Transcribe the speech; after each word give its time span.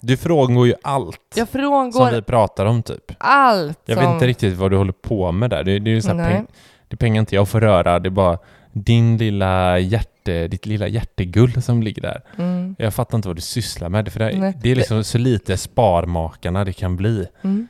Du 0.00 0.16
frångår 0.16 0.66
ju 0.66 0.74
allt 0.82 1.20
Jag 1.34 1.48
som 1.48 1.60
frångår 1.60 2.10
vi 2.10 2.22
pratar 2.22 2.66
om 2.66 2.82
typ. 2.82 3.12
allt 3.18 3.80
Jag 3.84 3.96
som... 3.96 4.06
vet 4.06 4.14
inte 4.14 4.26
riktigt 4.26 4.56
vad 4.56 4.70
du 4.70 4.76
håller 4.76 4.92
på 4.92 5.32
med 5.32 5.50
där. 5.50 5.64
Det, 5.64 5.78
det 5.78 5.90
är 5.90 5.94
ju 5.94 6.02
så 6.02 6.14
här 6.14 6.30
peng, 6.30 6.46
det 6.88 6.94
är 6.94 6.96
pengar 6.96 7.20
inte 7.20 7.34
jag 7.34 7.48
får 7.48 7.60
röra, 7.60 7.98
det 7.98 8.08
är 8.08 8.10
bara 8.10 8.38
din 8.72 9.16
lilla 9.16 9.78
hjärte, 9.78 10.48
ditt 10.48 10.66
lilla 10.66 10.88
hjärtegull 10.88 11.62
som 11.62 11.82
ligger 11.82 12.02
där. 12.02 12.22
Mm. 12.38 12.76
Jag 12.78 12.94
fattar 12.94 13.18
inte 13.18 13.28
vad 13.28 13.36
du 13.36 13.40
sysslar 13.42 13.88
med, 13.88 14.12
för 14.12 14.20
det, 14.20 14.54
det 14.62 14.70
är 14.70 14.74
liksom 14.76 15.04
så 15.04 15.18
lite 15.18 15.56
sparmakarna 15.56 16.64
det 16.64 16.72
kan 16.72 16.96
bli. 16.96 17.26
Mm. 17.42 17.68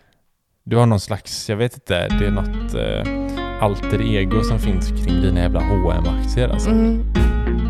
Du 0.64 0.76
har 0.76 0.86
någon 0.86 1.00
slags, 1.00 1.48
jag 1.48 1.56
vet 1.56 1.74
inte, 1.74 2.08
det 2.08 2.26
är 2.26 2.30
något 2.30 2.74
eh, 2.74 3.62
alter 3.62 4.02
ego 4.02 4.42
som 4.42 4.58
finns 4.58 4.88
kring 4.88 5.20
dina 5.20 5.40
jävla 5.40 5.60
hm 5.60 5.86
aktier 5.86 6.48
alltså. 6.48 6.70
Mm. 6.70 7.69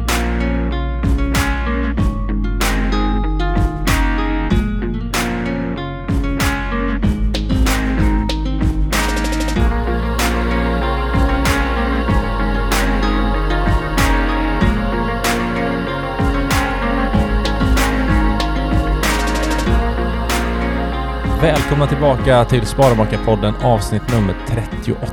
Välkomna 21.42 21.86
tillbaka 21.86 22.44
till 22.44 22.66
Sparmakarpodden 22.66 23.54
avsnitt 23.64 24.02
nummer 24.12 24.34
38. 24.48 25.06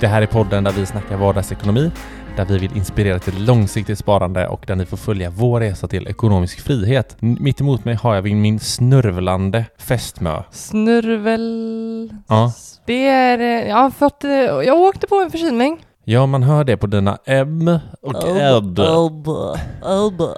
Det 0.00 0.06
här 0.06 0.22
är 0.22 0.26
podden 0.26 0.64
där 0.64 0.72
vi 0.72 0.86
snackar 0.86 1.16
vardagsekonomi, 1.16 1.90
där 2.36 2.44
vi 2.44 2.58
vill 2.58 2.76
inspirera 2.76 3.18
till 3.18 3.44
långsiktigt 3.44 3.98
sparande 3.98 4.48
och 4.48 4.64
där 4.66 4.76
ni 4.76 4.86
får 4.86 4.96
följa 4.96 5.30
vår 5.30 5.60
resa 5.60 5.88
till 5.88 6.08
ekonomisk 6.08 6.60
frihet. 6.60 7.16
Mitt 7.20 7.60
emot 7.60 7.84
mig 7.84 7.94
har 7.94 8.14
jag 8.14 8.24
min 8.24 8.58
snörvlande 8.60 9.64
fästmö. 9.78 10.42
Snurvel... 10.50 12.10
Ja. 12.28 12.52
Det 12.86 13.06
är... 13.08 13.38
eh, 13.38 13.68
Jag 13.68 13.76
har 13.76 13.90
fått... 13.90 14.24
eh, 14.24 14.30
Jag 14.30 14.80
åkte 14.80 15.06
på 15.06 15.14
en 15.16 15.30
förkylning. 15.30 15.84
Ja, 16.04 16.26
man 16.26 16.42
hör 16.42 16.64
det 16.64 16.76
på 16.76 16.86
dina 16.86 17.18
M 17.24 17.78
och 18.02 18.14
Ed. 18.28 18.78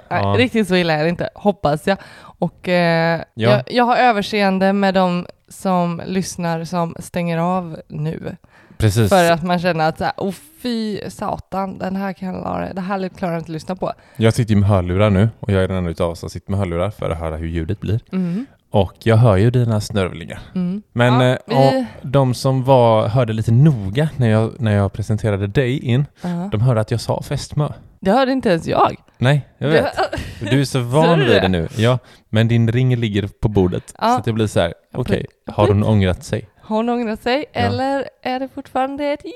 Nej, 0.09 0.21
Ja. 0.23 0.35
riktigt 0.37 0.67
så 0.67 0.75
illa 0.75 0.93
är 0.93 1.03
det 1.03 1.09
inte, 1.09 1.29
hoppas 1.35 1.87
jag. 1.87 1.97
Och 2.41 2.69
eh, 2.69 3.21
Ja. 3.33 3.49
jag, 3.49 3.61
jag 3.67 3.83
har 3.83 3.97
överseende 3.97 4.73
med 4.73 4.93
de 4.93 5.25
som 5.49 6.01
lyssnar 6.05 6.63
som 6.63 6.95
stänger 6.99 7.37
av 7.37 7.77
nu. 7.87 8.35
Precis. 8.77 9.09
För 9.09 9.31
att 9.31 9.43
man 9.43 9.59
känner 9.59 9.89
att 9.89 9.99
här, 9.99 10.11
oh, 10.17 10.33
fy 10.63 10.99
satan, 11.09 11.77
den 11.77 11.95
här 11.95 12.13
kan 12.13 12.27
jag 12.27 12.41
klara, 12.41 12.73
det 12.73 12.81
här 12.81 13.09
klarar 13.09 13.33
jag 13.33 13.39
inte 13.39 13.45
att 13.45 13.53
lyssna 13.53 13.75
på. 13.75 13.91
Jag 14.17 14.33
sitter 14.33 14.53
ju 14.53 14.59
med 14.59 14.69
hörlurar 14.69 15.09
nu 15.09 15.29
och 15.39 15.51
jag 15.51 15.63
är 15.63 15.67
den 15.67 15.77
enda 15.77 15.89
utav 15.91 16.09
oss 16.11 16.19
som 16.19 16.29
sitter 16.29 16.51
med 16.51 16.59
hörlurar 16.59 16.89
för 16.91 17.09
att 17.09 17.19
höra 17.19 17.37
hur 17.37 17.47
ljudet 17.47 17.79
blir. 17.79 17.99
Mm. 18.11 18.45
Och 18.71 18.93
jag 18.99 19.17
hör 19.17 19.37
ju 19.37 19.51
dina 19.51 19.81
snörvlingar. 19.81 20.39
Mm. 20.55 20.81
Men 20.93 21.21
Ja, 21.21 21.31
eh, 21.55 21.71
vi- 21.71 21.85
de 22.01 22.33
som 22.33 22.63
var, 22.63 23.07
hörde 23.07 23.33
lite 23.33 23.51
noga 23.51 24.09
när 24.17 24.29
jag, 24.29 24.51
när 24.61 24.71
jag 24.75 24.93
presenterade 24.93 25.47
dig 25.47 25.79
in, 25.85 26.05
Ja. 26.21 26.49
de 26.51 26.61
hörde 26.61 26.81
att 26.81 26.91
jag 26.91 27.01
sa 27.01 27.21
fästmö. 27.21 27.69
Det 28.01 28.11
hörde 28.11 28.31
inte 28.31 28.49
ens 28.49 28.67
jag. 28.67 28.95
Nej, 29.17 29.47
jag 29.57 29.69
vet. 29.69 29.95
Det- 30.39 30.49
Du 30.49 30.61
är 30.61 30.65
så 30.65 30.79
van 30.83 31.19
du 31.19 31.25
vid 31.25 31.33
det? 31.35 31.39
det 31.39 31.47
nu. 31.47 31.67
Ja, 31.77 31.99
men 32.29 32.47
din 32.47 32.71
ring 32.71 32.95
ligger 32.95 33.27
på 33.41 33.49
bordet. 33.49 33.93
Ja. 33.99 34.15
Så 34.15 34.21
det 34.25 34.33
blir 34.33 34.47
så 34.47 34.59
här, 34.59 34.73
okej, 34.93 35.25
put- 35.47 35.53
har 35.55 35.67
hon 35.67 35.83
ångrat 35.83 36.23
sig? 36.23 36.49
Har 36.61 36.75
hon 36.75 36.89
ångrat 36.89 37.21
sig? 37.23 37.45
Ja. 37.53 37.59
Eller 37.59 38.05
är 38.23 38.39
det 38.39 38.47
fortfarande 38.55 39.05
ett 39.05 39.19
Ja, 39.23 39.31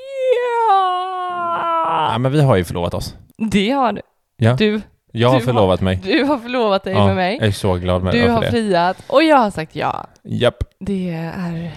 ja? 2.12 2.18
men 2.18 2.32
vi 2.32 2.42
har 2.42 2.56
ju 2.56 2.64
förlovat 2.64 2.94
oss. 2.94 3.16
Det 3.38 3.72
har 3.72 3.94
du. 3.94 4.02
Ja, 4.38 4.54
Du, 4.54 4.82
jag 5.12 5.30
har 5.30 5.40
du 5.40 5.46
förlovat 5.46 5.82
mig. 5.82 6.00
du 6.04 6.24
har 6.24 6.38
förlovat 6.38 6.84
dig 6.84 6.94
Ja, 6.94 7.08
med 7.08 7.16
mig. 7.16 7.38
Jag 7.40 7.48
är 7.48 7.52
så 7.52 7.74
glad 7.74 8.04
med 8.04 8.14
Du 8.14 8.22
för 8.22 8.30
har 8.30 8.42
det. 8.42 8.52
friat 8.52 8.98
och 9.08 9.24
jag 9.24 9.38
har 9.38 9.52
sagt 9.52 9.76
ja. 9.76 10.06
Japp. 10.24 10.58
Det 10.80 11.10
är 11.10 11.72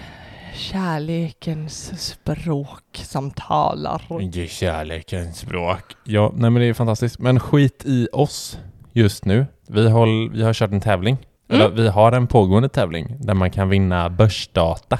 kärlekens 0.59 2.01
språk 2.09 2.83
som 2.93 3.31
talar. 3.31 4.01
Kärlekens 4.47 5.37
språk. 5.37 5.81
Ja, 6.03 6.31
nej 6.35 6.49
men 6.49 6.61
det 6.61 6.67
är 6.67 6.73
fantastiskt. 6.73 7.19
Men 7.19 7.39
skit 7.39 7.83
i 7.85 8.07
oss 8.13 8.59
just 8.93 9.25
nu. 9.25 9.45
Vi 9.67 9.89
har, 9.89 10.31
vi 10.33 10.43
har 10.43 10.53
kört 10.53 10.71
en 10.71 10.81
tävling. 10.81 11.17
Mm. 11.49 11.61
Eller 11.61 11.75
vi 11.75 11.87
har 11.87 12.11
en 12.11 12.27
pågående 12.27 12.69
tävling 12.69 13.15
där 13.19 13.33
man 13.33 13.51
kan 13.51 13.69
vinna 13.69 14.09
börsdata 14.09 14.99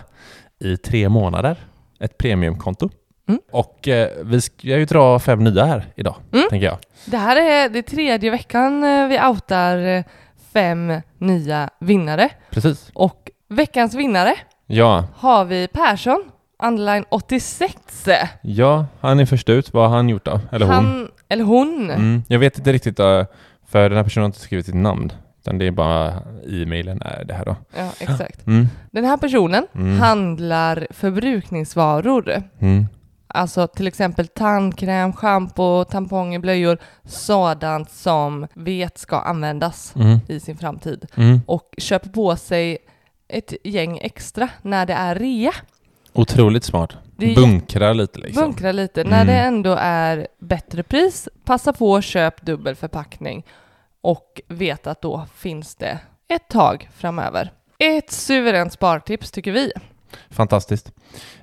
i 0.59 0.77
tre 0.77 1.09
månader. 1.09 1.57
Ett 1.99 2.17
premiumkonto. 2.17 2.89
Mm. 3.29 3.41
Och 3.51 3.87
eh, 3.87 4.09
vi 4.23 4.41
ska 4.41 4.67
ju 4.67 4.85
dra 4.85 5.19
fem 5.19 5.43
nya 5.43 5.65
här 5.65 5.85
idag, 5.95 6.15
Mm. 6.33 6.45
tänker 6.49 6.67
jag. 6.67 6.77
Det 7.05 7.17
här 7.17 7.35
är 7.35 7.69
det 7.69 7.81
tredje 7.83 8.31
veckan 8.31 8.83
eh, 8.83 9.07
vi 9.07 9.19
outar 9.29 9.77
eh, 9.77 10.03
fem 10.53 10.93
nya 11.17 11.69
vinnare. 11.79 12.29
Precis. 12.51 12.91
Och 12.93 13.29
veckans 13.49 13.93
vinnare 13.95 14.35
Ja, 14.71 15.03
har 15.15 15.45
vi 15.45 15.67
Persson, 15.67 16.23
underline 16.63 17.05
86. 17.09 17.73
ja, 18.41 18.85
han 18.99 19.19
är 19.19 19.25
först 19.25 19.49
ut. 19.49 19.73
Vad 19.73 19.89
har 19.89 19.95
han 19.95 20.09
gjort 20.09 20.25
då? 20.25 20.39
Eller 20.51 20.65
hon? 20.65 20.75
Han, 20.75 21.07
eller 21.29 21.43
hon. 21.43 21.89
Mm. 21.91 22.23
Jag 22.27 22.39
vet 22.39 22.57
inte 22.57 22.73
riktigt, 22.73 22.97
för 23.67 23.89
den 23.89 23.93
här 23.97 24.03
personen 24.03 24.23
har 24.23 24.27
inte 24.29 24.39
skrivit 24.39 24.65
sitt 24.65 24.75
namn. 24.75 25.11
Utan 25.41 25.57
det 25.57 25.67
är 25.67 25.71
bara 25.71 26.13
e-mailen 26.47 27.01
är 27.01 27.23
det 27.23 27.33
här 27.33 27.45
då. 27.45 27.55
Ja, 27.77 27.91
exakt. 27.99 28.47
Mm. 28.47 28.67
Den 28.91 29.05
här 29.05 29.17
personen 29.17 29.67
Mm. 29.75 29.99
handlar 29.99 30.87
förbrukningsvaror. 30.89 32.43
Mm. 32.59 32.85
Alltså 33.27 33.67
till 33.67 33.87
exempel 33.87 34.27
tandkräm, 34.27 35.13
schampo, 35.13 35.83
tamponger, 35.83 36.39
blöjor, 36.39 36.77
sådant 37.05 37.91
som 37.91 38.47
vet 38.53 38.97
ska 38.97 39.19
användas 39.19 39.93
Mm. 39.95 40.19
i 40.27 40.39
sin 40.39 40.57
framtid. 40.57 41.05
Mm. 41.15 41.41
Och 41.47 41.73
köper 41.77 42.09
på 42.09 42.35
sig 42.35 42.77
ett 43.29 43.53
gäng 43.63 43.97
extra 43.97 44.49
när 44.61 44.85
det 44.85 44.93
är 44.93 45.15
rea. 45.15 45.53
Otroligt 46.13 46.63
smart. 46.63 46.97
Det 47.17 47.35
Bunkra 47.35 47.93
lite 47.93 48.19
liksom. 48.19 48.43
Bunkra 48.43 48.71
lite. 48.71 49.01
Mm. 49.01 49.11
När 49.11 49.25
det 49.25 49.39
ändå 49.39 49.77
är 49.79 50.27
bättre 50.39 50.83
pris, 50.83 51.29
passa 51.45 51.73
på 51.73 51.95
att 51.95 52.03
köp 52.03 52.41
dubbel 52.41 52.75
förpackning 52.75 53.45
och 54.01 54.41
vet 54.47 54.87
att 54.87 55.01
då 55.01 55.25
finns 55.35 55.75
det 55.75 55.99
ett 56.29 56.47
tag 56.47 56.89
framöver. 56.97 57.51
Ett 57.79 58.11
suveränt 58.11 58.73
spartips 58.73 59.31
tycker 59.31 59.51
vi. 59.51 59.71
Fantastiskt. 60.29 60.91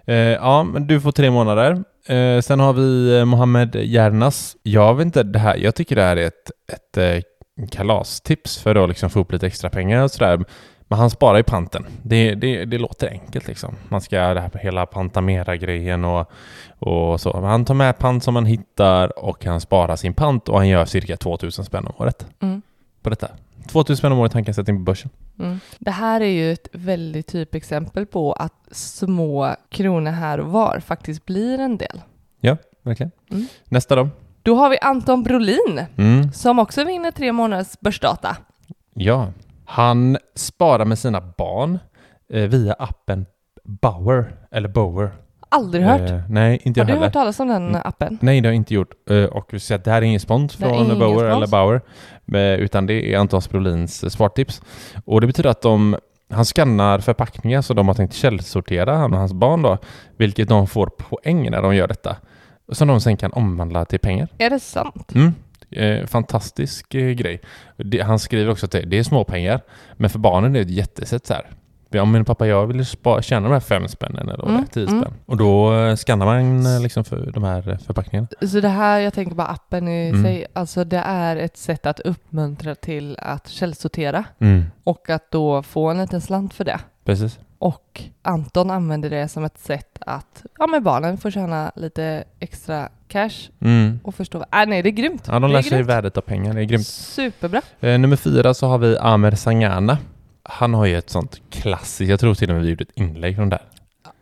Eh, 0.07 0.17
ja, 0.17 0.63
men 0.63 0.87
du 0.87 1.01
får 1.01 1.13
tre 1.13 1.31
månader. 1.31 1.85
Eh, 2.07 2.41
sen 2.41 2.61
har 2.61 2.73
vi 2.73 3.19
eh, 3.19 3.25
Mohammed 3.25 3.75
Järnas. 3.75 4.57
Jag 4.63 4.95
vet 4.95 5.05
inte, 5.05 5.23
det 5.23 5.39
här, 5.39 5.57
jag 5.57 5.75
tycker 5.75 5.97
det 5.97 6.03
här 6.03 6.17
är 6.17 6.27
ett, 6.27 6.51
ett 6.73 6.97
eh, 6.97 7.23
kalastips 7.71 8.59
för 8.59 8.75
att 8.75 8.89
liksom 8.89 9.11
få 9.11 9.21
upp 9.21 9.33
lite 9.33 9.47
extra 9.47 9.71
pengar 9.71 10.03
och 10.03 10.11
sådär. 10.11 10.45
Men 10.89 10.99
han 10.99 11.11
sparar 11.11 11.39
i 11.39 11.43
panten. 11.43 11.87
Det, 12.03 12.35
det, 12.35 12.65
det 12.65 12.79
låter 12.79 13.09
enkelt 13.11 13.47
liksom. 13.49 13.75
Man 13.89 14.01
ska 14.01 14.35
det 14.35 14.41
här 14.41 14.49
på 14.49 14.59
hela 14.59 14.87
Pantamera-grejen 14.87 16.05
och, 16.05 16.31
och 16.79 17.21
så. 17.21 17.33
Men 17.41 17.45
han 17.51 17.65
tar 17.65 17.75
med 17.75 17.99
pant 17.99 18.25
som 18.25 18.35
man 18.35 18.47
hittar 18.47 19.25
och 19.25 19.45
han 19.45 19.61
sparar 19.61 19.97
sin 19.97 20.15
pant 20.15 20.49
och 20.49 20.57
han 20.59 20.69
gör 20.69 20.85
cirka 20.85 21.17
2000 21.17 21.65
spänn 21.65 21.87
om 21.87 21.93
året 21.99 22.27
Mm. 22.41 22.63
på 23.03 23.11
detta. 23.11 23.29
2000 23.69 23.97
spänn 23.97 24.13
om 24.13 24.19
året 24.19 24.33
han 24.33 24.45
kan 24.45 24.55
sätta 24.55 24.73
in 24.73 24.79
på 24.79 24.83
börsen. 24.83 25.11
Mm. 25.39 25.61
Det 25.79 25.91
här 25.91 26.21
är 26.21 26.25
ju 26.31 26.53
ett 26.53 26.69
väldigt 26.73 27.27
typexempel 27.27 28.07
på 28.07 28.33
att 28.33 28.55
små 28.71 29.55
kronor 29.69 30.11
här 30.11 30.41
och 30.41 30.47
var 30.53 30.81
faktiskt 30.81 31.25
blir 31.27 31.59
en 31.59 31.77
del. 31.77 32.01
Verkligen. 32.83 33.11
Mm. 33.31 33.47
Nästa 33.65 33.97
då. 33.97 34.09
Då 34.43 34.55
har 34.57 34.71
vi 34.71 34.79
Anton 34.79 35.23
Brolin 35.23 35.81
Mm. 35.97 36.33
som 36.33 36.59
också 36.59 36.85
vinner 36.85 37.11
tre 37.11 37.33
månaders 37.33 37.81
börsdata. 37.81 38.37
Ja, 38.95 39.33
han 39.67 40.19
sparar 40.35 40.85
med 40.85 40.99
sina 40.99 41.21
barn 41.21 41.79
eh, 42.33 42.43
via 42.43 42.73
appen 42.73 43.27
Bauer, 43.65 44.35
eller 44.51 44.69
Bower. 44.69 45.11
Aldrig 45.49 45.85
hört. 45.85 46.11
Eh, 46.11 46.21
nej, 46.29 46.61
inte 46.63 46.81
har 46.81 46.89
jag 46.89 46.99
du 46.99 47.05
hört 47.05 47.13
talas 47.13 47.41
om 47.41 47.49
den 47.49 47.69
Mm. 47.69 47.81
appen? 47.85 48.19
Nej, 48.23 48.41
det 48.41 48.49
har 48.49 48.53
jag 48.53 48.57
inte 48.57 48.75
gjort. 48.75 48.91
Eh, 49.11 49.25
och 49.25 49.49
vi 49.53 49.61
säger 49.61 49.79
att 49.79 49.85
det 49.85 49.91
här 49.91 49.99
är 49.99 50.03
ingen 50.07 50.21
spons 50.21 50.57
från 50.57 50.75
ingen 50.75 50.99
Bower 50.99 51.19
spons. 51.19 51.37
eller 51.37 51.47
Bauer, 51.47 51.81
eh, 52.35 52.61
utan 52.61 52.87
det 52.87 53.15
är 53.15 53.19
Antons 53.19 53.51
Brolins 53.51 54.05
eh, 54.05 54.09
spartips. 54.09 54.63
Och 55.05 55.21
det 55.21 55.27
betyder 55.27 55.51
att 55.51 55.63
de, 55.63 55.97
han 56.31 56.45
skannar 56.45 56.99
förpackningar 56.99 57.63
så 57.63 57.75
de 57.75 57.89
har 57.89 57.95
tänkt 57.95 58.15
källsortera, 58.15 58.97
han 58.97 59.13
och 59.13 59.19
hans 59.19 59.33
barn 59.33 59.63
då, 59.63 59.79
vilket 60.17 60.49
de 60.49 60.67
får 60.67 60.87
poäng 60.87 61.51
när 61.51 61.63
de 61.63 61.77
gör 61.77 61.89
detta. 61.89 62.17
Som 62.73 62.89
de 62.89 63.01
sen 63.01 63.17
kan 63.17 63.33
omvandla 63.33 63.85
till 63.85 63.99
pengar. 63.99 64.29
Är 64.39 64.51
det 64.51 64.61
sant? 64.61 65.13
Mm. 65.15 65.35
Eh, 65.71 66.07
fantastisk 66.07 66.95
eh, 66.95 67.11
grej. 67.11 67.41
Det, 67.77 68.01
han 68.01 68.19
skriver 68.19 68.51
också 68.53 68.67
att 68.67 68.73
det, 68.73 68.81
det 68.81 68.99
är 68.99 69.03
små 69.03 69.25
pengar, 69.25 69.61
men 69.97 70.11
för 70.11 70.19
barnen 70.19 70.51
är 70.57 70.59
det 70.59 70.65
ett 70.65 70.71
jättesätt 70.71 71.27
så 71.27 71.35
här. 71.35 71.47
Ja, 71.91 72.05
men 72.05 72.25
pappa, 72.25 72.47
jag 72.47 72.67
vill 72.67 72.85
tjäna 73.23 73.49
de 73.49 73.53
här 73.53 73.61
fem 73.61 73.89
spännen 73.89 74.29
eller 74.29 74.45
Mm, 74.45 74.55
mm, 74.57 74.67
tio 74.67 74.87
mm. 74.89 75.01
spänn. 75.01 75.15
Och 75.27 75.37
då 75.37 75.75
eh, 75.75 75.97
skannar 75.97 76.27
man 76.27 76.67
eh, 76.67 76.81
liksom 76.83 77.05
för 77.05 77.31
de 77.35 77.45
här 77.45 77.79
förpackningarna. 77.87 78.29
Så 78.41 78.61
det 78.61 78.69
här, 78.69 78.99
jag 79.01 79.15
tänker 79.15 79.35
bara 79.35 79.47
appen 79.47 79.89
i 79.89 80.09
Mm. 80.09 80.23
sig, 80.25 80.47
alltså 80.53 80.85
det 80.85 81.03
är 81.07 81.37
ett 81.37 81.57
sätt 81.57 81.87
att 81.87 82.01
uppmuntra 82.01 82.75
till 82.75 83.17
att 83.19 83.49
källsortera 83.49 84.25
Mm. 84.39 84.65
och 84.85 85.11
att 85.11 85.31
då 85.31 85.63
få 85.63 85.89
en 85.91 85.99
liten 85.99 86.21
slant 86.21 86.55
för 86.55 86.65
det. 86.65 86.79
Precis. 87.05 87.39
Och 87.59 88.03
Anton 88.23 88.71
använder 88.71 89.11
det 89.11 89.29
som 89.29 89.45
ett 89.45 89.59
sätt 89.59 89.99
att, 90.01 90.43
ja 90.59 90.67
men 90.67 90.83
barnen 90.83 91.19
får 91.19 91.31
tjäna 91.31 91.73
lite 91.77 92.25
extra 92.41 92.89
cash 93.09 93.31
Mm. 93.61 94.01
och 94.05 94.15
förstå. 94.15 94.39
Äh, 94.39 94.67
nej, 94.67 94.83
det 94.83 94.89
är 94.89 94.91
grymt. 94.91 95.25
Ja, 95.27 95.33
de 95.33 95.43
det 95.43 95.49
lär 95.49 95.59
är 95.59 95.63
sig 95.63 95.71
grymt. 95.71 95.89
värdet 95.89 96.17
av 96.17 96.21
pengar. 96.21 96.55
Det 96.55 96.61
är 96.61 96.65
grymt. 96.65 96.87
Superbra. 96.87 97.63
Eh, 97.81 97.99
nummer 97.99 98.17
fyra 98.17 98.55
så 98.55 98.67
har 98.69 98.79
vi 98.79 98.99
Amer 98.99 99.31
Sangana. 99.31 99.99
han 100.43 100.75
har 100.75 100.87
ju 100.87 100.99
ett 100.99 101.11
sånt 101.11 101.41
klassiskt, 101.51 102.11
jag 102.11 102.21
tror 102.21 102.35
till 102.35 102.51
och 102.51 102.55
med 102.57 102.65
vi 102.65 102.71
gjorde 102.71 102.83
ett 102.83 102.91
inlägg 102.99 103.37
från 103.37 103.49
där. 103.51 103.63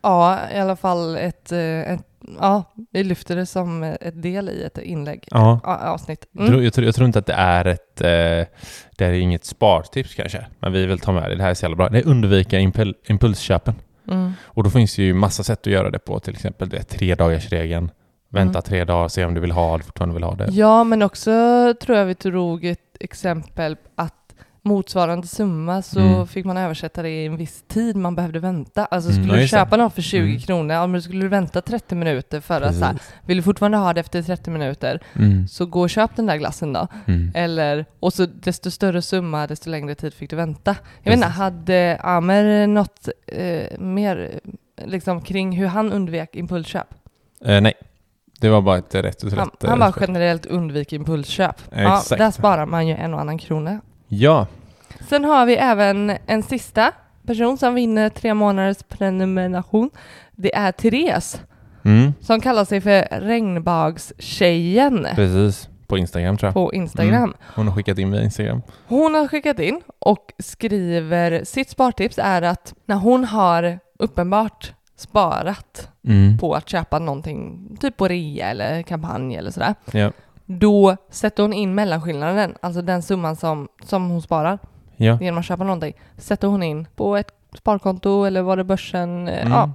Ja, 0.05 0.39
i 0.55 0.59
alla 0.59 0.77
fall 0.77 1.17
ett, 1.17 1.53
eh, 1.53 1.93
ett 1.93 2.01
ja, 2.41 2.65
vi 2.91 3.05
lyfter 3.05 3.37
det 3.37 3.47
som 3.47 3.83
ett 3.83 4.23
del 4.23 4.49
i 4.49 4.63
ett 4.63 4.79
inlägg, 4.79 5.29
Ja. 5.31 5.61
avsnitt. 5.65 6.27
Jag, 6.33 6.41
Mm. 6.41 6.53
tror, 6.53 6.65
jag, 6.65 6.73
tror, 6.75 6.85
jag 6.87 6.95
tror 6.95 7.07
inte 7.07 7.19
att 7.19 7.27
det 7.27 7.33
är 7.33 7.65
ett, 7.65 8.01
eh, 8.01 8.55
det 8.99 9.05
är 9.05 9.13
inget 9.13 9.45
spartips 9.45 10.15
kanske, 10.15 10.47
men 10.59 10.73
vi 10.73 10.87
vill 10.87 10.99
ta 10.99 11.13
med 11.13 11.31
det, 11.31 11.37
det 11.37 11.43
här 11.43 11.51
är 11.51 11.55
så 11.55 11.65
jävla 11.65 11.77
bra. 11.77 11.89
Det 11.89 11.99
är 11.99 12.07
undvika 12.09 12.59
impul, 12.59 12.95
impulsköpen. 13.09 13.75
Mm. 14.11 14.33
Och 14.45 14.63
då 14.65 14.71
finns 14.71 14.97
det 14.97 15.03
ju 15.03 15.15
massa 15.15 15.43
sätt 15.43 15.61
att 15.61 15.67
göra 15.67 15.91
det 15.91 15.99
på, 15.99 16.19
till 16.21 16.35
exempel 16.35 16.69
det 16.69 16.83
tre 16.83 17.15
dagars 17.15 17.49
regeln. 17.49 17.91
Vänta 18.29 18.59
Mm. 18.59 18.63
tre 18.63 18.85
dagar, 18.85 19.09
se 19.09 19.25
om 19.25 19.35
du 19.35 19.41
vill 19.41 19.53
ha 19.53 19.79
det, 19.79 19.85
fortfarande 19.85 20.15
vill 20.15 20.25
ha 20.25 20.35
det. 20.35 20.47
Ja, 20.51 20.85
men 20.85 21.03
också 21.03 21.31
tror 21.81 21.99
jag 21.99 22.05
vi 22.05 22.15
tog 22.15 22.65
ett 22.65 22.97
exempel 23.01 23.77
att 23.95 24.15
motsvarande 24.65 25.27
summa 25.27 25.83
så 25.83 26.01
Mm. 26.01 26.27
fick 26.27 26.45
man 26.45 26.57
översätta 26.57 27.03
det 27.03 27.09
i 27.09 27.27
en 27.27 27.37
viss 27.37 27.65
tid 27.69 27.97
man 27.97 28.15
behövde 28.15 28.39
vänta. 28.39 28.85
Alltså 28.85 29.11
Mm, 29.11 29.23
skulle 29.23 29.37
ja, 29.39 29.43
du 29.43 29.49
köpa 29.49 29.77
något 29.77 29.95
för 29.95 30.03
20 30.03 30.29
Mm. 30.31 30.41
kronor, 30.41 30.75
ja 30.77 30.87
men 30.87 31.03
skulle 31.03 31.21
du 31.21 31.29
vänta 31.29 31.61
30 31.61 31.95
minuter 31.95 32.41
för 32.41 32.61
att 32.63 32.75
så 32.75 32.85
här, 32.85 32.93
Precis. 32.93 33.13
vill 33.27 33.37
du 33.37 33.43
fortfarande 33.43 33.79
ha 33.79 33.93
det 33.93 34.01
efter 34.01 34.23
30 34.23 34.51
minuter 34.51 35.01
Mm. 35.15 35.49
så 35.49 35.67
gå 35.67 35.81
och 35.81 35.91
köp 35.91 36.17
den 36.17 36.27
där 36.27 36.37
glassen 36.37 36.73
då. 36.73 36.89
Mm. 37.07 37.33
Eller, 37.35 37.85
och 38.01 38.13
så 38.13 38.27
desto 38.27 38.71
större 38.71 39.03
summa, 39.03 39.47
desto 39.47 39.71
längre 39.71 39.95
tid 39.95 40.15
fick 40.15 40.31
du 40.31 40.37
vänta. 40.37 40.77
Jag 41.03 41.11
vet 41.11 41.17
inte, 41.17 41.27
Precis. 41.27 41.39
hade 41.39 41.99
Amer 42.03 42.67
något 42.67 43.09
eh, 43.27 43.79
mer 43.79 44.31
eh, 44.77 44.87
liksom 44.87 45.21
kring 45.21 45.57
hur 45.57 45.67
han 45.67 45.93
undvek 45.93 46.37
impulsköp? 46.37 46.87
Eh, 47.45 47.61
nej, 47.61 47.75
det 48.41 48.49
var 48.49 48.61
bara 48.63 48.79
ett 48.79 48.95
rätt 48.95 49.23
och 49.23 49.31
Han, 49.33 49.39
rätt. 49.49 49.65
eh, 49.65 49.71
han 49.71 49.79
bara 49.79 49.93
svar. 49.93 50.03
generellt 50.07 50.47
undviker 50.47 50.97
impulsköp. 50.97 51.57
Ja, 51.71 51.99
Exakt. 51.99 52.19
där 52.19 52.31
sparar 52.31 52.67
man 52.67 52.87
ju 52.89 52.95
en 52.95 53.15
och 53.15 53.21
annan 53.21 53.39
krona. 53.39 53.81
Ja, 54.19 54.47
Sen 55.09 55.25
har 55.25 55.47
vi 55.47 55.57
även 55.57 56.13
en 56.27 56.43
sista 56.43 56.93
person 57.27 57.59
som 57.59 57.75
vinner 57.75 58.09
tre 58.09 58.35
månaders 58.35 58.83
prenumeration. 58.89 59.91
Det 60.33 60.55
är 60.55 60.73
Therese 60.73 61.41
mm. 61.85 62.13
som 62.21 62.41
kallar 62.41 62.65
sig 62.65 62.81
för 62.81 63.21
Regnbagstjejen 63.21 65.07
precis. 65.15 65.69
På 65.87 65.99
Instagram 65.99 66.37
tror 66.37 66.47
jag. 66.49 66.55
på 66.55 66.73
Instagram. 66.75 67.15
Mm. 67.15 67.35
Hon 67.55 67.69
har 67.69 67.75
skickat 67.75 67.99
in 67.99 68.11
via 68.11 68.23
Instagram. 68.23 68.63
Hon 68.87 69.15
har 69.15 69.29
skickat 69.29 69.59
in 69.59 69.81
och 69.99 70.33
skriver 70.39 71.45
sitt 71.45 71.71
spartips 71.71 72.19
är 72.19 72.43
att 72.43 72.75
när 72.87 72.97
hon 72.97 73.25
har 73.25 73.79
uppenbart 73.99 74.73
sparat 74.97 75.89
Mm. 76.07 76.39
på 76.39 76.55
att 76.55 76.69
köpa 76.69 76.99
någonting, 76.99 77.69
typ 77.81 77.97
på 77.97 78.09
rea 78.09 78.51
eller 78.51 78.83
kampanj 78.83 79.37
eller 79.37 79.51
sådär, 79.51 79.75
Ja. 79.91 80.13
Då 80.47 80.97
sätter 81.11 81.43
hon 81.43 81.53
in 81.53 81.75
mellanskillnaden, 81.75 82.55
alltså 82.63 82.83
den 82.83 83.03
summan 83.03 83.37
som, 83.37 83.69
som 83.85 84.11
hon 84.11 84.23
sparar 84.23 84.59
Ja. 84.97 85.19
genom 85.21 85.39
att 85.39 85.45
köpa 85.47 85.65
någonting, 85.65 85.95
sätter 86.19 86.49
hon 86.49 86.63
in 86.63 86.87
på 86.97 87.17
ett 87.17 87.31
sparkonto 87.59 88.25
eller 88.25 88.43
var 88.43 88.57
det 88.57 88.65
börsen? 88.65 89.29
Mm. 89.29 89.53
Ja, 89.53 89.71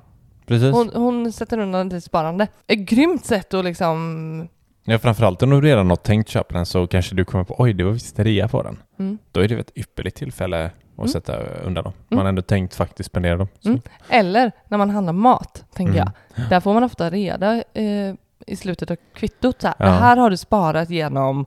Precis. 0.45 0.73
hon, 0.73 0.89
hon 0.95 1.31
sätter 1.31 1.57
undan 1.59 1.89
till 1.89 2.01
sparande. 2.01 2.47
Ett 2.67 2.79
grymt 2.79 3.25
sätt 3.25 3.53
att 3.53 3.65
liksom... 3.65 4.47
Ja, 4.83 4.99
framförallt 4.99 5.43
om 5.43 5.49
du 5.49 5.61
redan 5.61 5.89
har 5.89 5.95
tänkt 5.97 6.29
köpa 6.29 6.53
den 6.55 6.65
så 6.65 6.87
kanske 6.87 7.15
du 7.15 7.25
kommer 7.25 7.43
på 7.43 7.55
oj, 7.57 7.73
det 7.73 7.83
var 7.83 7.91
visst 7.91 8.19
rea 8.19 8.47
på 8.47 8.63
den. 8.63 8.77
Mm. 8.99 9.17
Då 9.31 9.39
är 9.41 9.47
det 9.47 9.59
ett 9.59 9.71
ypperligt 9.77 10.17
tillfälle 10.17 10.65
att 10.65 10.71
Mm. 10.97 11.07
sätta 11.09 11.37
undan 11.43 11.83
dem. 11.83 11.93
Mm. 11.93 12.03
Man 12.09 12.19
har 12.19 12.29
ändå 12.29 12.41
tänkt 12.41 12.75
faktiskt 12.75 13.09
spendera 13.09 13.37
dem. 13.37 13.47
Mm. 13.65 13.81
Eller 14.09 14.51
när 14.67 14.77
man 14.77 14.89
handlar 14.89 15.13
mat, 15.13 15.65
tänker 15.73 15.93
Mm. 15.93 16.07
jag. 16.35 16.49
Där 16.49 16.59
får 16.59 16.73
man 16.73 16.83
ofta 16.83 17.09
reda 17.09 17.55
eh, 17.73 18.13
i 18.47 18.55
slutet 18.55 18.91
av 18.91 18.97
kvittot. 19.15 19.61
Så 19.61 19.67
här, 19.67 19.75
Ja. 19.79 19.85
Det 19.85 19.91
här 19.91 20.17
har 20.17 20.29
du 20.29 20.37
sparat 20.37 20.89
genom 20.89 21.45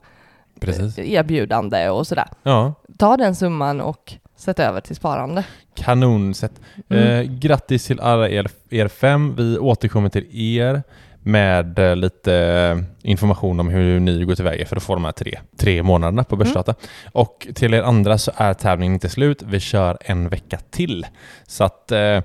Precis. 0.59 0.97
eh, 0.97 1.11
erbjudande 1.11 1.89
och 1.89 2.07
sådär. 2.07 2.27
Ja, 2.43 2.73
Ta 2.97 3.17
den 3.17 3.35
summan 3.35 3.81
och 3.81 4.13
sätt 4.35 4.59
över 4.59 4.81
till 4.81 4.95
sparande. 4.95 5.43
kanonsätt. 5.75 6.61
Mm. 6.89 7.07
Eh, 7.07 7.21
grattis 7.39 7.85
till 7.85 7.99
alla 7.99 8.29
er, 8.29 8.47
er 8.69 8.87
fem. 8.87 9.35
Vi 9.35 9.57
återkommer 9.57 10.09
till 10.09 10.27
er 10.59 10.83
med 11.25 11.79
eh, 11.79 11.95
lite 11.95 12.35
eh, 12.35 12.83
information 13.09 13.59
om 13.59 13.69
hur 13.69 13.99
ni 13.99 14.25
går 14.25 14.35
tillväga 14.35 14.65
för 14.65 14.75
att 14.75 14.83
få 14.83 14.93
de 14.93 15.05
här 15.05 15.11
tre, 15.11 15.39
tre 15.57 15.83
månaderna 15.83 16.23
på 16.23 16.35
Börsdata. 16.35 16.75
Och 17.11 17.47
till 17.55 17.73
er 17.73 17.81
andra 17.83 18.17
så 18.17 18.31
är 18.35 18.53
tävlingen 18.53 18.93
inte 18.93 19.09
slut. 19.09 19.41
Vi 19.41 19.59
kör 19.59 19.97
en 20.01 20.29
vecka 20.29 20.59
till. 20.71 21.05
Så 21.47 21.63
att 21.63 21.91
eh, 21.91 22.21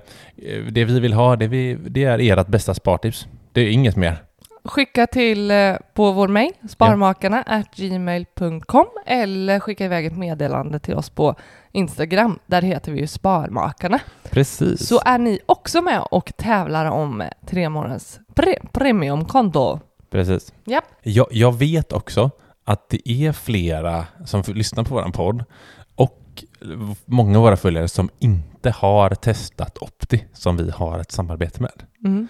det 0.71 0.85
vi 0.85 0.99
vill 0.99 1.13
ha, 1.13 1.35
det, 1.35 1.47
vi, 1.47 1.77
det 1.87 2.03
är 2.03 2.19
ert 2.39 2.47
bästa 2.47 2.73
spartips. 2.73 3.27
Det 3.51 3.61
är 3.61 3.69
inget 3.71 3.95
mer. 3.95 4.17
Skicka 4.63 5.07
till 5.07 5.51
eh, 5.51 5.75
på 5.93 6.11
vår 6.11 6.27
mejl, 6.27 6.51
sparmakarna 6.69 7.41
at 7.41 7.75
gmail.com 7.75 8.85
eller 9.05 9.59
skicka 9.59 9.85
iväg 9.85 10.05
ett 10.05 10.17
meddelande 10.17 10.79
till 10.79 10.95
oss 10.95 11.09
på 11.09 11.35
Instagram. 11.71 12.39
Där 12.45 12.61
heter 12.61 12.91
vi 12.91 12.99
ju 12.99 13.07
Sparmakarna. 13.07 13.99
Precis. 14.29 14.87
Så 14.87 15.01
är 15.05 15.17
ni 15.17 15.39
också 15.45 15.81
med 15.81 16.01
och 16.11 16.31
tävlar 16.37 16.85
om 16.85 17.23
tre 17.47 17.69
månaders 17.69 18.19
pre- 18.35 18.67
premiumkonto. 18.71 19.79
Precis. 20.09 20.53
Japp. 20.65 20.85
Jag, 21.01 21.27
jag 21.31 21.57
vet 21.57 21.93
också 21.93 22.29
att 22.63 22.89
det 22.89 23.09
är 23.09 23.31
flera 23.31 24.05
som 24.25 24.43
lyssnar 24.47 24.83
på 24.83 24.95
vår 24.95 25.11
podd 25.11 25.43
och 25.95 26.43
många 27.05 27.37
av 27.37 27.43
våra 27.43 27.57
följare 27.57 27.87
som 27.87 28.09
inte 28.19 28.69
har 28.71 29.09
testat 29.09 29.77
Opti 29.77 30.25
som 30.33 30.57
vi 30.57 30.69
har 30.69 30.99
ett 30.99 31.11
samarbete 31.11 31.61
med. 31.61 31.83
Mm. 32.05 32.27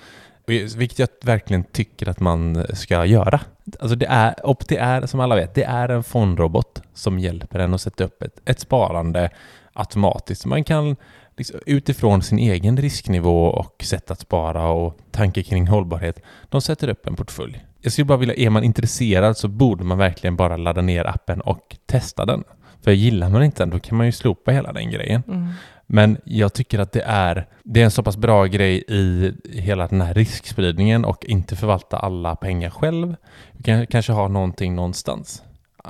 Och 0.50 0.82
Vilket 0.82 1.00
jag 1.00 1.10
verkligen 1.22 1.64
tycker 1.64 2.10
att 2.10 2.20
man 2.20 2.66
ska 2.74 3.06
göra. 3.06 3.42
Alltså 3.80 3.96
det 3.96 4.06
är, 4.06 4.36
Opti 4.44 4.76
är, 4.76 5.06
som 5.06 5.20
alla 5.20 5.36
vet, 5.36 5.56
det 5.56 5.64
är 5.64 5.90
en 5.90 6.04
fondrobot 6.04 6.82
som 6.94 7.20
hjälper 7.20 7.60
en 7.60 7.74
att 7.74 7.82
sätta 7.82 8.04
upp 8.04 8.24
ett, 8.24 8.42
ett 8.46 8.60
sparande 8.60 9.30
automatiskt. 9.74 10.46
Man 10.46 10.64
kan 10.64 10.96
liksom, 11.38 11.60
utifrån 11.66 12.22
sin 12.22 12.40
egen 12.40 12.78
risknivå 12.78 13.46
och 13.46 13.84
sätt 13.84 14.12
att 14.12 14.20
spara 14.20 14.68
och 14.70 14.98
tanke 15.12 15.44
kring 15.44 15.68
hållbarhet, 15.68 16.22
de 16.50 16.62
sätter 16.62 16.88
upp 16.88 17.08
en 17.08 17.16
portfölj. 17.16 17.66
Jag 17.82 17.92
skulle 17.92 18.06
bara 18.06 18.18
vilja, 18.18 18.36
är 18.36 18.50
man 18.50 18.64
intresserad 18.64 19.38
så 19.38 19.48
borde 19.48 19.84
man 19.84 19.98
verkligen 19.98 20.36
bara 20.36 20.58
ladda 20.58 20.82
ner 20.82 21.06
appen 21.06 21.42
och 21.42 21.78
testa 21.86 22.26
den. 22.26 22.44
För 22.82 22.92
gillar 22.92 23.30
man 23.30 23.44
inte 23.44 23.62
den, 23.64 23.70
då 23.70 23.80
kan 23.80 23.98
man 23.98 24.06
ju 24.06 24.12
slopa 24.12 24.52
hela 24.52 24.74
den 24.74 24.92
grejen. 24.92 25.24
Mm. 25.28 25.48
Men 25.92 26.18
jag 26.24 26.54
tycker 26.54 26.80
att 26.80 26.92
det 26.92 27.02
är, 27.02 27.48
det 27.64 27.82
är 27.82 27.86
en 27.86 27.92
så 27.92 28.04
pass 28.04 28.18
bra 28.18 28.46
grej 28.46 28.84
i 28.88 29.34
hela 29.50 29.88
den 29.88 30.02
här 30.02 30.14
riskspridningen 30.14 31.06
och 31.06 31.26
inte 31.26 31.56
förvalta 31.56 31.98
alla 31.98 32.36
pengar 32.36 32.70
själv. 32.70 33.16
Du 33.54 33.64
kan 33.64 33.88
kanske 33.88 34.12
ha 34.12 34.28
någonting 34.28 34.76
någonstans, 34.76 35.44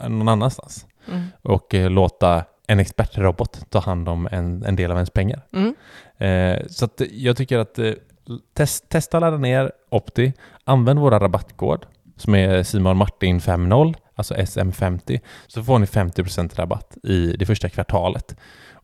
någon 0.08 0.28
annanstans. 0.28 0.86
Mm. 1.08 1.24
Och 1.42 1.76
eh, 1.76 1.90
låta 1.90 2.44
en 2.68 2.80
expertrobot 2.80 3.70
ta 3.70 3.80
hand 3.80 4.10
om 4.10 4.28
en, 4.32 4.64
en 4.64 4.76
del 4.76 4.92
av 4.92 4.98
ens 4.98 5.10
pengar. 5.10 5.42
Mm. 5.54 5.76
Eh, 6.18 6.68
så 6.68 6.86
att 6.86 7.02
jag 7.12 7.38
tycker 7.38 7.58
att 7.58 7.80
eh, 7.80 7.94
test, 8.54 8.90
testa 8.90 9.20
ladda 9.20 9.38
ner 9.38 9.72
Opti, 9.90 10.34
använd 10.64 11.00
våra 11.00 11.20
rabattkod 11.20 11.86
som 12.18 12.36
är 12.36 12.64
Simon 12.64 12.98
Martin 12.98 13.42
50, 13.42 13.94
alltså 14.16 14.34
SM50, 14.34 15.20
så 15.48 15.64
får 15.64 15.80
ni 15.80 15.86
50% 15.86 16.56
rabatt 16.56 16.98
i 17.04 17.36
det 17.40 17.46
första 17.46 17.70
kvartalet. 17.70 18.36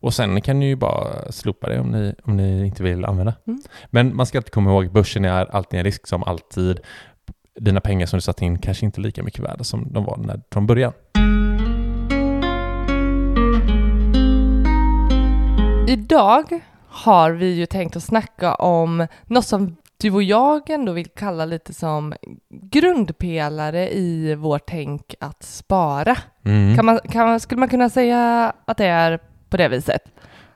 Och 0.05 0.13
sen 0.13 0.41
kan 0.41 0.59
ni 0.59 0.65
ju 0.65 0.75
bara 0.75 1.31
slopa 1.31 1.69
det 1.69 1.79
om 1.79 1.91
ni, 1.91 2.15
om 2.23 2.37
ni 2.37 2.65
inte 2.65 2.83
vill 2.83 3.05
använda. 3.05 3.33
Mm. 3.47 3.61
Men 3.85 4.15
man 4.15 4.25
ska 4.25 4.37
alltid 4.37 4.51
komma 4.51 4.69
ihåg, 4.69 4.91
börsen 4.91 5.25
är 5.25 5.55
alltid 5.55 5.79
en 5.79 5.83
risk 5.83 6.07
som 6.07 6.23
alltid. 6.23 6.79
Dina 7.59 7.81
pengar 7.81 8.05
som 8.05 8.17
du 8.17 8.21
satt 8.21 8.41
in 8.41 8.59
kanske 8.59 8.85
inte 8.85 9.01
är 9.01 9.03
lika 9.03 9.23
mycket 9.23 9.39
värda 9.39 9.63
som 9.63 9.93
de 9.93 10.05
var 10.05 10.17
när, 10.17 10.41
från 10.51 10.67
början. 10.67 10.93
Idag 15.87 16.59
har 16.87 17.31
vi 17.31 17.53
ju 17.53 17.65
tänkt 17.65 17.95
att 17.95 18.03
snacka 18.03 18.55
om 18.55 19.07
något 19.25 19.45
som 19.45 19.75
du 19.97 20.11
och 20.11 20.23
jag 20.23 20.69
ändå 20.69 20.91
vill 20.91 21.07
kalla 21.07 21.45
lite 21.45 21.73
som 21.73 22.13
grundpelare 22.49 23.93
i 23.93 24.35
vårt 24.35 24.65
tänk 24.65 25.15
att 25.19 25.43
spara. 25.43 26.17
Mm. 26.43 26.75
Kan 26.75 26.85
man, 26.85 26.99
kan 27.11 27.39
skulle 27.39 27.59
man 27.59 27.69
kunna 27.69 27.89
säga 27.89 28.53
att 28.65 28.77
det 28.77 28.85
är 28.85 29.19
på 29.49 29.57
det 29.57 29.67
viset? 29.67 30.01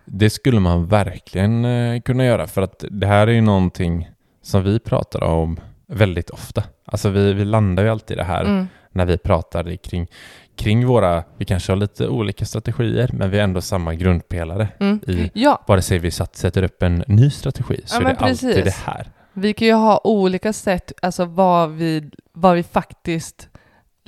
Det 0.06 0.30
skulle 0.30 0.60
man 0.60 0.88
verkligen 0.88 1.66
eh, 1.66 2.02
kunna 2.02 2.26
göra 2.26 2.48
för 2.48 2.62
att 2.62 2.84
det 2.92 3.08
här 3.08 3.28
är 3.28 3.32
ju 3.32 3.42
någonting 3.42 4.10
som 4.42 4.64
vi 4.64 4.80
pratar 4.80 5.24
om 5.24 5.60
väldigt 5.88 6.30
ofta. 6.30 6.64
Alltså 6.86 7.10
vi, 7.10 7.34
vi 7.34 7.46
landar 7.46 7.84
ju 7.84 7.90
alltid 7.90 8.16
i 8.16 8.18
det 8.18 8.24
här 8.24 8.46
Mm. 8.46 8.68
när 8.92 9.06
vi 9.06 9.18
pratar 9.18 9.76
kring, 9.76 10.08
kring 10.56 10.86
våra, 10.88 11.24
vi 11.38 11.46
kanske 11.46 11.72
har 11.72 11.78
lite 11.78 12.08
olika 12.08 12.46
strategier 12.46 13.10
men 13.14 13.30
vi 13.30 13.38
har 13.38 13.44
ändå 13.44 13.62
samma 13.62 13.94
grundpelare 13.96 14.68
Mm. 14.80 15.00
i 15.08 15.32
Ja, 15.34 15.64
vare 15.68 15.82
sig 15.82 16.00
vi 16.00 16.12
satt, 16.12 16.36
sätter 16.36 16.64
upp 16.64 16.84
en 16.84 17.04
ny 17.08 17.30
strategi 17.30 17.82
så 17.86 17.96
Ja, 17.96 18.10
är 18.10 18.14
det 18.14 18.20
alltid 18.20 18.54
precis. 18.56 18.64
det 18.86 18.92
här. 18.92 19.08
vi 19.34 19.54
kan 19.54 19.68
ju 19.68 19.74
ha 19.74 20.02
olika 20.04 20.54
sätt, 20.54 20.92
alltså 21.02 21.26
vad 21.26 21.70
vi, 21.72 22.10
vad 22.34 22.56
vi 22.56 22.64
faktiskt 22.64 23.49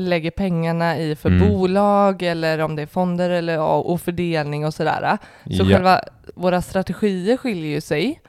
lägger 0.10 0.32
pengarna 0.32 0.98
i 0.98 1.16
för 1.16 1.30
Mm. 1.30 1.50
bolag 1.50 2.22
eller 2.22 2.60
om 2.60 2.76
det 2.76 2.82
är 2.82 2.86
fonder 2.88 3.30
eller 3.30 3.60
och 3.60 3.92
och 3.92 4.02
fördelning 4.02 4.66
och 4.66 4.74
sådär. 4.74 5.18
Så 5.44 5.64
ja. 5.64 5.66
själva 5.66 6.02
våra 6.36 6.62
strategier 6.62 7.38
skiljer 7.38 7.72
ju 7.72 7.82
sig. 7.82 8.22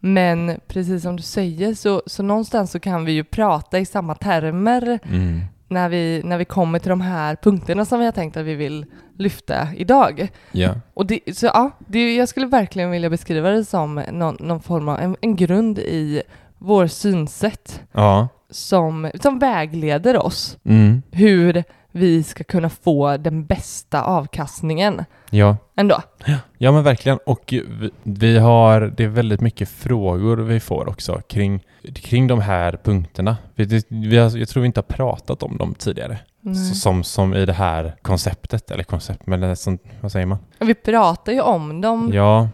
Men 0.00 0.60
precis 0.66 1.02
som 1.02 1.16
du 1.16 1.22
säger 1.22 1.74
så, 1.74 2.02
så 2.06 2.22
någonstans 2.22 2.70
så 2.70 2.80
kan 2.80 3.04
vi 3.04 3.12
ju 3.12 3.24
prata 3.24 3.78
i 3.78 3.86
samma 3.86 4.14
termer 4.14 4.98
mm. 5.04 5.40
när 5.68 5.88
vi, 5.88 6.22
när 6.24 6.38
vi 6.38 6.44
kommer 6.44 6.78
till 6.78 6.88
de 6.88 7.00
här 7.00 7.36
punkterna 7.36 7.84
som 7.84 7.98
vi 7.98 8.04
har 8.04 8.12
tänkt 8.12 8.36
att 8.36 8.44
vi 8.44 8.54
vill 8.54 8.86
lyfta 9.18 9.68
idag. 9.76 10.28
Ja. 10.52 10.74
Och 10.94 11.06
det, 11.06 11.20
så 11.36 11.46
ja, 11.46 11.70
det, 11.78 12.14
jag 12.14 12.28
skulle 12.28 12.46
verkligen 12.46 12.90
vilja 12.90 13.10
beskriva 13.10 13.50
det 13.50 13.64
som 13.64 14.02
någon, 14.12 14.36
någon 14.40 14.60
form 14.60 14.88
av 14.88 15.00
en, 15.00 15.16
en 15.20 15.36
grund 15.36 15.78
i 15.78 16.22
vår 16.58 16.86
synsätt 16.86 17.80
Ja. 17.92 18.28
som, 18.50 19.10
som 19.20 19.38
vägleder 19.38 20.26
oss 20.26 20.58
Mm. 20.64 21.02
hur 21.10 21.64
vi 21.92 22.22
ska 22.22 22.44
kunna 22.44 22.68
få 22.70 23.16
den 23.16 23.44
bästa 23.46 24.02
avkastningen 24.02 25.04
Ja. 25.30 25.56
ändå. 25.76 26.00
Ja 26.58 26.72
men 26.72 26.82
verkligen 26.84 27.18
och 27.26 27.42
vi, 27.50 27.90
vi 28.02 28.38
har, 28.38 28.80
det 28.96 29.04
är 29.04 29.08
väldigt 29.08 29.40
mycket 29.40 29.68
frågor 29.68 30.36
vi 30.36 30.60
får 30.60 30.88
också 30.88 31.20
kring, 31.28 31.60
kring 31.94 32.26
de 32.26 32.40
här 32.40 32.78
punkterna. 32.84 33.36
Vi, 33.54 33.82
vi 33.88 34.16
har, 34.18 34.36
jag 34.38 34.48
tror 34.48 34.60
vi 34.60 34.66
inte 34.66 34.80
har 34.80 34.96
pratat 34.96 35.42
om 35.42 35.56
dem 35.56 35.74
tidigare. 35.74 36.18
Så, 36.42 36.74
som, 36.74 37.04
som 37.04 37.34
i 37.34 37.46
det 37.46 37.52
här 37.52 37.96
konceptet, 38.02 38.70
eller 38.70 38.84
koncept, 38.84 39.26
men 39.26 39.40
det 39.40 39.56
som, 39.56 39.78
vad 40.00 40.12
säger 40.12 40.26
man? 40.26 40.38
Vi 40.58 40.74
pratar 40.74 41.32
ju 41.32 41.40
om 41.40 41.80
dem 41.80 42.10
Ja, 42.14 42.48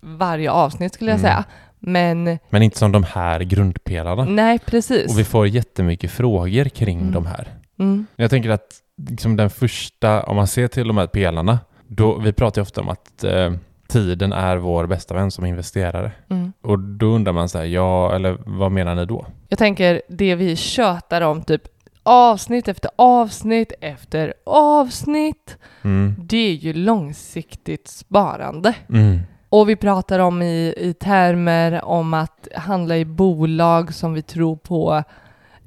varje 0.00 0.50
avsnitt 0.50 0.94
skulle 0.94 1.10
jag 1.10 1.18
Mm. 1.20 1.30
säga. 1.30 1.44
Men 1.86 2.38
men 2.50 2.62
inte 2.62 2.78
som 2.78 2.92
de 2.92 3.02
här 3.04 3.40
grundpelarna. 3.40 4.24
nej, 4.24 4.58
precis. 4.58 5.12
Och 5.12 5.18
vi 5.18 5.24
får 5.24 5.46
jättemycket 5.48 6.10
frågor 6.10 6.64
kring 6.64 7.00
Mm. 7.00 7.12
de 7.12 7.26
här. 7.26 7.48
Mm. 7.78 8.06
Jag 8.16 8.30
tänker 8.30 8.50
att 8.50 8.74
liksom 9.08 9.36
den 9.36 9.50
första, 9.50 10.22
om 10.22 10.36
man 10.36 10.46
ser 10.46 10.68
till 10.68 10.88
de 10.88 10.96
här 10.98 11.06
pelarna, 11.06 11.58
då, 11.88 12.18
vi 12.18 12.32
pratar 12.32 12.60
ju 12.60 12.62
ofta 12.62 12.80
om 12.80 12.88
att 12.88 13.24
eh, 13.24 13.52
tiden 13.88 14.32
är 14.32 14.56
vår 14.56 14.86
bästa 14.86 15.14
vän 15.14 15.30
som 15.30 15.44
investerare. 15.46 16.12
Mm. 16.30 16.52
Och 16.62 16.78
då 16.78 17.06
undrar 17.06 17.32
man 17.32 17.48
så 17.48 17.58
här, 17.58 17.64
ja, 17.64 18.14
eller 18.14 18.38
vad 18.46 18.72
menar 18.72 18.94
ni 18.94 19.06
då? 19.06 19.26
Jag 19.48 19.58
tänker 19.58 20.02
det 20.08 20.34
vi 20.34 20.56
tjötar 20.56 21.20
om 21.20 21.42
typ 21.42 21.62
avsnitt 22.02 22.68
efter 22.68 22.90
avsnitt 22.96 23.72
efter 23.80 24.34
avsnitt. 24.46 25.56
Mm. 25.82 26.14
Det 26.18 26.36
är 26.36 26.52
ju 26.54 26.72
långsiktigt 26.72 27.88
sparande. 27.88 28.74
Mm. 28.88 29.18
Och 29.54 29.68
vi 29.68 29.76
pratar 29.76 30.18
om 30.18 30.42
i, 30.42 30.74
i 30.76 30.94
termer 30.94 31.84
om 31.84 32.14
att 32.14 32.48
handla 32.54 32.96
i 32.96 33.04
bolag 33.04 33.94
som 33.94 34.14
vi 34.14 34.22
tror 34.22 34.56
på 34.56 35.02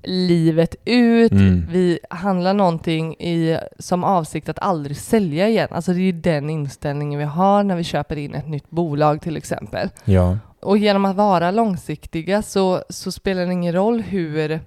livet 0.03 0.75
ut. 0.85 1.31
Mm. 1.31 1.65
Vi 1.71 1.99
handlar 2.09 2.53
någonting 2.53 3.13
i, 3.13 3.57
som 3.79 4.03
avsikt 4.03 4.49
att 4.49 4.59
aldrig 4.59 4.97
sälja 4.97 5.49
igen. 5.49 5.67
Alltså 5.71 5.91
det 5.91 5.99
är 5.99 6.01
ju 6.01 6.11
den 6.11 6.49
inställningen 6.49 7.19
vi 7.19 7.25
har 7.25 7.63
när 7.63 7.75
vi 7.75 7.83
köper 7.83 8.15
in 8.17 8.35
ett 8.35 8.47
nytt 8.47 8.69
bolag 8.69 9.21
till 9.21 9.37
exempel. 9.37 9.89
Ja. 10.05 10.37
Och 10.61 10.77
genom 10.77 11.05
att 11.05 11.15
vara 11.15 11.51
långsiktiga 11.51 12.41
så, 12.41 12.83
så 12.89 13.11
spelar 13.11 13.45
det 13.45 13.53
ingen 13.53 13.73
roll 13.73 14.01
hur 14.01 14.59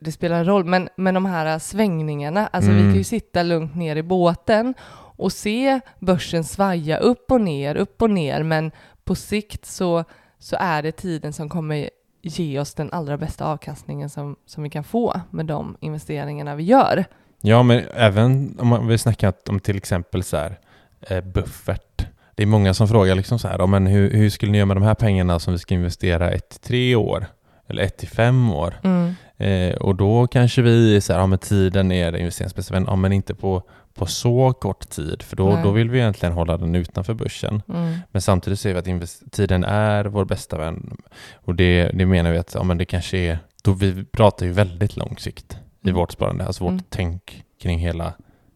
det 0.00 0.12
spelar 0.12 0.36
en 0.38 0.44
roll, 0.44 0.64
men, 0.64 0.88
men 0.96 1.14
de 1.14 1.26
här 1.26 1.58
svängningarna, 1.58 2.46
alltså 2.52 2.70
vi 2.70 2.80
Mm. 2.80 2.90
kan 2.92 2.98
ju 2.98 3.04
sitta 3.04 3.42
lugnt 3.42 3.74
ner 3.74 3.96
i 3.96 4.02
båten 4.02 4.74
och 5.16 5.32
se 5.32 5.80
börsen 6.00 6.44
svaja 6.44 6.96
upp 6.98 7.30
och 7.32 7.40
ner, 7.40 7.76
upp 7.76 8.02
och 8.02 8.10
ner, 8.10 8.42
men 8.42 8.70
på 9.04 9.14
sikt 9.14 9.66
så, 9.66 10.04
så 10.38 10.56
är 10.60 10.82
det 10.82 10.92
tiden 10.92 11.32
som 11.32 11.48
kommer 11.48 11.90
ge 12.22 12.58
oss 12.60 12.74
den 12.74 12.92
allra 12.92 13.16
bästa 13.18 13.44
avkastningen 13.46 14.10
som, 14.10 14.36
som 14.46 14.62
vi 14.62 14.70
kan 14.70 14.84
få 14.84 15.20
med 15.30 15.46
de 15.46 15.76
investeringarna 15.80 16.54
vi 16.54 16.62
gör. 16.64 17.04
Ja, 17.40 17.62
men 17.62 17.82
även 17.94 18.56
om 18.60 18.68
man- 18.68 18.86
vi 18.88 18.98
snackat 18.98 19.48
om 19.48 19.60
till 19.60 19.76
exempel 19.76 20.22
så 20.22 20.36
här, 20.36 20.58
eh, 21.00 21.20
buffert. 21.24 22.06
Det 22.34 22.42
är 22.42 22.46
många 22.46 22.74
som 22.74 22.88
frågar 22.88 23.14
liksom 23.14 23.38
så 23.38 23.48
här, 23.48 23.66
men 23.66 23.86
hur, 23.86 24.10
hur 24.10 24.30
skulle 24.30 24.52
ni 24.52 24.58
göra 24.58 24.66
med 24.66 24.76
de 24.76 24.82
här 24.82 24.94
pengarna 24.94 25.38
som 25.38 25.52
vi 25.52 25.58
ska 25.58 25.74
investera 25.74 26.30
ett 26.30 26.48
till 26.48 26.60
tre 26.60 26.96
år? 26.96 27.26
Eller 27.68 27.82
ett 27.82 27.96
till 27.96 28.08
fem 28.08 28.50
år? 28.52 28.74
Mm. 28.82 29.14
Eh, 29.36 29.76
och 29.76 29.94
då 29.94 30.26
kanske 30.26 30.62
vi 30.62 31.00
så 31.00 31.12
här, 31.12 31.20
ja 31.20 31.26
men 31.26 31.38
tiden 31.38 31.92
är 31.92 32.12
det 32.12 32.18
investeringsbästa 32.18 32.84
ja 32.86 32.96
men 32.96 33.12
inte 33.12 33.34
på, 33.34 33.62
på 33.94 34.06
så 34.06 34.52
kort 34.52 34.88
tid, 34.88 35.22
för 35.22 35.36
då, 35.36 35.48
Nej. 35.48 35.62
då 35.62 35.70
vill 35.70 35.90
vi 35.90 35.98
egentligen 35.98 36.32
hålla 36.34 36.56
den 36.56 36.74
utanför 36.74 37.14
börsen. 37.14 37.62
Mm. 37.68 37.96
Men 38.12 38.22
samtidigt 38.22 38.60
ser 38.60 38.72
vi 38.72 38.78
att 38.78 38.86
invest- 38.86 39.30
tiden 39.30 39.64
är 39.64 40.04
vår 40.04 40.24
bästa 40.24 40.58
vän. 40.58 40.96
Och 41.34 41.54
det, 41.54 41.90
det 41.94 42.06
menar 42.06 42.32
vi 42.32 42.38
att 42.38 42.54
ja, 42.54 42.62
men 42.62 42.78
det 42.78 42.84
kanske 42.84 43.18
är, 43.18 43.38
då 43.62 43.72
vi 43.72 44.04
pratar 44.04 44.46
ju 44.46 44.52
väldigt 44.52 44.96
lång 44.96 45.16
sikt 45.18 45.58
i 45.84 45.88
Mm. 45.88 45.96
vårt 46.00 46.12
sparande. 46.12 46.46
Alltså 46.46 46.64
vårt 46.64 46.70
Mm. 46.70 46.82
tänk 46.88 47.42
kring 47.62 47.78
hela, 47.78 48.12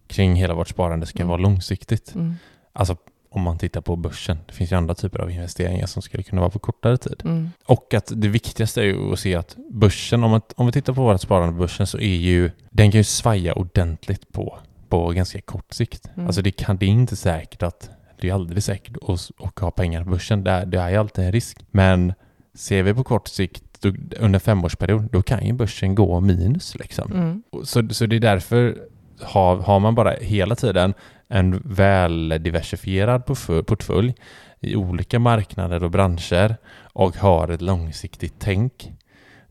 kring 0.07 0.35
hela 0.35 0.55
vårt 0.55 0.69
sparande 0.69 1.07
ska 1.07 1.19
Mm. 1.19 1.29
vara 1.29 1.39
långsiktigt. 1.41 2.15
Mm. 2.15 2.35
Alltså 2.73 2.97
om 3.31 3.43
man 3.43 3.59
tittar 3.59 3.81
på 3.81 3.97
börsen. 3.97 4.39
Det 4.47 4.53
finns 4.53 4.73
ju 4.73 4.77
andra 4.77 4.95
typer 4.95 5.19
av 5.19 5.31
investeringar 5.31 5.87
som 5.87 6.03
skulle 6.03 6.23
kunna 6.23 6.41
vara 6.41 6.51
på 6.51 6.59
kortare 6.59 6.97
tid. 6.97 7.21
Mm. 7.25 7.51
Och 7.67 7.95
att 7.95 8.13
det 8.17 8.29
viktigaste 8.29 8.81
är 8.81 8.85
ju 8.85 9.13
att 9.13 9.19
se 9.19 9.35
att 9.35 9.57
börsen, 9.71 10.25
om, 10.25 10.31
man, 10.31 10.41
om 10.57 10.67
vi 10.67 10.73
tittar 10.73 10.93
på 10.93 11.03
vårt 11.03 11.21
sparande 11.21 11.53
på 11.53 11.59
börsen 11.59 11.87
så 11.87 11.99
är 11.99 12.17
ju, 12.17 12.51
den 12.71 12.91
kan 12.91 12.99
ju 13.01 13.05
svaja 13.05 13.53
ordentligt 13.55 14.33
på, 14.33 14.59
på 14.89 15.11
ganska 15.11 15.41
kort 15.41 15.73
sikt. 15.73 16.11
Mm. 16.15 16.27
Alltså 16.27 16.43
det, 16.43 16.51
kan, 16.51 16.77
det 16.77 16.87
är 16.87 16.91
inte 16.91 17.17
säkert 17.17 17.63
att, 17.63 17.91
det 18.21 18.29
är 18.29 18.35
aldrig 18.35 18.63
säkert 18.63 18.97
att, 18.97 19.31
att 19.39 19.59
ha 19.59 19.71
pengar 19.71 20.05
på 20.05 20.11
börsen. 20.11 20.45
Det 20.45 20.51
är, 20.51 20.67
det 20.67 20.79
är 20.79 20.99
alltid 20.99 21.25
en 21.25 21.33
risk. 21.33 21.65
Men 21.71 22.13
ser 22.55 22.83
vi 22.83 22.95
på 22.95 23.05
kort 23.05 23.29
sikt, 23.29 23.63
då, 23.81 23.93
under 24.21 24.39
femårsperiod, 24.39 25.09
då 25.13 25.23
kan 25.23 25.47
ju 25.47 25.53
börsen 25.53 25.95
gå 25.95 26.21
minus 26.21 26.75
liksom. 26.75 27.13
Mm. 27.13 27.43
Så, 27.65 27.89
så 27.91 28.07
det 28.07 28.17
är 28.17 28.21
därför 28.21 28.79
har, 29.21 29.57
har 29.57 29.81
man 29.81 29.95
bara 29.95 30.11
hela 30.11 30.55
tiden 30.55 30.95
en 31.29 31.63
väl 31.65 32.29
diversifierad 32.29 33.27
portfölj 33.67 34.15
i 34.61 34.77
olika 34.77 35.19
marknader 35.19 35.85
och 35.85 35.91
branscher 35.91 36.57
och 36.81 37.17
har 37.17 37.49
ett 37.49 37.63
långsiktigt 37.63 38.35
tänk, 38.39 38.93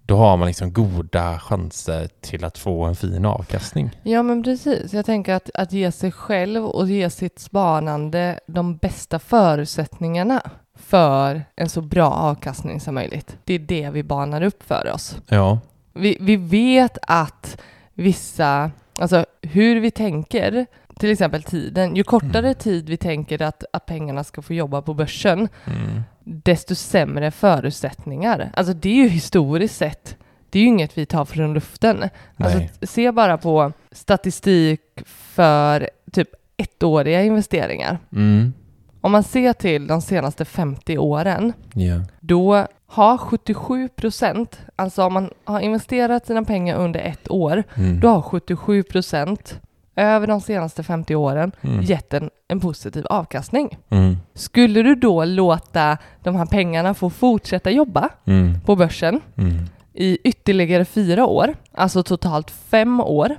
då 0.08 0.18
har 0.18 0.38
man 0.38 0.48
liksom 0.48 0.74
goda 0.74 1.40
chanser 1.40 2.10
till 2.22 2.46
att 2.46 2.58
få 2.58 2.84
en 2.84 2.96
fin 2.96 3.26
avkastning. 3.26 4.00
Ja, 4.04 4.24
men 4.24 4.44
precis. 4.44 4.94
Jag 4.94 5.06
tänker 5.06 5.34
att, 5.34 5.50
att 5.54 5.72
ge 5.72 5.92
sig 5.92 6.12
själv 6.12 6.66
och 6.66 6.88
ge 6.90 7.10
sitt 7.10 7.40
sparande 7.40 8.40
de 8.48 8.78
bästa 8.78 9.20
förutsättningarna 9.20 10.42
för 10.76 11.44
en 11.56 11.70
så 11.70 11.82
bra 11.82 12.10
avkastning 12.10 12.80
som 12.80 12.96
möjligt. 12.96 13.38
Det 13.44 13.54
är 13.54 13.60
det 13.60 13.90
vi 13.90 14.04
banar 14.04 14.42
upp 14.42 14.64
för 14.64 14.92
oss. 14.94 15.18
Ja. 15.28 15.60
Vi, 15.94 16.18
vi 16.20 16.36
vet 16.36 16.98
att 17.02 17.62
vissa, 17.94 18.72
alltså 19.00 19.26
hur 19.42 19.80
vi 19.80 19.92
tänker, 19.92 20.66
till 21.00 21.12
exempel 21.12 21.44
tiden, 21.44 21.96
ju 21.96 22.04
kortare 22.04 22.40
Mm. 22.48 22.56
tid 22.56 22.90
vi 22.90 22.98
tänker 22.98 23.42
att, 23.42 23.64
att 23.74 23.86
pengarna 23.86 24.24
ska 24.24 24.42
få 24.42 24.54
jobba 24.54 24.82
på 24.82 24.94
börsen, 24.94 25.40
Mm. 25.66 26.02
desto 26.24 26.76
sämre 26.76 27.32
förutsättningar. 27.32 28.52
Alltså 28.54 28.74
det 28.74 28.90
är 28.90 28.94
ju 29.04 29.08
historiskt 29.08 29.76
sett, 29.76 30.18
det 30.50 30.60
är 30.60 30.62
ju 30.64 30.68
inget 30.68 30.98
vi 30.98 31.06
tar 31.06 31.26
från 31.26 31.54
luften. 31.54 32.10
Alltså, 32.38 32.60
se 32.82 33.12
bara 33.12 33.38
på 33.38 33.72
statistik 33.92 34.82
för 35.06 35.90
typ 36.12 36.30
ettåriga 36.58 37.24
investeringar. 37.24 37.98
Mm. 38.12 38.54
Om 39.02 39.12
man 39.12 39.24
ser 39.24 39.54
till 39.54 39.88
de 39.88 40.02
senaste 40.02 40.46
50 40.46 40.98
åren, 40.98 41.54
Ja. 41.74 42.02
då 42.20 42.66
har 42.88 43.18
77 43.18 43.88
procent, 43.90 44.60
alltså 44.76 45.04
om 45.04 45.14
man 45.14 45.30
har 45.44 45.60
investerat 45.60 46.26
sina 46.28 46.44
pengar 46.44 46.76
under 46.78 47.00
ett 47.00 47.32
år, 47.32 47.64
Mm. 47.76 48.00
då 48.00 48.08
har 48.08 48.22
77 48.22 48.84
procent 48.84 49.60
över 49.98 50.28
de 50.28 50.42
senaste 50.42 50.84
50 50.84 51.16
åren 51.16 51.52
Mm. 51.62 51.82
gett 51.82 52.14
en, 52.14 52.30
en 52.48 52.60
positiv 52.60 53.06
avkastning. 53.10 53.78
Mm. 53.90 54.18
Skulle 54.34 54.82
du 54.84 54.96
då 54.96 55.26
låta 55.26 55.98
de 56.24 56.36
här 56.36 56.46
pengarna 56.46 56.94
få 56.94 57.10
fortsätta 57.10 57.72
jobba 57.72 58.10
Mm. 58.26 58.62
på 58.62 58.76
börsen 58.76 59.22
Mm. 59.38 59.54
i 59.94 60.18
ytterligare 60.24 60.86
fyra 60.86 61.26
år, 61.26 61.56
alltså 61.74 62.04
totalt 62.04 62.52
fem 62.52 63.00
år, 63.00 63.36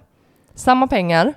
samma 0.54 0.86
pengar, 0.86 1.34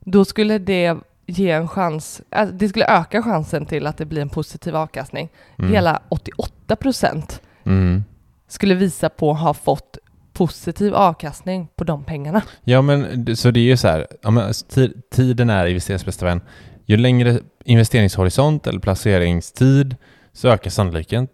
då 0.00 0.24
skulle 0.24 0.58
det 0.58 0.96
ge 1.26 1.50
en 1.50 1.68
chans, 1.68 2.22
alltså 2.30 2.54
det 2.54 2.68
skulle 2.68 2.86
öka 2.86 3.22
chansen 3.22 3.66
till 3.66 3.86
att 3.86 3.96
det 3.98 4.04
blir 4.04 4.22
en 4.22 4.28
positiv 4.28 4.76
avkastning. 4.76 5.28
Mm. 5.58 5.70
Hela 5.72 6.00
88 6.08 6.76
procent 6.76 7.42
Mm. 7.64 8.04
skulle 8.48 8.74
visa 8.74 9.08
på 9.08 9.30
att 9.30 9.40
ha 9.40 9.54
fått 9.54 9.98
positiv 10.36 10.94
avkastning 10.94 11.68
på 11.76 11.84
de 11.84 12.04
pengarna. 12.04 12.42
Ja, 12.64 12.82
men 12.82 13.36
så 13.36 13.50
det 13.50 13.60
är 13.60 13.64
ju 13.64 13.76
så 13.76 13.88
här, 13.88 14.06
ja, 14.22 14.30
men, 14.30 14.50
ti- 14.50 14.92
tiden 15.14 15.50
är 15.50 15.66
investerings 15.66 16.04
bästa 16.04 16.24
vän. 16.26 16.40
Ju 16.86 16.96
längre 16.96 17.38
investeringshorisont 17.64 18.66
eller 18.66 18.80
placeringstid 18.80 19.96
så 20.32 20.48
ökar 20.48 20.70
sannolikheten 20.70 21.28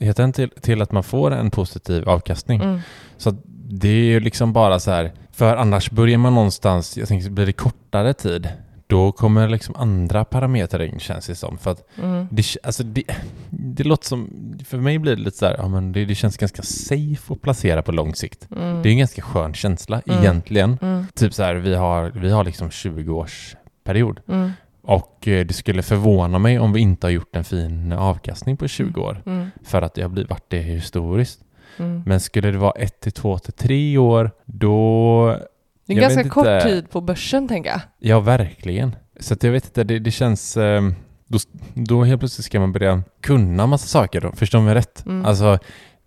Mm, 0.00 0.32
till, 0.32 0.50
till 0.60 0.82
att 0.82 0.92
man 0.92 1.02
får 1.02 1.30
en 1.30 1.50
positiv 1.50 2.08
avkastning. 2.08 2.60
mm, 2.62 2.80
Så 3.16 3.34
det 3.68 3.88
är 3.88 4.04
ju 4.04 4.20
liksom 4.20 4.52
bara 4.52 4.78
så 4.80 4.90
här, 4.90 5.12
för 5.32 5.56
annars 5.56 5.90
börjar 5.90 6.18
man 6.18 6.34
någonstans, 6.34 6.96
jag 6.98 7.08
tänker 7.08 7.30
blir 7.30 7.46
det 7.46 7.52
kortare 7.52 8.14
tid, 8.14 8.48
då 8.86 9.12
kommer 9.12 9.48
liksom 9.48 9.76
andra 9.76 10.24
parametrar 10.24 10.82
in 10.84 10.98
känns 10.98 11.26
det 11.26 11.34
som. 11.34 11.58
För 11.58 11.70
att 11.70 11.84
mm, 12.02 12.26
det, 12.30 12.44
alltså 12.62 12.82
det, 12.82 13.02
det 13.50 13.84
låter 13.84 14.06
som, 14.06 14.30
för 14.64 14.78
mig 14.78 14.98
blir 14.98 15.16
det 15.16 15.22
lite 15.22 15.36
så 15.36 15.46
här, 15.46 15.54
ja 15.58 15.68
men 15.68 15.92
det, 15.92 16.04
det 16.04 16.14
känns 16.14 16.36
ganska 16.36 16.62
safe 16.62 17.32
att 17.32 17.42
placera 17.42 17.82
på 17.82 17.92
lång 17.92 18.14
sikt. 18.14 18.48
mm, 18.56 18.82
Det 18.82 18.88
är 18.88 18.90
en 18.90 18.98
ganska 18.98 19.22
skön 19.22 19.54
känsla 19.54 20.02
Mm. 20.06 20.20
egentligen. 20.20 20.78
mm, 20.82 21.06
Typ 21.14 21.34
så 21.34 21.42
här, 21.42 21.54
vi 21.54 21.74
har, 21.74 22.10
vi 22.14 22.30
har 22.30 22.44
liksom 22.44 22.70
20 22.70 23.12
års 23.14 23.56
period 23.84 24.20
mm, 24.28 24.50
och 24.82 25.28
eh, 25.28 25.46
det 25.46 25.54
skulle 25.54 25.82
förvåna 25.82 26.38
mig 26.38 26.58
om 26.58 26.72
vi 26.72 26.80
inte 26.80 27.06
har 27.06 27.12
gjort 27.12 27.36
en 27.36 27.44
fin 27.44 27.92
avkastning 27.92 28.56
på 28.56 28.68
20 28.68 29.00
år 29.00 29.22
mm, 29.26 29.50
för 29.64 29.82
att 29.82 29.94
det 29.94 30.02
har 30.02 30.08
blivit, 30.08 30.30
varit 30.30 30.44
det 30.50 30.58
historiskt. 30.60 31.40
mm. 31.78 32.02
Men 32.06 32.20
skulle 32.20 32.50
det 32.50 32.58
vara 32.58 32.72
1 32.72 33.00
till 33.00 33.12
2 33.12 33.38
till 33.38 33.52
3 33.52 33.98
år, 33.98 34.30
då 34.44 35.38
Det 35.86 35.92
är 35.92 35.96
Jag 35.96 36.10
ganska 36.10 36.28
kort 36.28 36.46
inte. 36.46 36.60
tid 36.64 36.90
på 36.90 37.00
börsen 37.00 37.48
tänker 37.48 37.70
jag. 37.70 37.80
Ja, 37.98 38.20
verkligen. 38.20 38.96
Så 39.20 39.34
att 39.34 39.42
jag 39.42 39.52
vet 39.52 39.64
inte, 39.64 39.84
det, 39.84 39.98
det 39.98 40.10
känns... 40.10 40.56
eh, 40.56 40.82
Då, 41.28 41.38
då 41.74 42.04
helt 42.04 42.20
plötsligt 42.20 42.44
ska 42.46 42.60
man 42.60 42.72
börja 42.72 43.02
kunna 43.22 43.66
massa 43.66 43.86
saker 43.86 44.20
då. 44.20 44.32
Förstår 44.32 44.60
mig 44.60 44.74
rätt? 44.74 45.06
Mm. 45.06 45.24
Alltså, 45.26 45.58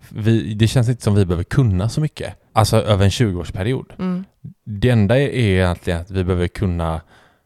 vi, 0.10 0.54
det 0.54 0.68
känns 0.68 0.90
inte 0.90 1.04
som 1.04 1.16
vi 1.16 1.26
behöver 1.26 1.44
kunna 1.44 1.90
så 1.90 2.02
mycket. 2.02 2.34
Alltså 2.54 2.78
över 2.78 3.04
en 3.06 3.10
20-årsperiod. 3.12 3.86
Mm. 4.00 4.24
Det 4.66 4.90
enda 4.90 5.20
är 5.20 5.28
egentligen 5.30 6.02
att 6.02 6.12
vi 6.12 6.24
behöver 6.24 6.48
kunna 6.48 7.02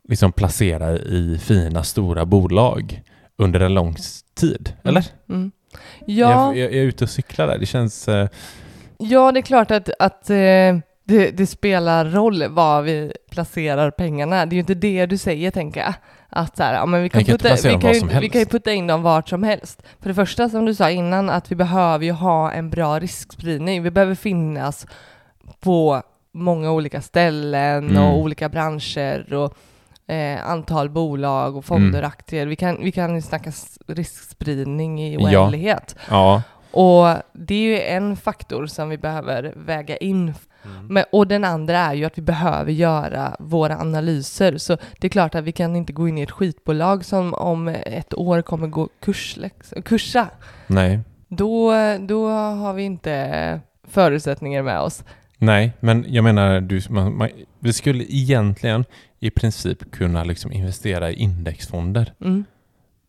liksom 0.10 0.32
placera 0.32 0.92
i 0.98 1.38
fina 1.42 1.84
stora 1.84 2.26
bolag 2.26 3.02
under 3.38 3.60
en 3.60 3.74
lång 3.74 3.96
tid. 4.36 4.74
Eller? 4.84 5.06
Mm. 5.30 5.52
Jag, 6.06 6.32
Ja, 6.32 6.56
jag, 6.56 6.58
jag 6.58 6.74
är 6.74 6.84
ute 6.84 7.04
och 7.04 7.10
cyklar 7.10 7.48
där. 7.48 7.58
Det 7.58 7.66
känns... 7.66 8.08
eh, 8.08 8.28
ja, 8.98 9.32
det 9.32 9.40
är 9.40 9.42
klart 9.42 9.72
att, 9.72 9.90
att 10.00 10.30
eh, 10.30 10.36
det, 11.06 11.32
det 11.32 11.48
spelar 11.48 12.06
roll 12.06 12.48
var 12.50 12.82
vi 12.82 13.14
placerar 13.32 13.92
pengarna. 13.92 14.46
Det 14.46 14.54
är 14.54 14.56
ju 14.56 14.60
inte 14.60 14.74
det 14.74 15.06
du 15.06 15.18
säger, 15.18 15.52
tänker 15.52 15.80
jag. 15.82 15.94
Att 16.30 16.58
så 16.58 16.64
här, 16.64 16.74
ja, 16.74 16.86
men 16.86 17.04
vi 17.04 17.10
kan, 17.10 17.24
putta, 17.24 17.56
vi, 17.64 17.78
kan 17.82 17.94
ju, 17.94 18.20
vi 18.20 18.30
kan 18.30 18.40
ju 18.42 18.46
putta 18.46 18.74
in 18.74 18.88
dem 18.88 19.02
vart 19.04 19.30
som 19.30 19.44
helst. 19.44 19.82
För 20.00 20.10
det 20.10 20.16
första, 20.16 20.50
som 20.50 20.66
du 20.66 20.76
sa 20.76 20.90
innan, 20.90 21.30
att 21.30 21.52
vi 21.52 21.56
behöver 21.56 22.06
ju 22.06 22.12
ha 22.12 22.52
en 22.52 22.70
bra 22.70 23.00
riskspridning. 23.00 23.84
Vi 23.84 23.92
behöver 23.92 24.16
finnas 24.16 24.88
på 25.60 26.02
många 26.34 26.72
olika 26.72 27.02
ställen 27.02 27.90
Mm. 27.90 28.04
och 28.04 28.18
olika 28.18 28.50
branscher 28.50 29.34
och 29.34 29.54
eh, 30.14 30.50
antal 30.50 30.90
bolag 30.90 31.56
och 31.58 31.66
fonder 31.66 32.00
Mm. 32.00 32.08
aktier. 32.08 32.46
Vi 32.46 32.56
kan, 32.56 32.78
vi 32.84 32.92
kan 32.92 33.16
ju 33.16 33.22
snacka 33.22 33.52
riskspridning 33.88 35.04
i 35.04 35.14
Ja. 35.14 35.40
oändlighet. 35.40 35.96
ja. 36.10 36.42
Och 36.72 37.08
det 37.34 37.56
är 37.56 37.60
ju 37.60 37.80
en 37.82 38.16
faktor 38.18 38.66
som 38.68 38.90
vi 38.90 38.98
behöver 38.98 39.54
väga 39.56 39.98
in. 39.98 40.34
Men, 40.90 41.04
och 41.12 41.28
den 41.28 41.44
andra 41.44 41.78
är 41.78 41.94
ju 41.94 42.06
att 42.06 42.18
vi 42.18 42.22
behöver 42.22 42.72
göra 42.72 43.36
våra 43.40 43.78
analyser. 43.80 44.58
Så 44.58 44.78
det 45.00 45.08
är 45.08 45.10
klart 45.10 45.36
att 45.36 45.44
vi 45.44 45.52
kan 45.52 45.76
inte 45.76 45.94
gå 45.94 46.08
in 46.08 46.18
i 46.18 46.22
ett 46.22 46.32
skitbolag 46.32 47.06
som 47.06 47.34
om 47.34 47.68
ett 47.68 48.14
år 48.14 48.42
kommer 48.42 48.68
gå 48.68 48.90
kurs, 49.00 49.38
kursa. 49.86 50.28
Nej. 50.68 51.00
Då, 51.28 51.74
då 52.00 52.30
har 52.30 52.74
vi 52.74 52.84
inte 52.84 53.60
förutsättningar 53.88 54.64
med 54.64 54.80
oss. 54.80 55.04
Nej, 55.38 55.74
men 55.80 56.06
jag 56.08 56.24
menar, 56.24 56.62
du, 56.62 56.82
man, 56.90 57.18
man, 57.18 57.30
vi 57.60 57.74
skulle 57.74 58.04
egentligen 58.04 58.86
i 59.20 59.30
princip 59.30 59.92
kunna 59.92 60.24
liksom 60.24 60.52
investera 60.52 61.12
i 61.12 61.14
indexfonder 61.14 62.14
Mm, 62.22 62.46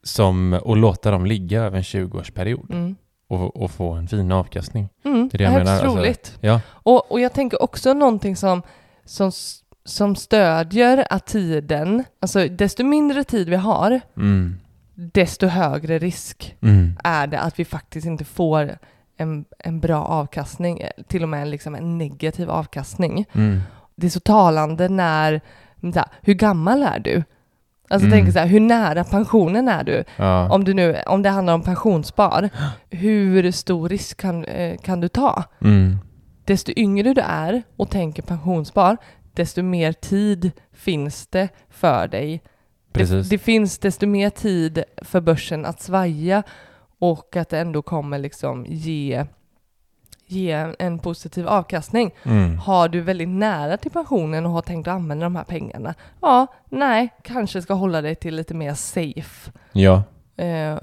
som, 0.02 0.52
och 0.52 0.76
låta 0.76 1.10
dem 1.10 1.26
ligga 1.26 1.62
över 1.62 1.76
en 1.76 1.82
20-årsperiod 1.82 2.72
mm, 2.72 2.96
och, 3.34 3.62
och 3.62 3.70
få 3.70 3.92
en 3.92 4.08
fin 4.08 4.32
avkastning. 4.32 4.88
mm. 5.04 5.28
Det 5.28 5.36
är 5.36 5.38
det 5.38 5.44
jag 5.44 5.50
Högst 5.50 5.64
menar, 5.64 5.80
alltså. 5.80 5.94
troligt. 5.96 6.38
Ja, 6.40 6.60
Och, 6.68 7.12
och 7.12 7.20
jag 7.20 7.32
tänker 7.32 7.62
också 7.62 7.94
någonting 7.94 8.36
som, 8.36 8.62
som, 9.04 9.32
som 9.84 10.16
stödjer 10.16 11.06
att 11.10 11.26
tiden, 11.26 12.04
alltså 12.20 12.48
desto 12.48 12.84
mindre 12.84 13.24
tid 13.24 13.48
vi 13.48 13.56
har, 13.56 14.00
mm, 14.16 14.60
desto 14.94 15.46
högre 15.46 15.98
risk 15.98 16.56
mm, 16.60 16.98
är 17.04 17.26
det 17.26 17.40
att 17.40 17.58
vi 17.58 17.64
faktiskt 17.64 18.06
inte 18.06 18.24
får 18.24 18.78
en, 19.16 19.44
en 19.58 19.80
bra 19.80 20.04
avkastning, 20.04 20.80
eh, 20.80 20.90
till 21.08 21.22
och 21.22 21.28
med 21.28 21.48
liksom 21.48 21.74
en 21.74 21.98
negativ 21.98 22.50
avkastning. 22.50 23.26
mm, 23.32 23.60
Det 23.94 24.06
är 24.06 24.10
så 24.10 24.20
talande 24.20 24.88
när, 24.88 25.40
här, 25.94 26.04
hur 26.22 26.34
gammal 26.34 26.82
är 26.82 26.98
du? 26.98 27.24
Alltså 27.88 28.06
Mm. 28.06 28.18
tänk 28.18 28.32
så 28.32 28.38
här, 28.38 28.46
hur 28.46 28.60
nära 28.60 29.04
pensionen 29.04 29.68
är 29.68 29.84
du? 29.84 30.04
ja, 30.16 30.48
Om, 30.50 30.64
du 30.64 30.74
nu, 30.74 30.96
om 31.06 31.22
det 31.22 31.28
handlar 31.28 31.54
om 31.54 31.62
pensionsspar, 31.62 32.50
hur 32.90 33.50
stor 33.50 33.88
risk 33.88 34.20
kan, 34.20 34.44
eh, 34.44 34.76
kan 34.78 35.00
du 35.00 35.08
ta? 35.08 35.44
mm, 35.60 35.98
Desto 36.44 36.72
yngre 36.76 37.14
du 37.14 37.20
är 37.20 37.62
och 37.76 37.90
tänker 37.90 38.22
pensionsspar, 38.22 38.96
desto 39.34 39.62
mer 39.62 39.92
tid 39.92 40.50
finns 40.72 41.26
det 41.26 41.48
för 41.70 42.08
dig. 42.08 42.42
Det, 42.92 43.30
det 43.30 43.38
finns 43.38 43.78
desto 43.78 44.06
mer 44.06 44.30
tid 44.30 44.82
för 45.02 45.20
börsen 45.20 45.64
att 45.66 45.80
svaja 45.82 46.42
och 46.98 47.36
att 47.36 47.48
det 47.48 47.58
ändå 47.58 47.82
kommer 47.82 48.18
liksom 48.18 48.66
ge, 48.68 49.24
ge 50.26 50.72
en 50.78 50.98
positiv 50.98 51.48
avkastning. 51.48 52.14
Mm, 52.24 52.58
Har 52.58 52.88
du 52.88 53.00
väldigt 53.00 53.28
nära 53.28 53.76
till 53.76 53.90
pensionen 53.90 54.46
och 54.46 54.52
har 54.52 54.62
tänkt 54.62 54.88
att 54.88 54.94
använda 54.94 55.24
de 55.26 55.36
här 55.36 55.44
pengarna? 55.44 55.94
Ja, 56.20 56.46
nej, 56.68 57.08
kanske 57.22 57.62
ska 57.62 57.74
hålla 57.74 58.02
dig 58.02 58.14
till 58.14 58.34
lite 58.36 58.54
mer 58.54 58.74
safe. 58.74 59.52
ja, 59.72 60.02
Eh, 60.36 60.78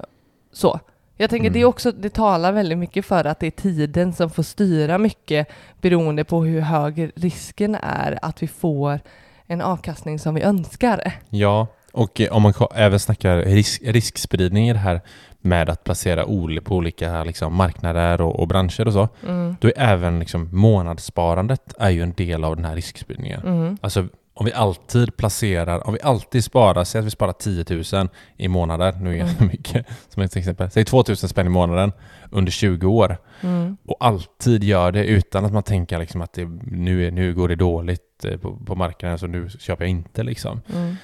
så. 0.52 0.80
Jag 1.16 1.30
tänker 1.30 1.46
Mm. 1.46 1.52
det 1.52 1.60
är 1.60 1.64
också, 1.64 1.92
det 1.92 2.10
talar 2.10 2.52
väldigt 2.52 2.78
mycket 2.78 3.06
för 3.06 3.24
att 3.24 3.40
det 3.40 3.46
är 3.46 3.50
tiden 3.50 4.12
som 4.12 4.30
får 4.30 4.42
styra 4.42 4.98
mycket 4.98 5.48
beroende 5.80 6.24
på 6.24 6.44
hur 6.44 6.60
hög 6.60 7.10
risken 7.16 7.74
är 7.74 8.18
att 8.22 8.42
vi 8.42 8.48
får 8.48 9.00
en 9.46 9.60
avkastning 9.60 10.18
som 10.18 10.34
vi 10.34 10.42
önskar. 10.42 11.12
ja. 11.28 11.66
Och 11.92 12.20
eh, 12.20 12.32
om 12.32 12.42
man 12.42 12.52
även 12.74 12.98
snackar 13.00 13.36
risk, 13.38 13.82
riskspridning 13.84 14.68
i 14.68 14.72
det 14.72 14.78
här 14.78 15.00
med 15.40 15.70
att 15.70 15.84
placera 15.84 16.26
ol, 16.26 16.60
på 16.60 16.76
olika 16.76 17.24
liksom, 17.24 17.54
marknader 17.54 18.20
och, 18.20 18.40
och 18.40 18.48
branscher 18.48 18.86
och 18.86 18.92
så, 18.92 19.08
Mm. 19.28 19.56
då 19.60 19.68
är 19.68 19.72
även 19.76 20.18
liksom, 20.18 20.48
månadssparandet 20.52 21.74
är 21.78 21.90
ju 21.90 22.02
en 22.02 22.12
del 22.12 22.44
av 22.44 22.56
den 22.56 22.64
här 22.64 22.74
riskspridningen. 22.74 23.40
Mm. 23.46 23.78
Alltså 23.80 24.06
om 24.34 24.46
vi 24.46 24.52
alltid 24.52 25.16
placerar, 25.16 25.86
om 25.86 25.92
vi 25.92 26.00
alltid 26.02 26.44
sparar, 26.44 26.84
säg 26.84 26.98
att 26.98 27.04
vi 27.04 27.10
sparar 27.10 27.32
10 27.32 27.64
000 28.00 28.08
i 28.36 28.48
månader, 28.48 28.92
nu 29.00 29.18
är 29.18 29.24
det 29.24 29.30
Mm. 29.38 29.46
mycket 29.52 29.86
som 30.08 30.22
ett 30.22 30.36
exempel, 30.36 30.70
säg 30.70 30.84
2 30.84 31.04
000 31.08 31.16
spänn 31.16 31.46
i 31.46 31.50
månaden 31.50 31.92
under 32.30 32.52
20 32.52 32.86
år 32.86 33.16
Mm. 33.40 33.76
och 33.86 33.96
alltid 34.00 34.64
gör 34.64 34.92
det 34.92 35.04
utan 35.04 35.44
att 35.44 35.52
man 35.52 35.62
tänker 35.62 35.98
liksom 35.98 36.20
att 36.22 36.32
det, 36.32 36.44
nu, 36.62 37.10
nu 37.10 37.34
går 37.34 37.48
det 37.48 37.56
dåligt 37.56 38.24
eh, 38.24 38.36
på, 38.36 38.56
på 38.56 38.74
marknaden 38.74 39.18
så 39.18 39.26
nu 39.26 39.48
köper 39.58 39.84
jag 39.84 39.90
inte 39.90 40.22
liksom. 40.22 40.60
Mm. 40.74 40.96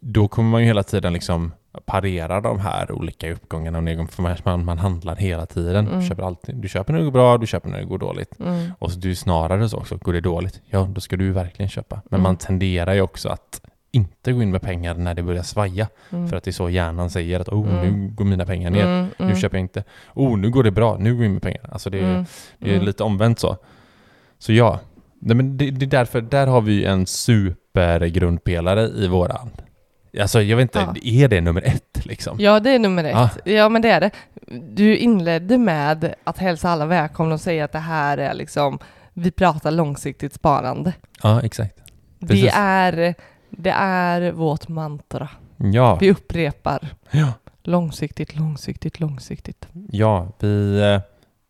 Då 0.00 0.28
kommer 0.28 0.50
man 0.50 0.60
ju 0.60 0.66
hela 0.66 0.82
tiden 0.82 1.12
liksom 1.12 1.52
parera 1.84 2.40
de 2.40 2.58
här 2.60 2.92
olika 2.92 3.32
uppgångarna 3.32 3.78
och 3.78 3.84
nedgångarna 3.84 4.36
för 4.36 4.50
man- 4.50 4.64
man, 4.64 4.78
handlar 4.78 5.16
hela 5.16 5.46
tiden. 5.46 5.86
Mm. 5.88 6.00
Du, 6.00 6.06
köper 6.06 6.22
alltid, 6.22 6.54
du 6.56 6.68
köper 6.68 6.92
när 6.92 6.98
det 7.00 7.04
går 7.04 7.12
bra, 7.12 7.38
du 7.38 7.46
köper 7.46 7.68
när 7.68 7.78
det 7.78 7.84
går 7.84 7.98
dåligt. 7.98 8.40
Mm. 8.40 8.70
Och 8.78 8.92
så 8.92 8.98
du 8.98 9.14
snarare 9.14 9.68
så 9.68 9.76
också, 9.76 9.96
går 9.96 10.12
det 10.12 10.20
dåligt, 10.20 10.60
ja 10.66 10.88
då 10.94 11.00
ska 11.00 11.16
du 11.16 11.32
verkligen 11.32 11.68
köpa. 11.68 12.00
Men 12.10 12.20
Mm. 12.20 12.22
man 12.22 12.36
tenderar 12.36 12.94
ju 12.94 13.00
också 13.00 13.28
att 13.28 13.60
inte 13.90 14.32
gå 14.32 14.42
in 14.42 14.50
med 14.50 14.62
pengar 14.62 14.94
när 14.94 15.14
det 15.14 15.22
börjar 15.22 15.42
svaja. 15.42 15.88
Mm. 16.10 16.28
För 16.28 16.36
att 16.36 16.44
det 16.44 16.50
är 16.50 16.52
så 16.52 16.70
hjärnan 16.70 17.10
säger 17.10 17.40
att 17.40 17.48
oh, 17.48 17.66
nu 17.82 18.10
går 18.14 18.24
mina 18.24 18.46
pengar 18.46 18.70
ner, 18.70 18.84
Mm. 18.86 19.06
nu 19.18 19.36
köper 19.36 19.56
jag 19.56 19.64
inte. 19.64 19.84
Oh, 20.14 20.38
nu 20.38 20.50
går 20.50 20.62
det 20.62 20.70
bra, 20.70 20.96
nu 21.00 21.12
går 21.14 21.22
jag 21.22 21.26
in 21.26 21.32
med 21.32 21.42
pengar. 21.42 21.68
Alltså 21.72 21.90
det, 21.90 21.98
är- 22.00 22.24
det 22.58 22.74
är 22.76 22.80
lite 22.80 23.02
omvänt 23.02 23.38
så. 23.38 23.56
Så 24.38 24.52
ja, 24.52 24.80
Nej, 25.20 25.36
men 25.36 25.56
det, 25.56 25.70
det 25.70 25.86
är 25.86 25.90
därför, 25.90 26.20
där 26.20 26.46
har 26.46 26.60
vi 26.60 26.84
en 26.84 27.06
supergrundpelare 27.76 28.82
i 28.88 29.08
våran. 29.08 29.50
Alltså 30.20 30.42
jag 30.42 30.56
vet 30.56 30.62
inte, 30.62 30.78
Ja. 30.78 31.24
är 31.24 31.28
det 31.28 31.40
nummer 31.40 31.62
ett 31.62 32.06
liksom? 32.06 32.36
Ja, 32.40 32.60
det 32.60 32.70
är 32.70 32.78
nummer 32.78 33.04
ett. 33.04 33.16
Ah. 33.16 33.30
Ja, 33.44 33.68
men 33.68 33.82
det 33.82 33.90
är 33.90 34.00
det. 34.00 34.10
Du 34.74 34.96
inledde 34.96 35.58
med 35.58 36.14
att 36.24 36.38
hälsa 36.38 36.70
alla 36.70 36.86
välkomna 36.86 37.34
och 37.34 37.40
säga 37.40 37.64
att 37.64 37.72
det 37.72 37.78
här 37.78 38.18
är 38.18 38.34
liksom, 38.34 38.78
vi 39.14 39.30
pratar 39.30 39.70
långsiktigt 39.70 40.34
sparande. 40.34 40.92
Ja, 41.22 41.42
exakt. 41.42 41.76
Det 42.18 42.48
är, 42.54 43.14
det 43.50 43.70
är 43.78 44.32
vårt 44.32 44.68
mantra. 44.68 45.28
Ja, 45.56 45.94
Vi 46.00 46.10
upprepar 46.10 46.88
ja, 47.10 47.32
långsiktigt, 47.62 48.36
långsiktigt, 48.36 49.00
långsiktigt. 49.00 49.68
ja 49.90 50.28
vi, 50.40 50.80
eh, 50.80 51.00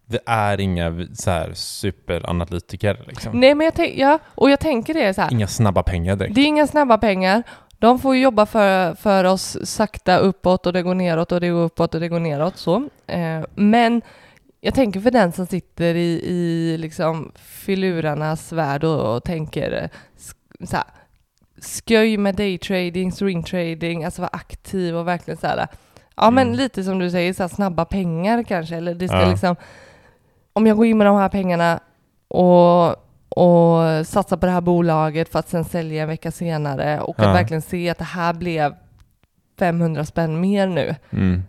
vi 0.09 0.19
är 0.27 0.61
inga 0.61 1.07
så 1.15 1.31
här 1.31 1.51
superanalytiker 1.55 3.05
liksom. 3.07 3.41
Nej, 3.41 3.55
men 3.55 3.65
jag, 3.65 3.75
tänk, 3.75 3.95
ja, 3.99 4.19
och 4.35 4.51
jag 4.51 4.61
tänker 4.61 4.95
det 4.95 5.15
så 5.15 5.21
här. 5.23 5.33
Inga 5.33 5.47
snabba 5.47 5.83
pengar 5.83 6.17
direkt. 6.17 6.35
Det 6.35 6.41
är 6.41 6.47
inga 6.47 6.67
snabba 6.67 6.99
pengar. 6.99 7.43
De 7.79 7.99
får 7.99 8.17
jobba 8.17 8.47
för, 8.47 8.95
för 8.95 9.25
oss 9.25 9.59
sakta 9.65 10.17
uppåt 10.17 10.67
och 10.67 10.73
det 10.73 10.83
går 10.83 10.95
neråt 10.95 11.33
och 11.33 11.41
det 11.41 11.49
går 11.49 11.61
uppåt 11.65 11.95
och 11.95 12.01
det 12.01 12.09
går 12.09 12.21
neråt 12.21 12.57
så. 12.59 12.89
Eh, 13.07 13.41
men 13.55 14.03
jag 14.61 14.75
tänker 14.75 15.01
för 15.01 15.11
den 15.11 15.33
som 15.33 15.47
sitter 15.47 15.95
i, 15.95 16.21
i 16.25 16.77
liksom 16.79 17.33
filurarnas 17.37 18.53
värld 18.53 18.85
och, 18.85 19.17
och 19.17 19.25
tänker 19.25 19.83
eh, 19.83 19.89
så 20.67 20.77
här, 20.77 20.85
sköj 21.89 22.17
med 22.17 22.35
daytrading, 22.35 23.13
swingtrading, 23.13 24.05
alltså 24.05 24.23
vara 24.23 24.31
aktiv 24.33 24.97
och 24.97 25.09
verkligen 25.09 25.39
så 25.39 25.47
här. 25.47 25.67
Ja, 26.17 26.31
men 26.31 26.47
Mm. 26.47 26.59
lite 26.59 26.85
som 26.85 26.99
du 26.99 27.11
säger, 27.11 27.33
så 27.33 27.43
här, 27.43 27.49
snabba 27.49 27.85
pengar 27.85 28.43
kanske, 28.43 28.77
eller 28.77 28.95
det 28.95 29.09
ska 29.09 29.21
Ja. 29.21 29.31
liksom 29.31 29.57
om 30.57 30.67
jag 30.67 30.77
går 30.77 30.87
in 30.87 30.99
med 30.99 31.07
de 31.07 31.17
här 31.17 31.29
pengarna 31.29 31.81
och, 32.29 32.89
och 33.29 34.07
satsar 34.07 34.37
på 34.37 34.47
det 34.47 34.53
här 34.53 34.61
bolaget 34.61 35.29
för 35.29 35.39
att 35.39 35.49
sen 35.49 35.65
sälja 35.65 36.03
en 36.03 36.09
vecka 36.09 36.31
senare 36.31 37.01
och 37.01 37.15
Ja. 37.19 37.29
att 37.29 37.37
verkligen 37.37 37.63
se 37.63 37.91
att 37.91 37.99
det 37.99 38.05
här 38.05 38.33
blev 38.35 38.75
500 39.59 40.05
spänn 40.05 40.41
mer 40.41 40.67
nu. 40.67 40.95
Mm. 41.11 41.43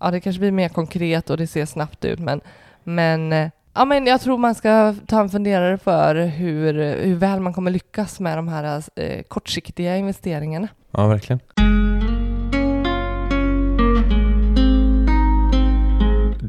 Ja, 0.00 0.10
det 0.10 0.20
kanske 0.20 0.40
blir 0.40 0.52
mer 0.52 0.68
konkret 0.68 1.30
och 1.30 1.36
det 1.36 1.46
ser 1.46 1.66
snabbt 1.66 2.04
ut, 2.04 2.18
men, 2.18 2.40
men 2.84 3.32
eh, 3.32 3.48
Ja, 3.74 3.84
men 3.84 4.06
jag 4.06 4.20
tror 4.20 4.38
man 4.38 4.54
ska 4.54 4.94
ta 5.06 5.20
en 5.20 5.28
funderare 5.30 5.78
för 5.78 6.14
hur, 6.14 6.94
hur 7.04 7.16
väl 7.16 7.40
man 7.40 7.52
kommer 7.52 7.70
lyckas 7.70 8.20
med 8.20 8.38
de 8.38 8.48
här 8.48 8.82
eh, 8.96 9.22
kortsiktiga 9.22 9.96
investeringarna. 9.96 10.68
Ja, 10.90 11.06
verkligen. 11.06 11.40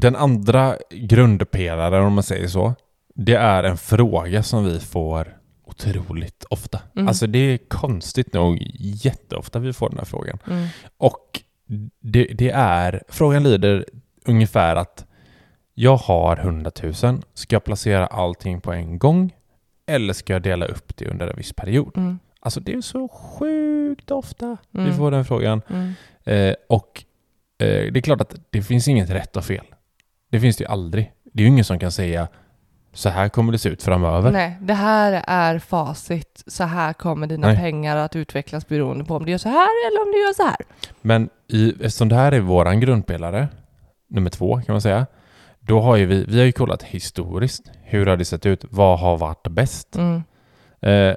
Den 0.02 0.16
andra 0.16 0.76
grundpelaren, 0.90 2.04
om 2.04 2.12
man 2.12 2.22
säger 2.22 2.48
så, 2.48 2.74
det 3.14 3.34
är 3.34 3.62
en 3.64 3.76
fråga 3.76 4.42
som 4.42 4.64
vi 4.64 4.80
får 4.80 5.36
otroligt 5.64 6.44
ofta. 6.50 6.80
Mm. 6.96 7.08
Alltså 7.08 7.26
det 7.26 7.38
är 7.38 7.58
konstigt 7.68 8.32
nog 8.32 8.58
jätteofta 8.78 9.58
vi 9.58 9.72
får 9.72 9.88
den 9.88 9.98
här 9.98 10.04
frågan. 10.04 10.38
Mm. 10.46 10.66
Och 10.96 11.40
det, 12.00 12.24
det 12.24 12.50
är, 12.50 13.02
frågan 13.08 13.42
lyder 13.42 13.84
ungefär 14.26 14.76
att 14.76 15.06
jag 15.74 15.96
har 15.96 16.36
100 16.36 16.70
000, 16.82 16.94
ska 17.34 17.54
jag 17.54 17.64
placera 17.64 18.06
allting 18.06 18.60
på 18.60 18.72
en 18.72 18.98
gång 18.98 19.34
eller 19.86 20.12
ska 20.12 20.32
jag 20.32 20.42
dela 20.42 20.66
upp 20.66 20.96
det 20.96 21.08
under 21.08 21.28
en 21.28 21.36
viss 21.36 21.52
period? 21.52 21.96
Mm. 21.96 22.18
Alltså 22.40 22.60
det 22.60 22.72
är 22.74 22.80
så 22.80 23.08
sjukt 23.08 24.10
ofta 24.10 24.56
vi 24.70 24.80
Mm. 24.80 24.96
får 24.96 25.10
den 25.10 25.24
frågan. 25.24 25.62
Mm. 25.68 25.92
Eh, 26.24 26.54
och 26.68 27.04
eh, 27.58 27.92
det 27.92 27.98
är 27.98 28.00
klart 28.00 28.20
att 28.20 28.34
det 28.50 28.62
finns 28.62 28.88
inget 28.88 29.10
rätt 29.10 29.36
och 29.36 29.44
fel. 29.44 29.64
Det 30.32 30.40
finns 30.40 30.56
det 30.56 30.64
ju 30.64 30.68
aldrig. 30.68 31.12
Det 31.32 31.42
är 31.42 31.44
ju 31.44 31.48
ingen 31.48 31.64
som 31.64 31.78
kan 31.78 31.92
säga 31.92 32.28
så 32.92 33.08
här 33.08 33.28
kommer 33.28 33.52
det 33.52 33.58
se 33.58 33.68
ut 33.68 33.82
framöver. 33.82 34.30
Nej, 34.30 34.56
det 34.60 34.74
här 34.74 35.24
är 35.26 35.58
facit. 35.58 36.42
Så 36.46 36.64
här 36.64 36.92
kommer 36.92 37.26
dina 37.26 37.46
Nej. 37.46 37.56
pengar 37.56 37.96
att 37.96 38.16
utvecklas 38.16 38.68
beroende 38.68 39.04
på 39.04 39.16
om 39.16 39.24
du 39.24 39.30
gör 39.30 39.38
så 39.38 39.48
här 39.48 39.68
eller 39.86 40.02
om 40.02 40.12
du 40.12 40.18
gör 40.18 40.32
så 40.32 40.42
här. 40.42 40.56
Men 41.02 41.30
i, 41.48 41.70
eftersom 41.70 42.08
det 42.08 42.14
här 42.14 42.32
är 42.32 42.40
våran 42.40 42.80
grundpelare, 42.80 43.48
nummer 44.08 44.30
två 44.30 44.60
kan 44.66 44.72
man 44.74 44.80
säga, 44.80 45.06
då 45.60 45.80
har 45.80 45.96
ju 45.96 46.06
vi, 46.06 46.24
vi 46.28 46.38
har 46.38 46.46
ju 46.46 46.52
kollat 46.52 46.82
historiskt. 46.82 47.70
Hur 47.82 48.06
har 48.06 48.16
det 48.16 48.24
sett 48.24 48.46
ut? 48.46 48.64
Vad 48.70 48.98
har 48.98 49.18
varit 49.18 49.48
bäst? 49.48 49.96
Mm. 49.96 50.22
Eh, 50.80 51.16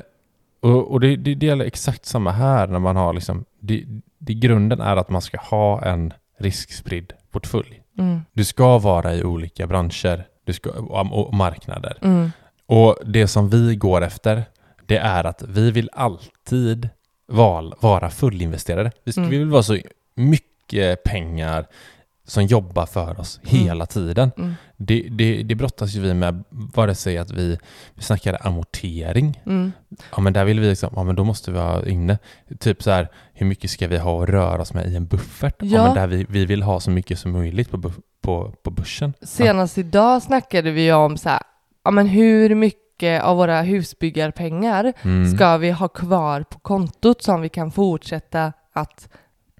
och 0.62 0.92
och 0.92 1.00
det, 1.00 1.16
det, 1.16 1.36
det 1.36 1.46
gäller 1.46 1.66
exakt 1.66 2.06
samma 2.06 2.32
här 2.32 2.68
när 2.68 2.80
man 2.80 2.96
har 2.96 3.14
liksom, 3.14 3.46
det, 3.60 3.86
det, 4.18 4.34
grunden 4.34 4.82
är 4.82 4.98
att 4.98 5.10
man 5.10 5.22
ska 5.22 5.38
ha 5.38 5.82
en 5.82 6.14
riskspridd 6.40 7.14
portfölj. 7.32 7.82
Mm. 7.98 8.22
Du 8.34 8.46
ska 8.46 8.78
vara 8.78 9.14
i 9.16 9.24
olika 9.24 9.68
branscher 9.68 10.28
du 10.46 10.54
ska, 10.54 10.70
och, 10.72 11.34
marknader. 11.34 11.98
Mm. 12.02 12.32
Och 12.66 12.98
det 13.06 13.28
som 13.28 13.50
vi 13.50 13.76
går 13.76 14.02
efter, 14.04 14.44
det 14.86 14.98
är 14.98 15.24
att 15.24 15.44
vi 15.48 15.72
vill 15.72 15.90
alltid 15.94 16.90
val, 17.28 17.76
vara 17.80 18.10
fullinvesterade. 18.10 18.92
Vi, 19.04 19.12
ska, 19.12 19.22
Mm. 19.22 19.32
vi 19.32 19.38
vill 19.38 19.50
vara 19.50 19.64
så 19.64 19.78
mycket 20.16 21.04
pengar 21.04 21.66
som 22.26 22.44
jobbar 22.46 22.86
för 22.86 23.20
oss 23.20 23.40
Mm. 23.44 23.64
hela 23.66 23.86
tiden. 23.86 24.32
Mm. 24.38 24.54
Det, 24.78 25.08
det, 25.12 25.44
det 25.44 25.56
brottas 25.56 25.94
ju 25.94 26.00
vi 26.02 26.14
med, 26.14 26.44
vare 26.50 26.96
sig 26.96 27.18
att 27.18 27.32
vi, 27.32 27.58
vi 27.94 28.02
snackar 28.04 28.38
amortering. 28.48 29.42
Mm. 29.46 29.72
Ja 30.16 30.22
men 30.22 30.34
där 30.34 30.46
vill 30.46 30.60
vi 30.60 30.68
liksom, 30.70 30.90
ja 30.96 31.04
men 31.04 31.16
då 31.16 31.24
måste 31.24 31.52
vi 31.52 31.60
ha 31.60 31.86
inne, 31.86 32.18
typ 32.60 32.84
så 32.84 32.92
här, 32.92 33.08
hur 33.34 33.46
mycket 33.46 33.70
ska 33.72 33.88
vi 33.88 33.98
ha 33.98 34.24
att 34.24 34.30
röra 34.30 34.62
oss 34.62 34.74
med 34.74 34.88
i 34.88 34.96
en 34.96 35.06
buffert? 35.06 35.56
Ja, 35.60 35.68
Ja. 35.68 35.84
men 35.86 35.96
där 35.96 36.08
vi, 36.08 36.26
vi 36.30 36.46
vill 36.46 36.64
ha 36.64 36.80
så 36.80 36.92
mycket 36.92 37.20
som 37.20 37.32
möjligt 37.32 37.72
på, 37.72 37.92
på, 38.22 38.54
på 38.64 38.72
börsen. 38.72 39.14
Senast 39.22 39.78
idag 39.78 40.22
snackade 40.24 40.72
vi 40.72 40.94
om 40.94 41.18
så 41.18 41.30
här, 41.30 41.40
ja 41.84 41.92
men 41.92 42.08
hur 42.08 42.56
mycket 42.56 43.24
av 43.24 43.38
våra 43.38 43.62
husbyggarpengar 43.62 44.94
Mm. 45.02 45.36
ska 45.38 45.58
vi 45.58 45.72
ha 45.72 45.88
kvar 45.88 46.44
på 46.44 46.60
kontot 46.60 47.22
som 47.24 47.42
vi 47.42 47.50
kan 47.50 47.72
fortsätta 47.72 48.54
att 48.74 49.10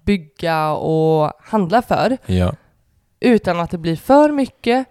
bygga 0.06 0.70
och 0.72 1.32
handla 1.40 1.82
för 1.82 2.18
Ja. 2.26 2.54
utan 3.20 3.60
att 3.60 3.70
det 3.70 3.78
blir 3.78 3.96
för 3.96 4.32
mycket 4.32 4.86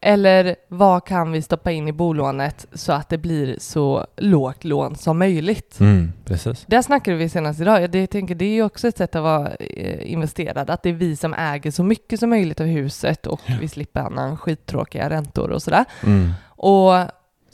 eller 0.00 0.56
vad 0.68 1.04
kan 1.04 1.32
vi 1.32 1.42
stoppa 1.42 1.70
in 1.72 1.88
i 1.88 1.92
bolånet 1.92 2.66
så 2.72 2.92
att 2.92 3.08
det 3.08 3.18
blir 3.18 3.56
så 3.58 4.06
lågt 4.16 4.64
lån 4.64 4.96
som 4.96 5.18
möjligt? 5.18 5.80
Mm, 5.80 6.12
precis. 6.24 6.64
Där 6.66 6.82
snackade 6.82 7.16
vi 7.16 7.28
senast 7.28 7.60
idag. 7.60 7.94
Jag 7.94 8.10
tänker 8.10 8.34
det 8.34 8.58
är 8.58 8.62
också 8.62 8.88
ett 8.88 8.96
sätt 8.96 9.16
att 9.16 9.22
vara 9.22 9.54
eh, 9.54 10.12
investerad, 10.12 10.70
att 10.70 10.82
det 10.82 10.88
är 10.88 10.92
vi 10.94 11.16
som 11.16 11.34
äger 11.34 11.70
så 11.70 11.82
mycket 11.82 12.20
som 12.20 12.30
möjligt 12.30 12.60
av 12.60 12.66
huset 12.66 13.26
och 13.26 13.40
vi 13.60 13.68
slipper 13.68 14.00
annan 14.00 14.36
skittråkiga 14.36 15.10
räntor 15.10 15.50
och 15.50 15.62
sådär. 15.62 15.84
Mm. 16.02 16.32
Och 16.46 16.92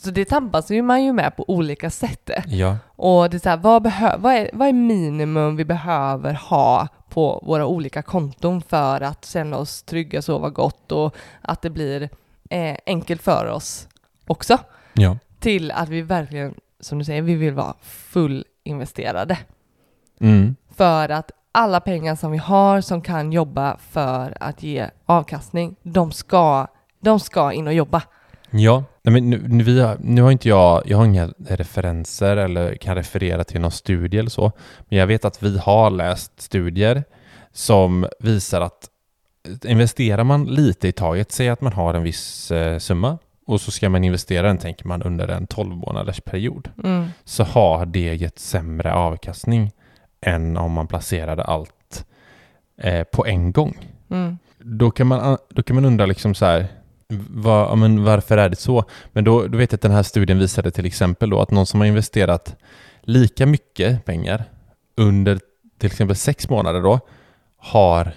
så 0.02 0.10
det 0.10 0.24
tampas 0.24 0.70
ju 0.70 0.82
man 0.82 1.04
ju 1.04 1.12
med 1.12 1.36
på 1.36 1.44
olika 1.50 1.90
sätt. 1.90 2.30
Ja. 2.46 2.76
Och 2.86 3.30
det 3.30 3.36
är 3.36 3.38
så 3.38 3.48
här, 3.48 3.56
vad, 3.56 3.86
behö- 3.86 4.18
vad, 4.18 4.34
är, 4.34 4.50
vad 4.52 4.68
är 4.68 4.72
minimum 4.72 5.56
vi 5.56 5.64
behöver 5.64 6.34
ha 6.34 6.88
på 7.08 7.42
våra 7.46 7.66
olika 7.66 8.02
konton 8.02 8.62
för 8.62 9.00
att 9.00 9.24
känna 9.24 9.56
oss 9.56 9.82
trygga, 9.82 10.22
sova 10.22 10.50
gott 10.50 10.92
och 10.92 11.16
att 11.40 11.62
det 11.62 11.70
blir 11.70 12.10
eh, 12.50 12.76
enkelt 12.86 13.22
för 13.22 13.46
oss 13.46 13.88
också. 14.26 14.58
Ja. 14.92 15.18
Till 15.40 15.70
att 15.70 15.88
vi 15.88 16.02
verkligen, 16.02 16.54
som 16.80 16.98
du 16.98 17.04
säger, 17.04 17.22
vi 17.22 17.34
vill 17.34 17.54
vara 17.54 17.74
fullinvesterade. 17.82 19.38
Mm. 20.20 20.56
För 20.76 21.08
att 21.08 21.30
alla 21.52 21.80
pengar 21.80 22.16
som 22.16 22.32
vi 22.32 22.38
har 22.38 22.80
som 22.80 23.02
kan 23.02 23.32
jobba 23.32 23.76
för 23.76 24.36
att 24.40 24.62
ge 24.62 24.90
avkastning, 25.06 25.76
de 25.82 26.12
ska, 26.12 26.66
de 27.00 27.20
ska 27.20 27.52
in 27.52 27.66
och 27.66 27.74
jobba. 27.74 28.02
Ja, 28.54 28.84
men 29.02 29.30
nu, 29.30 29.42
nu, 29.48 29.64
vi 29.64 29.80
har, 29.80 29.96
nu 30.00 30.22
har 30.22 30.30
inte 30.30 30.48
jag, 30.48 30.82
jag 30.86 30.96
har 30.98 31.04
inga 31.04 31.28
referenser 31.48 32.36
eller 32.36 32.74
kan 32.74 32.94
referera 32.94 33.44
till 33.44 33.60
någon 33.60 33.70
studie 33.70 34.18
eller 34.18 34.30
så. 34.30 34.52
Men 34.88 34.98
jag 34.98 35.06
vet 35.06 35.24
att 35.24 35.42
vi 35.42 35.58
har 35.58 35.90
läst 35.90 36.40
studier 36.40 37.04
som 37.52 38.06
visar 38.20 38.60
att 38.60 38.88
investerar 39.64 40.24
man 40.24 40.44
lite 40.44 40.88
i 40.88 40.92
taget, 40.92 41.32
säg 41.32 41.48
att 41.48 41.60
man 41.60 41.72
har 41.72 41.94
en 41.94 42.02
viss 42.02 42.50
eh, 42.50 42.78
summa 42.78 43.18
och 43.46 43.60
så 43.60 43.70
ska 43.70 43.88
man 43.88 44.04
investera 44.04 44.46
den, 44.46 44.58
tänker 44.58 44.86
man, 44.86 45.02
under 45.02 45.28
en 45.28 45.46
12 45.46 45.76
månaders 45.76 46.20
period, 46.20 46.68
Mm. 46.84 47.06
så 47.24 47.44
har 47.44 47.86
det 47.86 48.14
gett 48.14 48.38
sämre 48.38 48.92
avkastning 48.94 49.70
än 50.20 50.56
om 50.56 50.72
man 50.72 50.86
placerade 50.86 51.42
allt 51.44 52.04
eh, 52.82 53.02
på 53.04 53.26
en 53.26 53.52
gång 53.52 53.76
Mm. 54.10 54.38
då 54.58 54.90
kan 54.90 55.06
man, 55.06 55.38
då 55.48 55.62
kan 55.62 55.74
man 55.74 55.84
undra 55.84 56.06
liksom 56.06 56.34
så 56.34 56.44
här, 56.44 56.66
vad, 57.30 57.70
ja, 57.70 57.74
men 57.74 58.04
varför 58.04 58.38
är 58.38 58.48
det 58.48 58.56
så? 58.56 58.84
Men 59.12 59.24
då, 59.24 59.46
då 59.46 59.58
vet 59.58 59.72
jag 59.72 59.76
att 59.76 59.82
den 59.82 59.90
här 59.92 60.02
studien 60.02 60.38
visade 60.38 60.70
till 60.70 60.86
exempel 60.86 61.30
då 61.30 61.40
att 61.40 61.50
någon 61.50 61.66
som 61.66 61.80
har 61.80 61.86
investerat 61.86 62.56
lika 63.02 63.46
mycket 63.46 64.04
pengar 64.04 64.44
under 64.96 65.40
till 65.78 65.86
exempel 65.86 66.16
sex 66.16 66.48
månader 66.48 66.80
då 66.82 67.00
har 67.56 68.12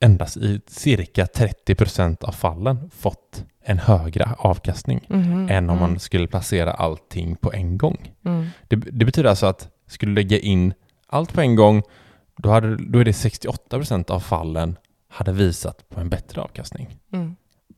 endast 0.00 0.36
i 0.36 0.60
cirka 0.66 1.24
30% 1.24 2.24
av 2.24 2.32
fallen 2.32 2.90
fått 2.96 3.44
en 3.64 3.78
högre 3.78 4.28
avkastning 4.38 5.00
Mhm. 5.08 5.48
än 5.50 5.70
om 5.70 5.76
Mm. 5.78 5.90
man 5.90 5.98
skulle 6.00 6.26
placera 6.26 6.72
allting 6.72 7.36
på 7.36 7.52
en 7.52 7.78
gång. 7.78 8.12
Mm. 8.24 8.46
Det, 8.68 8.76
det 8.76 9.04
betyder 9.04 9.30
alltså 9.30 9.46
att 9.46 9.68
skulle 9.86 10.10
du 10.12 10.14
lägga 10.14 10.38
in 10.38 10.74
allt 11.06 11.32
på 11.32 11.40
en 11.40 11.56
gång, 11.56 11.82
då, 12.36 12.50
hade, 12.50 12.76
då 12.76 12.98
är 12.98 13.04
det 13.04 13.12
68% 13.12 14.10
av 14.10 14.20
fallen 14.20 14.76
hade 15.08 15.32
visat 15.32 15.88
på 15.88 16.00
en 16.00 16.08
bättre 16.08 16.40
avkastning. 16.40 16.96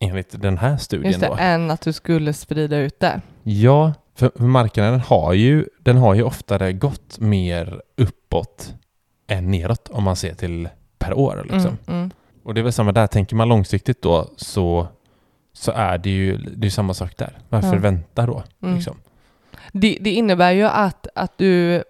Mm. 0.00 0.10
Enligt 0.10 0.42
den 0.42 0.58
här 0.58 0.76
studien 0.76 1.06
Just 1.12 1.20
det, 1.20 1.26
då. 1.26 1.36
än 1.38 1.70
att 1.70 1.80
du 1.80 1.92
skulle 1.92 2.32
sprida 2.32 2.76
ut 2.76 3.00
det. 3.00 3.20
Ja, 3.42 3.92
för 4.14 4.32
marknaden 4.34 5.00
har 5.00 5.32
ju, 5.32 5.66
den 5.78 5.96
har 5.96 6.14
ju 6.14 6.22
oftare 6.22 6.72
gått 6.72 7.18
mer 7.18 7.82
uppåt 7.96 8.74
än 9.26 9.50
neråt 9.50 9.88
om 9.88 10.04
man 10.04 10.16
ser 10.16 10.34
till 10.34 10.68
per 10.98 11.14
år. 11.18 11.40
Liksom. 11.50 11.78
Mm. 11.86 11.98
Mm. 11.98 12.10
Och 12.42 12.54
det 12.54 12.60
är 12.60 12.62
väl 12.62 12.72
samma 12.72 12.92
där, 12.92 13.06
tänker 13.06 13.36
man 13.36 13.48
långsiktigt 13.48 14.02
då 14.02 14.30
så, 14.36 14.88
så 15.52 15.72
är 15.72 15.98
det 15.98 16.10
ju 16.10 16.36
det 16.36 16.66
är 16.66 16.70
samma 16.70 16.94
sak 16.94 17.16
där. 17.16 17.38
Varför 17.48 17.74
Ja. 17.74 17.80
vänta 17.80 18.26
då? 18.26 18.42
Mm. 18.62 18.74
Liksom? 18.74 18.96
Det, 19.72 19.98
det 20.00 20.10
innebär 20.10 20.50
ju 20.52 20.64
att, 20.64 21.06
att 21.14 21.38
du 21.38 21.82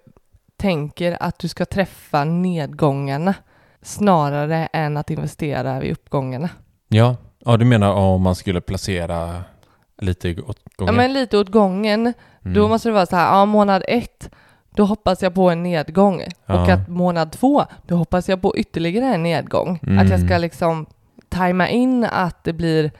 tänker 0.57 1.23
att 1.23 1.39
du 1.39 1.49
ska 1.49 1.65
träffa 1.65 2.25
nedgångarna 2.25 3.35
snarare 3.83 4.67
än 4.67 4.97
att 4.97 5.11
investera 5.11 5.81
vid 5.81 5.93
uppgångarna. 5.93 6.49
Ja. 6.89 7.17
Ja, 7.45 7.57
du 7.57 7.65
menar 7.65 7.93
om 7.93 8.23
man 8.23 8.35
skulle 8.35 8.61
placera 8.61 9.45
lite 9.99 10.43
åt 10.43 10.59
Ja, 10.65 10.71
gången? 10.77 10.95
men 10.95 11.13
lite 11.13 11.39
åt 11.39 11.49
gången. 11.49 12.01
Mm. 12.01 12.55
Då 12.55 12.69
måste 12.69 12.89
det 12.89 12.93
vara 12.93 13.07
så 13.07 13.17
här, 13.17 13.39
ja, 13.39 13.45
månad 13.45 13.83
ett, 13.89 14.31
då 14.71 14.85
hoppas 14.85 15.23
jag 15.23 15.35
på 15.35 15.51
en 15.51 15.63
nedgång. 15.63 16.21
Och 16.21 16.55
Ja. 16.55 16.73
att 16.73 16.89
månad 16.89 17.33
två, 17.33 17.65
då 17.87 17.97
hoppas 17.97 18.29
jag 18.29 18.43
på 18.43 18.57
ytterligare 18.57 19.15
en 19.15 19.23
nedgång. 19.23 19.81
Mm. 19.83 19.99
Att 19.99 20.11
jag 20.11 20.21
ska 20.21 20.39
liksom 20.39 20.87
tajma 21.29 21.69
in 21.69 22.05
att 22.05 22.45
det 22.45 22.53
blir 22.53 22.91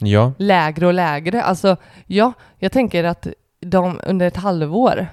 Ja, 0.00 0.32
lägre 0.38 0.86
och 0.86 0.94
lägre. 0.94 1.42
Alltså, 1.42 1.76
ja, 2.06 2.32
jag 2.58 2.72
tänker 2.72 3.04
att 3.04 3.26
de 3.60 4.00
under 4.06 4.26
ett 4.26 4.36
halvår 4.36 5.06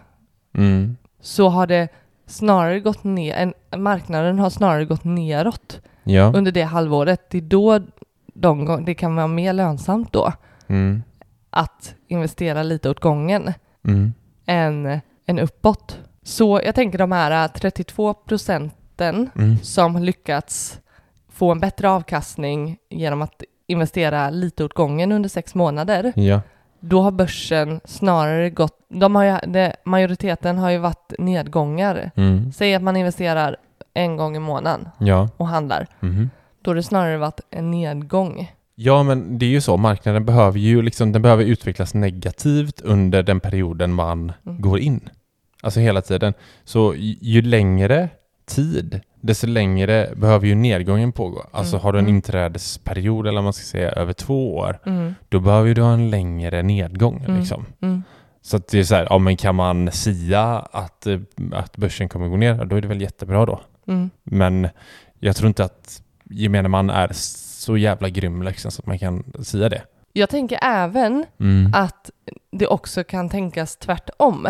mm. 0.58 0.98
så 1.22 1.50
har 1.50 1.68
det 1.68 1.88
snarare 2.28 2.80
gått 2.80 3.04
ner, 3.04 3.36
en, 3.36 3.82
marknaden 3.82 4.40
har 4.40 4.50
snarare 4.50 4.86
gått 4.86 5.04
neråt 5.04 5.82
ja. 6.04 6.32
under 6.36 6.52
det 6.52 6.64
halvåret. 6.64 7.30
Det 7.30 7.38
är 7.38 7.42
då 7.42 7.80
de, 8.36 8.66
gång- 8.66 8.86
det 8.86 8.94
kan 8.94 9.16
vara 9.16 9.28
mer 9.28 9.54
lönsamt 9.54 10.12
då 10.14 10.32
Mm. 10.68 11.04
att 11.50 11.96
investera 12.08 12.64
lite 12.64 12.90
åt 12.90 13.00
gången 13.00 13.54
Mm. 13.88 14.14
än, 14.46 15.02
än 15.26 15.40
uppåt. 15.40 16.00
Så 16.24 16.62
jag 16.66 16.76
tänker 16.76 16.98
de 16.98 17.12
här 17.12 17.48
32 17.48 18.14
procenten 18.14 19.30
Mm. 19.36 19.58
som 19.58 19.98
lyckats 20.04 20.80
få 21.30 21.52
en 21.52 21.60
bättre 21.60 21.90
avkastning 21.90 22.78
genom 22.90 23.22
att 23.22 23.44
investera 23.68 24.30
lite 24.30 24.64
åt 24.64 24.74
gången 24.74 25.12
under 25.12 25.30
sex 25.30 25.56
månader. 25.56 26.14
Ja. 26.16 26.42
Då 26.80 27.02
har 27.02 27.12
börsen 27.12 27.82
snarare 27.86 28.50
gått, 28.50 28.80
de 28.90 29.16
har 29.16 29.24
ju, 29.24 29.38
det, 29.52 29.76
majoriteten 29.86 30.58
har 30.58 30.70
ju 30.70 30.78
varit 30.78 31.14
nedgångar. 31.20 32.12
Mm. 32.16 32.52
Säg 32.52 32.76
att 32.76 32.82
man 32.84 32.96
investerar 32.98 33.58
en 33.94 34.18
gång 34.18 34.36
i 34.36 34.40
månaden 34.40 34.90
Ja. 34.98 35.30
och 35.38 35.48
handlar. 35.48 35.88
Mhm. 36.00 36.30
Då 36.66 36.72
har 36.72 36.76
det 36.76 36.84
snarare 36.84 37.18
varit 37.18 37.40
en 37.52 37.72
nedgång 37.72 38.52
Ja, 38.78 39.04
men 39.04 39.38
det 39.40 39.46
är 39.46 39.50
ju 39.50 39.62
så. 39.62 39.78
Marknaden 39.78 40.26
behöver 40.26 40.60
ju 40.60 40.82
liksom, 40.82 41.12
den 41.12 41.22
behöver 41.22 41.44
utvecklas 41.44 41.94
negativt 41.94 42.82
under 42.82 43.24
den 43.24 43.40
perioden 43.40 43.94
man 43.94 44.32
Mm. 44.46 44.62
går 44.62 44.80
in. 44.80 45.10
Alltså 45.64 45.80
hela 45.80 46.02
tiden. 46.02 46.34
Så 46.64 46.96
ju 46.96 47.16
ju 47.22 47.42
längre 47.42 48.10
tid, 48.46 49.02
desto 49.22 49.48
längre 49.48 50.14
behöver 50.16 50.48
ju 50.48 50.56
nedgången 50.56 51.12
pågå. 51.12 51.46
Alltså 51.52 51.76
Mm. 51.76 51.84
har 51.84 51.94
du 51.94 52.00
en 52.00 52.06
Mm. 52.06 52.16
inträdesperiod, 52.16 53.28
eller 53.28 53.42
man 53.42 53.54
ska 53.54 53.64
säga, 53.64 53.92
över 53.92 54.14
två 54.14 54.56
år, 54.56 54.80
Mm. 54.86 55.16
då 55.30 55.40
behöver 55.40 55.74
du 55.74 55.82
ha 55.82 55.94
en 55.94 56.10
längre 56.10 56.62
nedgång. 56.64 57.24
Mm. 57.28 57.40
Liksom. 57.40 57.66
Mm. 57.82 58.04
Så 58.42 58.58
det 58.58 58.80
är 58.80 58.84
så 58.84 58.96
här, 58.96 59.08
ja 59.10 59.18
men 59.18 59.38
kan 59.38 59.56
man 59.56 59.92
sia 59.92 60.44
att, 60.60 61.08
eh, 61.08 61.20
att 61.54 61.78
börsen 61.78 62.10
kommer 62.10 62.28
gå 62.28 62.38
ner, 62.38 62.66
då 62.66 62.76
är 62.76 62.82
det 62.82 62.88
väl 62.88 63.02
jättebra 63.02 63.46
då. 63.46 63.62
Men 64.24 64.68
jag 65.20 65.36
tror 65.36 65.48
inte 65.48 65.64
att 65.64 66.02
gemene 66.30 66.70
man 66.70 66.90
är 66.90 67.10
så 67.14 67.78
jävla 67.78 68.10
grym 68.10 68.42
liksom, 68.44 68.72
så 68.72 68.82
att 68.82 68.86
man 68.88 69.00
kan 69.00 69.24
säga 69.44 69.70
det. 69.70 69.82
Jag 70.14 70.30
tänker 70.30 70.60
även 70.62 71.26
Mm. 71.40 71.72
att 71.76 72.10
det 72.52 72.68
också 72.68 73.04
kan 73.04 73.30
tänkas 73.30 73.76
tvärtom. 73.78 74.42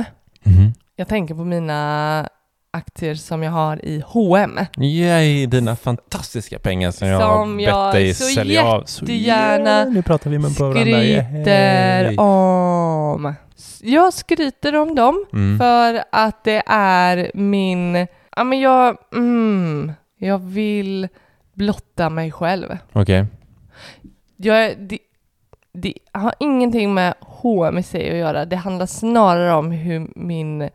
Mhm. 0.43 0.73
Jag 0.95 1.07
tänker 1.07 1.35
på 1.35 1.43
mina 1.45 2.29
aktier 2.71 3.15
som 3.15 3.43
jag 3.43 3.51
har 3.51 3.85
i 3.85 4.03
H&M. 4.07 4.59
Yay, 4.77 5.45
dina 5.45 5.75
fantastiska 5.75 6.59
pengar 6.59 6.91
som 6.91 7.07
jag 7.07 7.19
har 7.19 7.35
Som 7.45 7.57
bett 7.57 7.65
jag 7.65 7.93
dig 7.93 8.13
så 8.13 8.23
sälja 8.23 8.63
av. 8.65 8.83
Så 8.85 9.05
jättegärna 9.05 9.85
nu 9.85 10.01
pratar 10.01 10.29
vi 10.29 10.39
med 10.39 10.57
på 10.57 10.63
varandra. 10.63 10.83
Skryter 10.83 12.19
om. 12.19 13.33
Jag 13.81 14.13
skryter 14.13 14.75
om 14.75 14.95
dem 14.95 15.25
Mm. 15.33 15.57
för 15.59 16.03
att 16.11 16.43
det 16.43 16.63
är 16.67 17.31
min... 17.33 18.07
Ja, 18.35 18.43
men 18.43 18.59
jag... 18.59 18.97
Mm, 19.15 19.91
jag 20.19 20.38
vill 20.39 21.07
blotta 21.55 22.09
mig 22.09 22.31
själv. 22.31 22.77
Okej. 22.93 23.25
Jag, 24.37 24.65
är- 24.65 24.75
det, 24.75 24.97
det 25.73 25.93
har 26.11 26.33
ingenting 26.39 26.93
med 26.93 27.13
H&M 27.19 27.77
i 27.77 27.83
sig 27.83 28.09
att 28.11 28.17
göra. 28.17 28.45
Det 28.45 28.55
handlar 28.55 28.85
snarare 28.85 29.53
om 29.53 29.71
hur 29.71 30.07
min... 30.15 30.69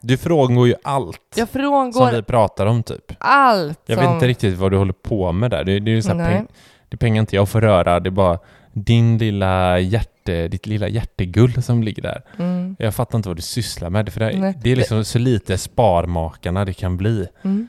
Du 0.00 0.16
frångår 0.16 0.66
ju 0.68 0.74
allt 0.84 1.20
Jag 1.36 1.48
som 1.48 1.60
frångår 1.60 2.12
vi 2.12 2.22
pratar 2.22 2.66
om 2.66 2.82
typ. 2.82 3.12
allt 3.18 3.80
Jag 3.86 3.98
som... 3.98 4.06
vet 4.06 4.14
inte 4.14 4.26
riktigt 4.26 4.58
vad 4.58 4.70
du 4.70 4.76
håller 4.76 4.92
på 4.92 5.32
med 5.32 5.50
där. 5.50 5.64
Det, 5.64 5.80
det 5.80 5.90
är 5.90 5.94
ju 5.94 6.02
så 6.02 6.08
peng, 6.10 6.46
det 6.88 6.94
är 6.94 6.96
pengar 6.98 7.20
inte 7.20 7.36
jag 7.36 7.48
får 7.48 7.60
röra. 7.60 8.00
Det 8.00 8.08
är 8.08 8.10
bara 8.10 8.38
din 8.72 9.18
lilla 9.18 9.78
hjärte, 9.78 10.48
ditt 10.48 10.66
lilla 10.66 10.88
hjärtegull 10.88 11.62
som 11.62 11.82
ligger 11.82 12.02
där. 12.02 12.22
Mm, 12.38 12.76
Jag 12.78 12.94
fattar 12.94 13.18
inte 13.18 13.28
vad 13.28 13.36
du 13.38 13.42
sysslar 13.42 13.90
med. 13.90 14.12
För 14.12 14.20
det, 14.20 14.54
det 14.62 14.72
är 14.72 14.76
liksom 14.76 15.04
så 15.04 15.18
lite 15.18 15.58
sparmakarna 15.58 16.64
det 16.64 16.72
kan 16.72 16.96
bli. 16.96 17.26
mm. 17.42 17.68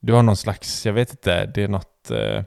Du 0.00 0.12
har 0.12 0.22
någon 0.22 0.36
slags, 0.36 0.86
jag 0.86 0.92
vet 0.92 1.10
inte, 1.10 1.46
det 1.46 1.62
är 1.62 1.68
något 1.68 2.10
eh, 2.10 2.42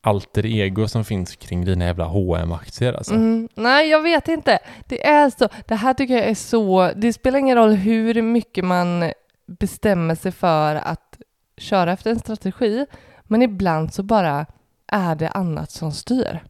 alter 0.00 0.46
ego 0.46 0.88
som 0.88 1.04
finns 1.04 1.36
kring 1.36 1.64
dina 1.64 1.84
jävla 1.84 2.04
hm 2.04 2.52
aktier 2.52 2.92
alltså. 2.92 3.14
Mm, 3.14 3.48
nej, 3.54 3.88
jag 3.88 4.02
vet 4.02 4.28
inte. 4.28 4.58
Det 4.86 5.06
är 5.06 5.30
så. 5.30 5.48
Det 5.66 5.74
här 5.74 5.94
tycker 5.94 6.14
jag 6.14 6.24
är 6.24 6.34
så... 6.34 6.92
Det 6.96 7.12
spelar 7.12 7.38
ingen 7.38 7.56
roll 7.56 7.72
hur 7.72 8.22
mycket 8.22 8.64
man 8.64 9.12
bestämmer 9.46 10.14
sig 10.14 10.32
för 10.32 10.74
att 10.74 11.18
köra 11.56 11.92
efter 11.92 12.10
en 12.10 12.18
strategi, 12.18 12.86
men 13.24 13.42
ibland 13.42 13.94
så 13.94 14.02
bara 14.02 14.46
är 14.86 15.14
det 15.14 15.28
annat 15.28 15.70
som 15.70 15.92
styr. 15.92 16.42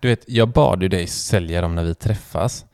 Du 0.00 0.08
vet, 0.08 0.24
jag 0.26 0.48
bad 0.48 0.82
ju 0.82 0.88
dig 0.88 1.06
sälja 1.06 1.60
dem 1.60 1.74
när 1.74 1.84
vi 1.84 1.94
träffas. 1.94 2.64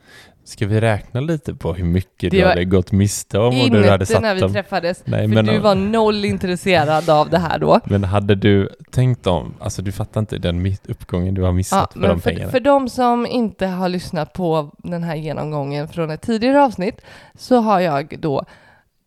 Ska 0.45 0.67
vi 0.67 0.81
räkna 0.81 1.19
lite 1.19 1.55
på 1.55 1.73
hur 1.73 1.85
mycket 1.85 2.31
det 2.31 2.37
du 2.37 2.45
hade 2.45 2.65
gått 2.65 2.91
miste 2.91 3.39
om? 3.39 3.53
Inte 3.53 3.77
och 3.77 3.83
du 3.83 3.89
hade 3.89 4.05
satt 4.05 4.21
när 4.21 4.35
vi 4.35 4.41
dem? 4.41 4.53
träffades, 4.53 5.03
Nej, 5.05 5.27
för 5.27 5.35
men, 5.35 5.45
du 5.45 5.59
var 5.59 5.75
noll 5.75 6.25
intresserad 6.25 7.09
av 7.09 7.29
det 7.29 7.37
här 7.37 7.59
då. 7.59 7.79
Men 7.85 8.03
hade 8.03 8.35
du 8.35 8.69
tänkt 8.91 9.27
om, 9.27 9.53
alltså 9.59 9.81
du 9.81 9.91
fattar 9.91 10.19
inte 10.19 10.37
den 10.37 10.77
uppgången 10.87 11.33
du 11.33 11.41
har 11.41 11.51
missat 11.51 11.91
ja, 11.95 12.01
för 12.01 12.07
de 12.07 12.21
pengarna. 12.21 12.51
För 12.51 12.59
de 12.59 12.89
som 12.89 13.25
inte 13.25 13.67
har 13.67 13.89
lyssnat 13.89 14.33
på 14.33 14.71
den 14.77 15.03
här 15.03 15.15
genomgången 15.15 15.87
från 15.87 16.11
ett 16.11 16.21
tidigare 16.21 16.63
avsnitt 16.63 17.01
så 17.37 17.57
har 17.57 17.79
jag 17.79 18.15
då 18.19 18.45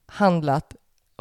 handlat 0.06 0.74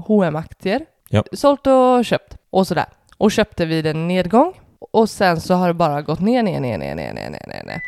hm 0.08 0.36
aktier 0.36 0.86
ja. 1.10 1.24
sålt 1.34 1.68
och 1.68 2.06
köpt 2.06 2.38
och 2.50 2.68
sådär. 2.68 2.86
Och 3.18 3.32
köpte 3.32 3.66
vid 3.66 3.86
en 3.86 4.08
nedgång 4.08 4.54
och 4.92 5.10
sen 5.10 5.42
så 5.42 5.54
har 5.54 5.68
det 5.68 5.74
bara 5.74 6.02
gått 6.02 6.20
ner, 6.20 6.44
ner, 6.44 6.60
ner, 6.60 6.78
ner, 6.78 6.96
ner, 6.96 7.14
ner, 7.14 7.30
ner, 7.30 7.64
ner. 7.66 7.82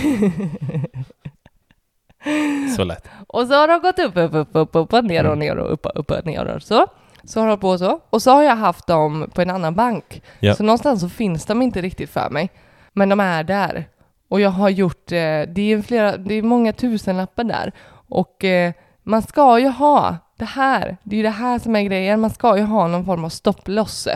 Så 2.76 2.84
lätt. 2.84 3.08
Och 3.26 3.46
så 3.46 3.54
har 3.54 3.68
de 3.68 3.80
gått 3.80 3.98
upp, 3.98 4.16
upp, 4.16 4.34
upp, 4.34 4.48
upp, 4.52 4.92
upp, 4.92 5.04
ner 5.04 5.26
och 5.26 5.38
ner 5.38 5.56
och 5.56 5.72
upp, 5.72 5.86
upp 5.94 6.10
och 6.10 6.26
ner 6.26 6.44
och 6.44 6.62
så. 6.62 6.86
Så 7.24 7.40
har 7.40 7.48
det 7.48 7.56
på 7.56 7.78
så. 7.78 8.00
Och 8.10 8.22
så 8.22 8.30
har 8.30 8.42
jag 8.42 8.56
haft 8.56 8.86
dem 8.86 9.30
på 9.34 9.42
en 9.42 9.50
annan 9.50 9.74
bank. 9.74 10.22
Ja. 10.40 10.54
Så 10.54 10.62
någonstans 10.62 11.00
så 11.00 11.08
finns 11.08 11.46
de 11.46 11.62
inte 11.62 11.80
riktigt 11.80 12.10
för 12.10 12.30
mig. 12.30 12.50
Men 12.92 13.08
de 13.08 13.20
är 13.20 13.44
där. 13.44 13.88
Och 14.28 14.40
jag 14.40 14.50
har 14.50 14.68
gjort, 14.68 15.12
eh, 15.12 15.42
det 15.48 15.60
är, 15.60 15.82
flera, 15.82 16.16
det 16.16 16.34
är 16.34 16.42
många 16.42 16.72
tusenlappar 16.72 17.44
där. 17.44 17.72
Och 18.08 18.44
eh, 18.44 18.72
man 19.02 19.22
ska 19.22 19.58
ju 19.58 19.68
ha 19.68 20.16
det 20.36 20.44
här, 20.44 20.96
det 21.02 21.14
är 21.14 21.16
ju 21.16 21.22
det 21.22 21.30
här 21.30 21.58
som 21.58 21.76
är 21.76 21.82
grejen, 21.82 22.20
man 22.20 22.30
ska 22.30 22.56
ju 22.56 22.62
ha 22.62 22.86
någon 22.86 23.04
form 23.04 23.24
av 23.24 23.28
stopploss. 23.28 24.08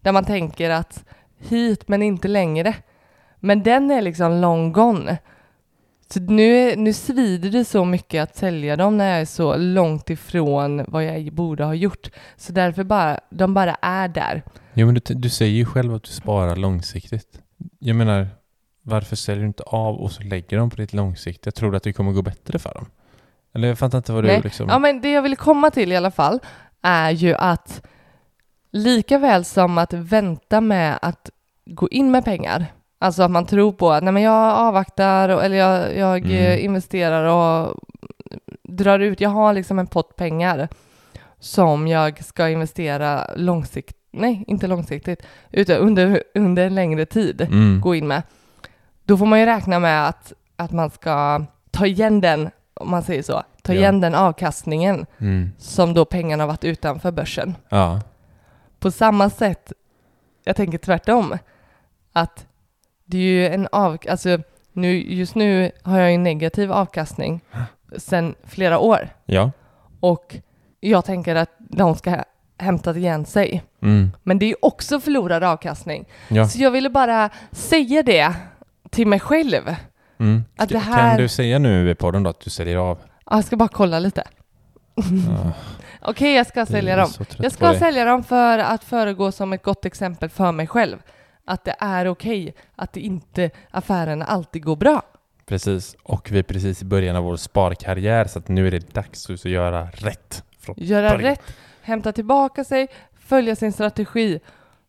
Där 0.00 0.12
man 0.12 0.24
tänker 0.24 0.70
att 0.70 1.04
hit 1.38 1.88
men 1.88 2.02
inte 2.02 2.28
längre. 2.28 2.74
Men 3.46 3.62
den 3.62 3.90
är 3.90 4.02
liksom 4.02 4.32
long 4.32 4.72
gone. 4.72 5.18
Så 6.08 6.20
nu, 6.20 6.76
nu 6.76 6.92
svider 6.92 7.50
det 7.50 7.64
så 7.64 7.84
mycket 7.84 8.22
att 8.22 8.36
sälja 8.36 8.76
dem 8.76 8.96
när 8.96 9.10
jag 9.10 9.20
är 9.20 9.24
så 9.24 9.56
långt 9.56 10.10
ifrån 10.10 10.84
vad 10.88 11.04
jag 11.04 11.32
borde 11.32 11.64
ha 11.64 11.74
gjort. 11.74 12.10
Så 12.36 12.52
därför 12.52 12.84
bara, 12.84 13.20
de 13.30 13.54
bara 13.54 13.74
är 13.74 14.08
där. 14.08 14.42
Jo 14.74 14.86
men 14.86 14.94
du, 14.94 15.14
du 15.14 15.28
säger 15.28 15.54
ju 15.54 15.64
själv 15.64 15.94
att 15.94 16.02
du 16.02 16.10
sparar 16.10 16.56
långsiktigt. 16.56 17.40
Jag 17.78 17.96
menar, 17.96 18.28
varför 18.82 19.16
säljer 19.16 19.42
du 19.42 19.46
inte 19.46 19.62
av 19.62 19.96
och 19.96 20.12
så 20.12 20.22
lägger 20.22 20.56
dem 20.56 20.70
på 20.70 20.76
ditt 20.76 20.92
långsiktiga? 20.92 21.52
Tror 21.52 21.70
du 21.70 21.76
att 21.76 21.82
det 21.82 21.92
kommer 21.92 22.12
gå 22.12 22.22
bättre 22.22 22.58
för 22.58 22.74
dem? 22.74 22.86
Eller 23.54 23.68
jag 23.68 23.78
fattar 23.78 23.98
inte 23.98 24.12
vad 24.12 24.24
du 24.24 24.28
Nej. 24.28 24.40
liksom... 24.44 24.68
Ja, 24.68 24.78
men 24.78 25.00
det 25.00 25.10
jag 25.10 25.22
vill 25.22 25.36
komma 25.36 25.70
till 25.70 25.92
i 25.92 25.96
alla 25.96 26.10
fall 26.10 26.40
är 26.82 27.10
ju 27.10 27.34
att 27.34 27.86
lika 28.72 29.18
väl 29.18 29.44
som 29.44 29.78
att 29.78 29.92
vänta 29.92 30.60
med 30.60 30.98
att 31.02 31.30
gå 31.66 31.88
in 31.88 32.10
med 32.10 32.24
pengar, 32.24 32.66
alltså 32.98 33.22
att 33.22 33.30
man 33.30 33.46
tror 33.46 33.72
på 33.72 33.90
att 33.92 34.02
nej 34.04 34.12
men 34.12 34.22
jag 34.22 34.52
avvaktar 34.54 35.28
och, 35.28 35.44
eller 35.44 35.56
jag, 35.56 35.96
jag 35.96 36.18
Mm. 36.18 36.30
eh, 36.36 36.64
investerar 36.64 37.24
och 37.24 37.74
drar 38.62 38.98
ut, 38.98 39.20
jag 39.20 39.30
har 39.30 39.52
liksom 39.52 39.78
en 39.78 39.86
pott 39.86 40.16
pengar 40.16 40.68
som 41.40 41.88
jag 41.88 42.24
ska 42.24 42.48
investera 42.48 43.26
långsiktigt, 43.36 43.96
nej 44.12 44.44
inte 44.46 44.66
långsiktigt, 44.66 45.22
utan 45.50 45.76
under, 45.76 46.22
under 46.34 46.66
en 46.66 46.74
längre 46.74 47.06
tid 47.06 47.40
Mm. 47.40 47.80
gå 47.80 47.94
in 47.94 48.06
med. 48.06 48.22
Då 49.04 49.16
får 49.16 49.26
man 49.26 49.40
ju 49.40 49.46
räkna 49.46 49.78
med 49.78 50.08
att, 50.08 50.32
att 50.56 50.72
man 50.72 50.90
ska 50.90 51.44
ta 51.70 51.86
igen 51.86 52.20
den, 52.20 52.50
om 52.74 52.90
man 52.90 53.02
säger 53.02 53.22
så, 53.22 53.42
ta 53.62 53.72
Ja. 53.72 53.78
igen 53.78 54.00
den 54.00 54.14
avkastningen 54.14 55.06
Mm. 55.18 55.50
som 55.58 55.94
då 55.94 56.04
pengarna 56.04 56.42
har 56.42 56.48
varit 56.48 56.64
utanför 56.64 57.10
börsen. 57.12 57.54
Ja. 57.68 58.00
På 58.78 58.90
samma 58.90 59.30
sätt, 59.30 59.72
jag 60.44 60.56
tänker 60.56 60.78
tvärtom, 60.78 61.38
att 62.12 62.46
det 63.06 63.18
är 63.18 63.22
ju 63.22 63.46
en 63.48 63.68
av, 63.72 63.98
alltså 64.10 64.38
nu, 64.72 65.12
just 65.12 65.34
nu 65.34 65.70
har 65.82 65.98
jag 66.00 66.12
ju 66.12 66.18
negativ 66.18 66.72
avkastning 66.72 67.40
sedan 67.96 68.34
flera 68.44 68.78
år 68.78 69.08
Ja. 69.26 69.50
och 70.00 70.36
jag 70.80 71.04
tänker 71.04 71.34
att 71.34 71.50
de 71.58 71.94
ska 71.94 72.10
ha 72.10 72.24
hämtat 72.58 72.96
igen 72.96 73.24
sig. 73.26 73.62
Mm. 73.82 74.10
Men 74.22 74.38
det 74.38 74.44
är 74.46 74.48
ju 74.48 74.54
också 74.62 75.00
förlorad 75.00 75.44
avkastning. 75.44 76.04
Ja. 76.28 76.48
Så 76.48 76.62
jag 76.62 76.70
ville 76.70 76.90
bara 76.90 77.30
säga 77.52 78.02
det 78.02 78.32
till 78.90 79.06
mig 79.06 79.20
själv. 79.20 79.74
Mm. 80.18 80.44
Att 80.56 80.68
det 80.68 80.78
här- 80.78 81.10
Kan 81.10 81.16
du 81.20 81.28
säga 81.28 81.58
nu 81.58 81.90
i 81.90 81.94
podden 81.94 82.22
då 82.22 82.30
att 82.30 82.40
du 82.40 82.50
säljer 82.50 82.76
av? 82.76 82.98
Ja, 83.30 83.36
Jag 83.36 83.44
ska 83.44 83.56
bara 83.56 83.68
kolla 83.68 83.98
lite. 83.98 84.24
Ja, 84.94 85.52
Okej, 86.02 86.34
jag 86.34 86.46
ska 86.46 86.66
sälja 86.66 86.96
dem. 86.96 87.08
Jag 87.38 87.52
ska 87.52 87.74
sälja 87.74 88.04
dem 88.04 88.22
för 88.24 88.58
att 88.58 88.84
föregå 88.84 89.32
som 89.32 89.52
ett 89.52 89.62
gott 89.62 89.84
exempel 89.84 90.28
för 90.28 90.52
mig 90.52 90.66
själv. 90.66 90.96
Att 91.46 91.64
det 91.64 91.76
är 91.78 92.06
okej, 92.08 92.54
att 92.76 92.92
det 92.92 93.00
inte 93.00 93.50
affärerna 93.70 94.24
alltid 94.24 94.64
går 94.64 94.76
bra. 94.76 95.02
Precis. 95.46 95.96
Och 96.02 96.30
vi 96.32 96.38
är 96.38 96.42
precis 96.42 96.82
i 96.82 96.84
början 96.84 97.16
av 97.16 97.24
vår 97.24 97.36
sparkarriär 97.36 98.24
så 98.24 98.38
att 98.38 98.48
nu 98.48 98.66
är 98.66 98.70
det 98.70 98.94
dags 98.94 99.30
att 99.30 99.44
göra 99.44 99.88
rätt. 99.92 100.42
Göra 100.76 101.08
början. 101.10 101.22
rätt, 101.30 101.42
hämta 101.82 102.12
tillbaka 102.12 102.64
sig, 102.64 102.88
följa 103.20 103.56
sin 103.56 103.72
strategi. 103.72 104.40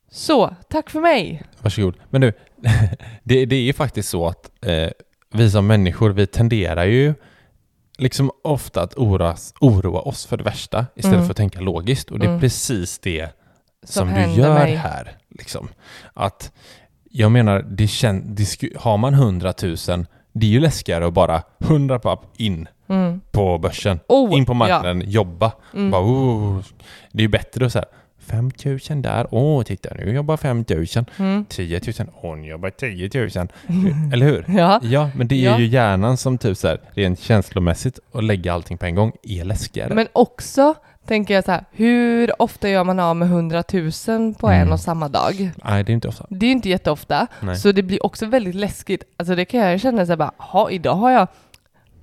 Så, 0.09 0.55
tack 0.69 0.89
för 0.89 0.99
mig! 0.99 1.43
Varsågod. 1.61 1.95
Men 2.09 2.21
du, 2.21 2.33
det, 3.23 3.45
det 3.45 3.55
är 3.55 3.61
ju 3.61 3.73
faktiskt 3.73 4.09
så 4.09 4.27
att 4.27 4.51
eh, 4.65 4.89
vi 5.33 5.51
som 5.51 5.67
människor, 5.67 6.09
vi 6.09 6.27
tenderar 6.27 6.85
ju 6.85 7.13
liksom 7.97 8.31
ofta 8.43 8.81
att 8.81 8.93
oroas, 8.97 9.53
oroa 9.59 9.99
oss 10.01 10.25
för 10.25 10.37
det 10.37 10.43
värsta 10.43 10.85
istället 10.95 11.15
Mm. 11.15 11.25
för 11.25 11.31
att 11.33 11.37
tänka 11.37 11.59
logiskt. 11.59 12.11
Och 12.11 12.19
det 12.19 12.25
är 12.25 12.29
Mm. 12.29 12.39
precis 12.41 12.99
det 12.99 13.29
som, 13.83 14.07
du 14.07 14.13
händer 14.13 14.37
gör 14.43 14.53
mig. 14.53 14.75
här. 14.75 15.17
Liksom. 15.37 15.67
Att 16.13 16.51
jag 17.11 17.31
menar, 17.31 17.65
det 17.69 17.87
kän, 17.87 18.35
det 18.35 18.47
har 18.75 18.97
man 18.97 19.13
100 19.13 19.53
000, 19.63 19.75
det 20.33 20.45
är 20.45 20.49
ju 20.51 20.59
läskigare 20.59 21.07
att 21.07 21.13
bara 21.13 21.43
100 21.59 21.99
papp 21.99 22.21
in 22.37 22.67
Mm. 22.89 23.21
på 23.31 23.57
börsen. 23.57 23.99
Oh, 24.07 24.37
in 24.37 24.45
på 24.45 24.53
marknaden, 24.53 25.03
jobba. 25.05 25.51
Mm. 25.73 25.91
Bara, 25.91 26.01
oh, 26.01 26.59
det 27.11 27.19
är 27.19 27.21
ju 27.21 27.27
bättre 27.27 27.65
att 27.65 27.71
så 27.71 27.79
här, 27.79 27.87
5 28.19 28.51
000 28.89 29.01
där. 29.01 29.27
Åh, 29.31 29.63
titta 29.63 29.93
nu 29.93 30.13
jobbar 30.15 30.37
5 30.37 30.65
000. 30.69 30.85
Mm. 31.17 31.45
10 31.45 31.81
000. 31.99 32.07
Hon 32.13 32.43
jobbar 32.43 32.69
10 32.69 33.09
000. 33.13 33.29
Eller 34.13 34.25
hur? 34.25 34.45
Ja. 34.57 34.79
Ja, 34.83 35.09
men 35.15 35.27
det 35.27 35.35
är 35.45 35.51
Ja. 35.51 35.59
ju 35.59 35.65
hjärnan 35.67 36.17
som 36.17 36.37
typ 36.37 36.57
så 36.57 36.67
här, 36.67 36.79
rent 36.93 37.19
känslomässigt 37.19 37.99
och 38.11 38.23
lägga 38.23 38.53
allting 38.53 38.77
på 38.77 38.85
en 38.85 38.95
gång 38.95 39.11
är 39.23 39.43
läskigare. 39.43 39.93
Men 39.95 40.07
också 40.13 40.73
tänker 41.07 41.33
jag 41.33 41.43
så 41.45 41.51
här, 41.51 41.65
hur 41.71 42.41
ofta 42.41 42.69
gör 42.69 42.83
man 42.83 42.99
av 42.99 43.15
med 43.15 43.27
100 43.27 43.63
000 43.73 44.33
på 44.33 44.47
en 44.49 44.61
Mm. 44.61 44.71
och 44.73 44.79
samma 44.79 45.09
dag? 45.09 45.51
Nej, 45.63 45.83
det 45.83 45.91
är 45.91 45.93
inte 45.93 46.07
ofta. 46.07 46.25
Det 46.29 46.45
är 46.45 46.51
inte 46.51 46.69
jätteofta, 46.69 47.27
Nej. 47.39 47.55
så 47.55 47.71
det 47.71 47.83
blir 47.83 48.05
också 48.05 48.25
väldigt 48.25 48.55
läskigt. 48.55 49.03
Alltså 49.17 49.35
det 49.35 49.45
kan 49.45 49.59
jag 49.59 49.79
känna 49.81 50.05
så 50.05 50.11
här 50.11 50.17
bara, 50.17 50.31
ha, 50.37 50.69
idag 50.69 50.95
har 50.95 51.11
jag 51.11 51.27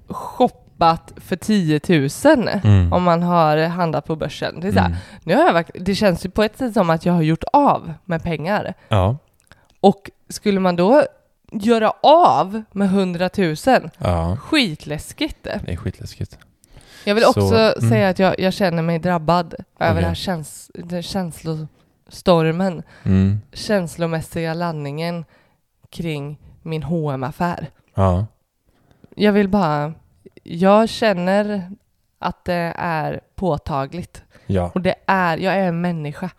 shoppat 0.08 1.12
för 1.16 1.36
10 1.36 1.80
000 1.88 2.48
Mm. 2.64 2.92
om 2.92 3.02
man 3.02 3.22
har 3.22 3.56
handlat 3.66 4.06
på 4.06 4.16
börsen. 4.16 4.60
Det, 4.60 4.68
är 4.68 4.72
så 4.72 4.78
här, 4.78 4.86
Mm. 4.86 4.98
nu 5.24 5.34
har 5.36 5.44
jag 5.54 5.64
det 5.74 5.94
känns 5.94 6.26
ju 6.26 6.30
på 6.30 6.42
ett 6.42 6.58
sätt 6.58 6.74
som 6.74 6.90
att 6.90 7.06
jag 7.06 7.12
har 7.12 7.22
gjort 7.22 7.44
av 7.52 7.92
med 8.04 8.22
pengar. 8.22 8.74
Ja. 8.88 9.16
Och 9.80 10.10
skulle 10.28 10.60
man 10.60 10.76
då 10.76 11.02
göra 11.52 11.92
av 12.02 12.62
med 12.72 12.88
100 12.88 13.30
000, 13.38 13.56
Ja, 13.98 14.36
skitläskigt. 14.40 15.42
det 15.42 15.72
är 15.72 15.76
skitläskigt. 15.76 16.38
Jag 17.04 17.14
vill 17.14 17.24
Så, 17.24 17.30
också 17.30 17.54
mm. 17.54 17.90
säga 17.90 18.08
att 18.08 18.18
jag, 18.18 18.40
jag 18.40 18.52
känner 18.52 18.82
mig 18.82 18.98
drabbad 18.98 19.54
över 19.80 19.94
den 20.00 20.08
här 20.08 20.14
käns, 20.14 20.70
den 20.74 21.02
känslostormen, 21.02 22.82
Mm. 23.04 23.40
känslomässiga 23.52 24.54
landningen 24.54 25.24
kring 25.90 26.38
min 26.62 26.82
hm 26.82 27.22
affär 27.24 27.66
Ja. 27.94 28.26
Jag 29.16 29.32
vill 29.32 29.48
bara, 29.48 29.92
jag 30.42 30.88
känner 30.88 31.70
att 32.18 32.44
det 32.44 32.72
är 32.76 33.20
påtagligt 33.34 34.22
Ja. 34.46 34.70
och 34.74 34.80
det 34.80 34.94
är, 35.06 35.36
jag 35.38 35.54
är 35.54 35.68
en 35.68 35.80
människa. 35.80 36.30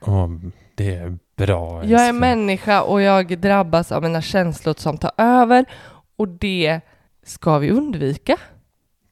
Åh, 0.00 0.28
det 0.74 0.94
är 0.94 1.18
bra. 1.36 1.84
Jag 1.84 2.00
är 2.00 2.04
älskling. 2.04 2.20
människa 2.20 2.82
och 2.82 3.02
jag 3.02 3.38
drabbas 3.40 3.92
av 3.92 4.02
mina 4.02 4.22
känslor 4.22 4.74
som 4.78 4.98
tar 4.98 5.10
över 5.16 5.64
och 6.16 6.28
det 6.28 6.80
ska 7.22 7.58
vi 7.58 7.70
undvika. 7.70 8.36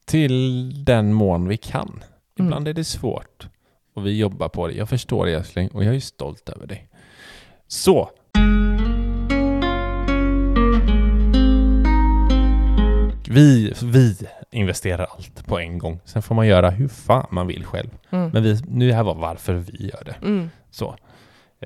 Till 0.07 0.85
den 0.85 1.13
mån 1.13 1.49
vi 1.49 1.57
kan. 1.57 1.89
Mm. 1.89 2.03
Ibland 2.47 2.69
är 2.69 2.73
det 2.73 2.85
svårt. 2.85 3.49
Och 3.95 4.07
vi 4.07 4.19
jobbar 4.19 4.49
på 4.49 4.67
det. 4.67 4.75
Jag 4.75 4.89
förstår 4.89 5.27
det 5.27 5.33
älskling 5.33 5.69
och 5.69 5.85
jag 5.85 5.95
är 5.95 6.01
stolt 6.01 6.49
över 6.49 6.67
dig. 6.67 6.89
Så. 7.69 8.11
Vi, 13.29 13.73
vi 13.83 14.17
investerar 14.51 15.07
allt 15.11 15.47
på 15.47 15.59
en 15.59 15.79
gång. 15.79 16.01
Sen 16.05 16.23
får 16.23 16.35
man 16.35 16.47
göra 16.47 16.71
hur 16.71 16.89
fan 16.89 17.27
man 17.31 17.47
vill 17.47 17.65
själv. 17.65 17.91
Mm. 18.11 18.31
Men 18.31 18.43
vi, 18.43 18.61
nu 18.69 18.93
här 18.93 19.03
var 19.03 19.15
varför 19.15 19.55
vi 19.55 19.87
gör 19.87 20.05
det. 20.05 20.17
Mm. 20.27 20.51
Så. 20.71 20.97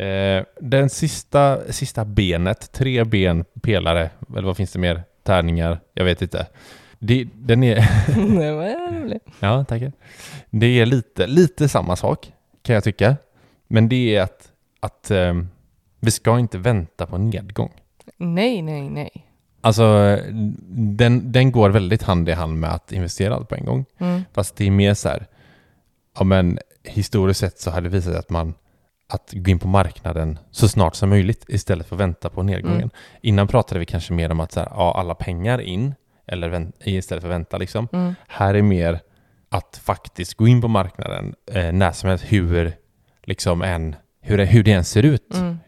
Eh, 0.01 0.45
den 0.61 0.91
sista, 0.91 1.73
sista 1.73 2.05
benet, 2.05 2.73
tre 2.73 3.05
ben, 3.05 3.45
pelare, 3.63 4.11
eller 4.29 4.43
vad 4.43 4.57
finns 4.57 4.73
det 4.73 4.79
mer? 4.79 5.03
Tärningar, 5.23 5.81
jag 5.95 6.05
vet 6.05 6.23
inte. 6.23 6.47
Det, 7.03 7.29
den 7.35 7.63
är, 7.63 7.75
det 8.41 8.53
var 8.53 9.01
roligt. 9.01 9.23
ja 9.41 9.65
tackar. 9.65 9.93
Det 10.51 10.67
är 10.67 10.87
lite, 10.87 11.27
lite 11.27 11.69
samma 11.69 11.97
sak 11.97 12.33
kan 12.63 12.75
jag 12.75 12.85
tycka. 12.85 13.17
Men 13.69 13.89
det 13.89 14.17
är 14.17 14.23
att, 14.23 14.49
att 14.81 15.11
eh, 15.11 15.35
vi 16.01 16.11
ska 16.11 16.39
inte 16.39 16.59
vänta 16.59 17.07
på 17.07 17.19
nedgång. 17.19 17.71
Nej, 18.17 18.63
nej, 18.63 18.91
nej. 18.91 19.27
Alltså, 19.61 20.19
den, 20.71 21.33
den 21.33 21.53
går 21.53 21.71
väldigt 21.71 22.03
hand 22.03 22.29
i 22.29 22.33
hand 22.33 22.61
med 22.61 22.73
att 22.73 22.93
investera 22.93 23.35
allt 23.35 23.49
på 23.49 23.55
en 23.55 23.65
gång. 23.65 23.85
Mm. 23.99 24.23
Fast 24.33 24.57
det 24.57 24.67
är 24.67 24.71
mer 24.71 24.95
så 24.95 25.09
här, 25.09 25.27
ja 26.19 26.25
men 26.25 26.59
historiskt 26.85 27.41
sett 27.41 27.61
så 27.61 27.71
har 27.71 27.81
det 27.81 27.89
visat 27.89 28.13
sig 28.13 28.19
att 28.19 28.31
man 28.31 28.55
att 29.09 29.33
gå 29.33 29.51
in 29.51 29.59
på 29.59 29.69
marknaden 29.69 30.39
så 30.51 30.69
snart 30.69 30.95
som 30.95 31.09
möjligt 31.09 31.45
istället 31.49 31.87
för 31.87 31.97
att 31.97 32.01
vänta 32.01 32.31
på 32.31 32.43
nedgången. 32.43 32.79
Mm. 32.79 32.91
Innan 33.21 33.49
pratade 33.49 33.81
vi 33.81 33.87
kanske 33.87 34.13
mer 34.13 34.33
om 34.33 34.41
att 34.41 34.53
så 34.53 34.61
här, 34.61 34.69
ja, 34.71 34.95
alla 34.99 35.15
pengar 35.15 35.61
in 35.61 35.95
eller 36.31 36.73
istället 36.85 37.23
för 37.23 37.29
vänta 37.29 37.59
liksom. 37.59 37.89
Mm. 37.93 38.15
Här 38.29 38.55
är 38.55 38.63
mer 38.63 39.01
att 39.49 39.81
faktiskt 39.85 40.35
gå 40.35 40.49
in 40.49 40.61
på 40.61 40.69
marknaden 40.69 41.35
eh, 41.53 41.73
när 41.73 41.93
som 41.93 42.09
helst 42.09 42.25
hur 42.29 42.73
liksom 43.25 43.63
en 43.63 43.97
hur 44.21 44.39
det, 44.39 44.45
hur 44.45 44.63
det 44.63 44.73
än 44.73 44.85
ser 44.85 45.03
ut. 45.03 45.35
Mm. 45.35 45.59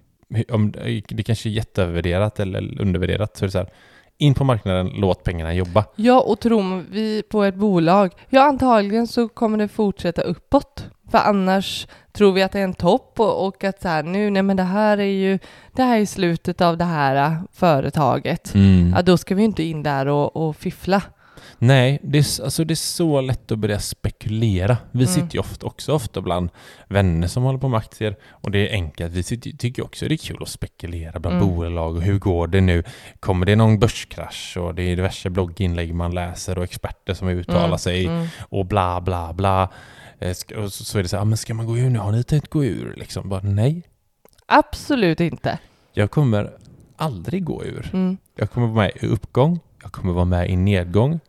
Om, 0.51 0.73
det 1.09 1.23
kanske 1.23 1.49
är 1.49 1.51
jätteövervärderat 1.51 2.41
eller 2.41 2.81
undervärderat 2.81 3.37
så 3.37 3.45
är 3.45 3.47
det 3.47 3.53
så 3.53 3.59
här, 3.59 3.73
in 4.19 4.35
på 4.35 4.45
marknaden, 4.45 4.91
låt 4.95 5.25
pengarna 5.25 5.55
jobba. 5.55 5.85
Ja, 5.97 6.21
och 6.21 6.41
tror 6.41 6.85
vi 6.91 7.23
på 7.23 7.43
ett 7.43 7.55
bolag, 7.55 8.13
ja 8.31 8.43
antagligen 8.43 9.07
så 9.07 9.29
kommer 9.29 9.59
det 9.59 9.69
fortsätta 9.69 10.23
uppåt. 10.23 10.87
För 11.11 11.19
annars 11.19 11.87
tror 12.13 12.33
vi 12.33 12.43
att 12.43 12.53
det 12.53 12.59
är 12.61 12.65
en 12.65 12.75
topp 12.75 13.21
och, 13.21 13.47
och 13.47 13.65
att 13.65 13.83
så 13.83 13.89
här, 13.89 14.03
nu, 14.03 14.31
nej 14.31 14.43
men 14.43 14.57
det 14.57 14.63
här 14.63 14.99
är 14.99 15.05
ju, 15.05 15.39
det 15.73 15.83
här 15.83 15.99
är 16.01 16.07
slutet 16.07 16.61
av 16.61 16.77
det 16.79 16.85
här 16.85 17.17
äh, 17.17 17.33
företaget. 17.53 18.53
Ja, 18.95 19.03
då 19.03 19.17
ska 19.19 19.35
vi 19.35 19.43
inte 19.43 19.63
in 19.63 19.83
där 19.83 20.07
och, 20.07 20.37
och 20.37 20.57
fiffla. 20.57 21.03
Nej, 21.59 21.99
det 22.03 22.19
är, 22.19 22.45
alltså 22.45 22.65
det 22.65 22.75
är 22.75 22.77
så 22.77 23.21
lätt 23.21 23.53
att 23.53 23.59
börja 23.59 23.79
spekulera. 23.79 24.77
Vi 24.91 25.05
Mm. 25.05 25.15
sitter 25.15 25.35
ju 25.35 25.41
ofta, 25.41 25.67
också 25.67 25.93
ofta 25.93 26.21
bland 26.21 26.51
vänner 26.89 27.27
som 27.29 27.43
håller 27.43 27.59
på 27.59 27.69
med 27.69 27.79
aktier 27.79 28.17
och 28.31 28.51
det 28.51 28.69
är 28.69 28.73
enkelt. 28.73 29.13
Vi 29.13 29.23
sitter, 29.23 29.51
tycker 29.51 29.85
också 29.85 30.09
det 30.09 30.15
är 30.15 30.17
kul 30.17 30.39
att 30.43 30.49
spekulera 30.49 31.19
bland 31.21 31.37
Mm. 31.37 31.49
bolag 31.49 31.97
och 31.97 32.03
hur 32.03 32.19
går 32.19 32.47
det 32.47 32.61
nu? 32.61 32.85
Kommer 33.21 33.47
det 33.47 33.57
någon 33.57 33.79
börskrasch? 33.79 34.57
Och 34.57 34.75
det 34.75 34.83
är 34.83 34.97
diverse 34.97 35.31
blogginlägg 35.31 35.95
man 35.95 36.15
läser 36.15 36.59
och 36.59 36.65
experter 36.65 37.15
som 37.15 37.29
uttalar 37.29 37.65
Mm, 37.67 37.79
sig 37.79 38.07
mm. 38.07 38.27
och 38.49 38.67
bla 38.67 39.01
bla 39.01 39.33
bla. 39.33 39.69
Eh, 40.23 40.63
Och 40.65 40.73
så, 40.73 40.99
är 40.99 41.03
det 41.03 41.09
så 41.09 41.17
här, 41.17 41.23
ah, 41.23 41.25
men 41.25 41.37
ska 41.37 41.55
man 41.55 41.67
gå 41.67 41.79
ur 41.79 41.91
nu? 41.91 41.99
Har 41.99 42.13
ni 42.13 42.23
tänkt 42.25 42.49
gå 42.49 42.65
ur? 42.65 42.95
Liksom 42.97 43.29
bara 43.29 43.41
nej. 43.43 43.83
Absolut 44.47 45.21
inte. 45.21 45.59
Jag 45.93 46.11
kommer 46.11 46.51
aldrig 46.97 47.45
gå 47.45 47.65
ur. 47.65 47.91
Mm. 47.93 48.17
Jag 48.37 48.51
kommer 48.51 48.67
vara 48.67 48.77
med 48.77 48.93
i 49.03 49.07
uppgång, 49.07 49.61
jag 49.83 49.93
kommer 49.93 50.13
vara 50.13 50.25
med 50.25 50.51
i 50.51 50.57
nedgång. 50.57 51.21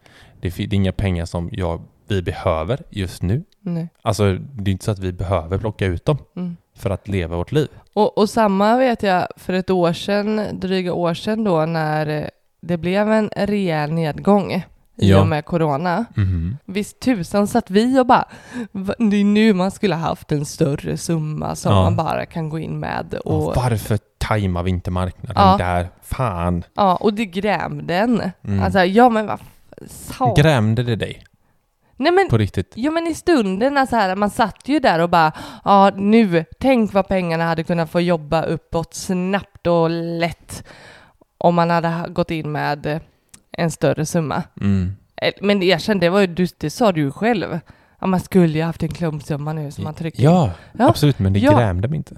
Det 0.41 0.59
är 0.59 0.73
inga 0.73 0.91
pengar 0.91 1.25
som 1.25 1.49
jag, 1.51 1.81
vi 2.07 2.21
behöver 2.21 2.79
just 2.89 3.21
nu. 3.21 3.43
Nej. 3.61 3.87
Alltså, 4.01 4.33
det 4.33 4.69
är 4.69 4.71
inte 4.71 4.85
så 4.85 4.91
att 4.91 4.99
vi 4.99 5.11
behöver 5.11 5.57
plocka 5.57 5.85
ut 5.85 6.05
dem 6.05 6.17
Mm. 6.35 6.57
för 6.75 6.89
att 6.89 7.07
leva 7.07 7.37
vårt 7.37 7.51
liv. 7.51 7.67
Och, 7.93 8.17
och 8.17 8.29
samma 8.29 8.77
vet 8.77 9.03
jag 9.03 9.27
för 9.37 9.53
ett 9.53 9.69
år 9.69 9.93
sedan, 9.93 10.41
dryga 10.59 10.93
år 10.93 11.13
sedan 11.13 11.43
då, 11.43 11.65
när 11.65 12.29
det 12.61 12.77
blev 12.77 13.11
en 13.11 13.29
rejäl 13.35 13.91
nedgång 13.91 14.65
i 14.97 15.09
Ja. 15.09 15.21
och 15.21 15.27
med 15.27 15.45
corona. 15.45 16.05
Mhm. 16.15 16.57
Visst 16.65 16.99
tusan 16.99 17.47
satt 17.47 17.69
vi 17.69 17.99
och 17.99 18.05
bara, 18.05 18.25
"Va, 18.71 18.93
det 18.97 19.15
är 19.17 19.23
nu 19.23 19.53
man 19.53 19.71
skulle 19.71 19.95
haft 19.95 20.31
en 20.31 20.45
större 20.45 20.97
summa 20.97 21.55
som 21.55 21.71
Ja. 21.73 21.83
man 21.83 21.95
bara 21.95 22.25
kan 22.25 22.49
gå 22.49 22.59
in 22.59 22.79
med. 22.79 23.13
Och 23.13 23.47
Och, 23.47 23.55
varför 23.55 23.99
tajmar 24.17 24.63
vi 24.63 24.69
inte 24.69 24.91
marknaden 24.91 25.43
Ja. 25.43 25.57
där? 25.57 25.89
Fan. 26.01 26.63
ja, 26.73 26.95
och 26.95 27.13
det 27.13 27.25
grämde 27.25 27.95
en. 27.95 28.31
Mm. 28.47 28.63
Alltså, 28.63 28.79
ja 28.83 29.09
men 29.09 29.27
vad 29.27 29.39
sa... 29.89 30.33
Grämde 30.33 30.83
det 30.83 30.95
dig? 30.95 31.23
Nej 31.97 32.11
men, 32.11 32.29
På 32.29 32.37
riktigt? 32.37 32.71
ja 32.75 32.91
men 32.91 33.07
i 33.07 33.13
stunden, 33.13 33.77
alltså 33.77 33.95
här, 33.95 34.15
man 34.15 34.29
satt 34.29 34.67
ju 34.67 34.79
där 34.79 34.99
och 34.99 35.09
bara, 35.09 35.31
ja 35.63 35.91
nu, 35.95 36.45
tänk 36.59 36.93
vad 36.93 37.07
pengarna 37.07 37.43
hade 37.43 37.63
kunnat 37.63 37.89
få 37.91 38.01
jobba 38.01 38.43
uppåt 38.43 38.93
snabbt 38.93 39.67
och 39.67 39.89
lätt 39.89 40.63
om 41.37 41.55
man 41.55 41.69
hade 41.69 41.87
ha- 41.87 42.07
gått 42.07 42.31
in 42.31 42.51
med 42.51 42.99
en 43.57 43.71
större 43.71 44.05
summa. 44.05 44.43
Mm. 44.61 44.91
Men 45.41 45.61
jag 45.67 45.81
kände, 45.81 46.05
det, 46.05 46.09
var 46.09 46.19
ju, 46.21 46.27
du, 46.27 46.47
det 46.57 46.69
sa 46.69 46.91
du 46.91 47.01
ju 47.01 47.11
själv. 47.11 47.59
Ja, 48.01 48.07
man 48.07 48.19
skulle 48.19 48.57
ju 48.57 48.63
haft 48.63 48.83
en 48.83 48.89
klumpsumma 48.89 49.53
nu 49.53 49.71
som 49.71 49.83
man 49.83 49.93
trycker. 49.93 50.23
Ja, 50.23 50.51
Ja. 50.79 50.89
absolut. 50.89 51.19
Men 51.19 51.33
det 51.33 51.39
Ja. 51.39 51.57
grämde 51.57 51.87
mig 51.87 51.97
inte. 51.97 52.15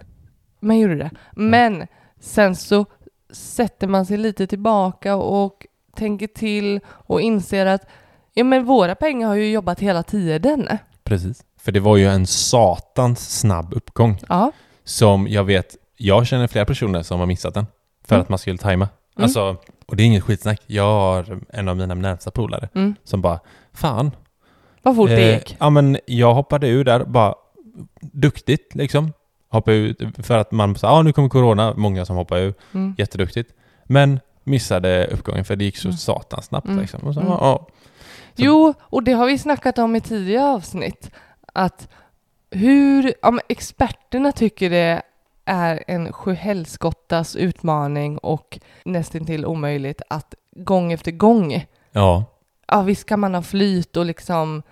Man 0.59 0.79
gjorde 0.79 0.95
det. 0.95 1.11
Men 1.31 1.87
sen 2.19 2.55
så 2.55 2.85
sätter 3.33 3.87
man 3.87 4.05
sig 4.05 4.17
lite 4.17 4.47
tillbaka 4.47 5.15
och 5.15 5.65
tänker 5.95 6.27
till 6.27 6.79
och 6.87 7.21
inser 7.21 7.65
att 7.65 7.81
ja, 8.33 8.43
men 8.43 8.65
våra 8.65 8.95
pengar 8.95 9.27
har 9.27 9.35
ju 9.35 9.51
jobbat 9.51 9.79
hela 9.79 10.03
tiden. 10.03 10.67
Precis. 11.03 11.43
För 11.59 11.71
det 11.71 11.79
var 11.79 11.97
ju 11.97 12.07
en 12.07 12.27
satans 12.27 13.39
snabb 13.39 13.73
uppgång 13.73 14.19
Ja. 14.29 14.51
som 14.83 15.27
jag 15.27 15.43
vet, 15.43 15.75
jag 15.97 16.27
känner 16.27 16.47
flera 16.47 16.65
personer 16.65 17.03
som 17.03 17.19
har 17.19 17.25
missat 17.27 17.53
den 17.53 17.65
för 18.03 18.15
Mm. 18.15 18.21
att 18.23 18.29
man 18.29 18.39
skulle 18.39 18.57
tajma. 18.57 18.89
Mm. 19.17 19.23
Alltså, 19.23 19.57
och 19.85 19.95
det 19.95 20.03
är 20.03 20.05
inget 20.05 20.23
skitsnack. 20.23 20.61
Jag 20.67 20.83
har 20.83 21.39
en 21.49 21.67
av 21.67 21.77
mina 21.77 21.93
närmsta 21.95 22.31
polare 22.31 22.69
Mm. 22.75 22.95
som 23.03 23.21
bara, 23.21 23.39
fan. 23.73 24.11
Vad 24.81 24.95
fort 24.95 25.09
det 25.09 25.29
eh, 25.29 25.33
gick. 25.37 25.57
Ja 25.59 25.69
men 25.69 25.97
jag 26.05 26.33
hoppade 26.33 26.67
ur 26.67 26.83
där, 26.83 27.05
bara 27.05 27.35
duktigt 28.01 28.75
liksom. 28.75 29.13
Hoppade 29.49 29.77
ut 29.77 30.01
för 30.23 30.37
att 30.37 30.51
man 30.51 30.75
sa, 30.75 30.87
ja 30.87 31.01
nu 31.01 31.13
kommer 31.13 31.29
corona, 31.29 31.73
många 31.77 32.05
som 32.05 32.15
hoppar 32.15 32.37
ur, 32.37 32.53
Mm. 32.73 32.95
jätteduktigt. 32.97 33.53
Men 33.85 34.19
missade 34.43 35.07
uppgången 35.07 35.45
för 35.45 35.55
det 35.55 35.65
gick 35.65 35.77
så 35.77 35.87
Mm. 35.87 35.97
satans 35.97 36.45
snabbt 36.45 36.67
Mm. 36.67 36.79
liksom. 36.79 36.99
Och 37.07 37.13
så, 37.13 37.19
Mm. 37.19 37.31
ja, 37.31 37.37
ja. 37.41 37.67
Så- 37.67 38.43
Jo, 38.43 38.73
och 38.79 39.03
det 39.03 39.11
har 39.11 39.25
vi 39.27 39.37
snackat 39.37 39.77
om 39.77 39.95
i 39.95 40.01
tidigare 40.01 40.45
avsnitt. 40.47 41.11
Att 41.53 41.87
hur, 42.51 43.13
ja, 43.21 43.31
men 43.31 43.41
experterna 43.49 44.31
tycker 44.31 44.69
det 44.69 45.01
är 45.45 45.83
en 45.87 46.13
sjuhelskottas 46.13 47.35
utmaning 47.35 48.17
och 48.17 48.59
nästintill 48.85 49.45
omöjligt 49.45 50.01
att 50.09 50.33
gång 50.55 50.91
efter 50.93 51.11
gång, 51.11 51.65
ja. 51.91 52.23
ja 52.67 52.81
visst 52.81 53.05
kan 53.05 53.19
man 53.19 53.35
ha 53.35 53.41
flyt 53.41 53.97
och 53.97 54.05
liksom 54.05 54.63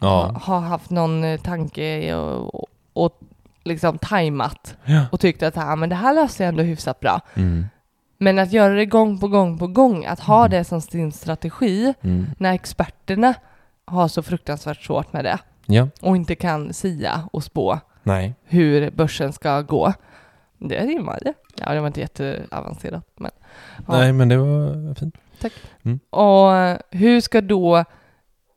Ja. 0.00 0.08
ha, 0.08 0.38
ha 0.54 0.58
haft 0.68 0.90
någon 0.90 1.24
eh, 1.24 1.40
tanke 1.40 2.14
och, 2.14 2.64
och 2.92 3.20
liksom 3.64 3.98
tajmat 3.98 4.76
Ja. 4.84 5.06
och 5.12 5.20
tyckt 5.20 5.42
att 5.42 5.56
ah, 5.56 5.76
men 5.76 5.88
det 5.88 5.94
här 5.94 6.14
löser 6.14 6.44
jag 6.44 6.48
ändå 6.48 6.62
hyfsat 6.62 7.00
bra. 7.00 7.20
Mm. 7.34 7.66
Men 8.18 8.38
att 8.38 8.52
göra 8.52 8.74
det 8.74 8.86
gång 8.86 9.20
på 9.20 9.28
gång 9.28 9.58
på 9.58 9.66
gång, 9.66 10.04
att 10.04 10.20
ha 10.20 10.38
Mm. 10.38 10.50
det 10.50 10.64
som 10.64 10.80
sin 10.80 11.12
strategi 11.12 11.94
Mm. 12.02 12.26
när 12.38 12.52
experterna 12.52 13.34
har 13.84 14.08
så 14.08 14.22
fruktansvärt 14.22 14.82
svårt 14.82 15.12
med 15.12 15.24
det 15.24 15.38
Ja. 15.66 15.88
och 16.00 16.16
inte 16.16 16.34
kan 16.34 16.72
sia 16.72 17.28
och 17.32 17.44
spå 17.44 17.78
Nej. 18.02 18.34
hur 18.44 18.90
börsen 18.90 19.32
ska 19.32 19.62
gå. 19.62 19.92
Det 20.58 20.80
rimmade. 20.86 21.34
Ja, 21.56 21.74
det 21.74 21.80
var 21.80 21.86
inte 21.86 22.00
jätteavancerat, 22.00 23.04
men 23.16 23.30
Ja. 23.86 23.98
Nej, 23.98 24.12
men 24.12 24.28
det 24.28 24.36
var 24.36 24.94
fint. 24.94 25.14
Och 26.10 26.50
hur 26.98 27.20
ska 27.20 27.40
då 27.40 27.84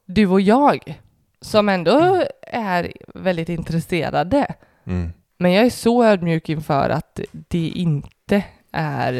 du 0.05 0.27
och 0.27 0.41
jag, 0.41 0.99
som 1.41 1.69
ändå 1.69 2.23
är 2.47 2.91
väldigt 3.15 3.49
intresserade, 3.49 4.47
Mm. 4.85 5.09
men 5.37 5.51
jag 5.51 5.65
är 5.65 5.69
så 5.69 6.03
ödmjuk 6.05 6.49
inför 6.49 6.89
att 6.89 7.19
det 7.31 7.67
inte 7.67 8.43
är, 8.71 9.11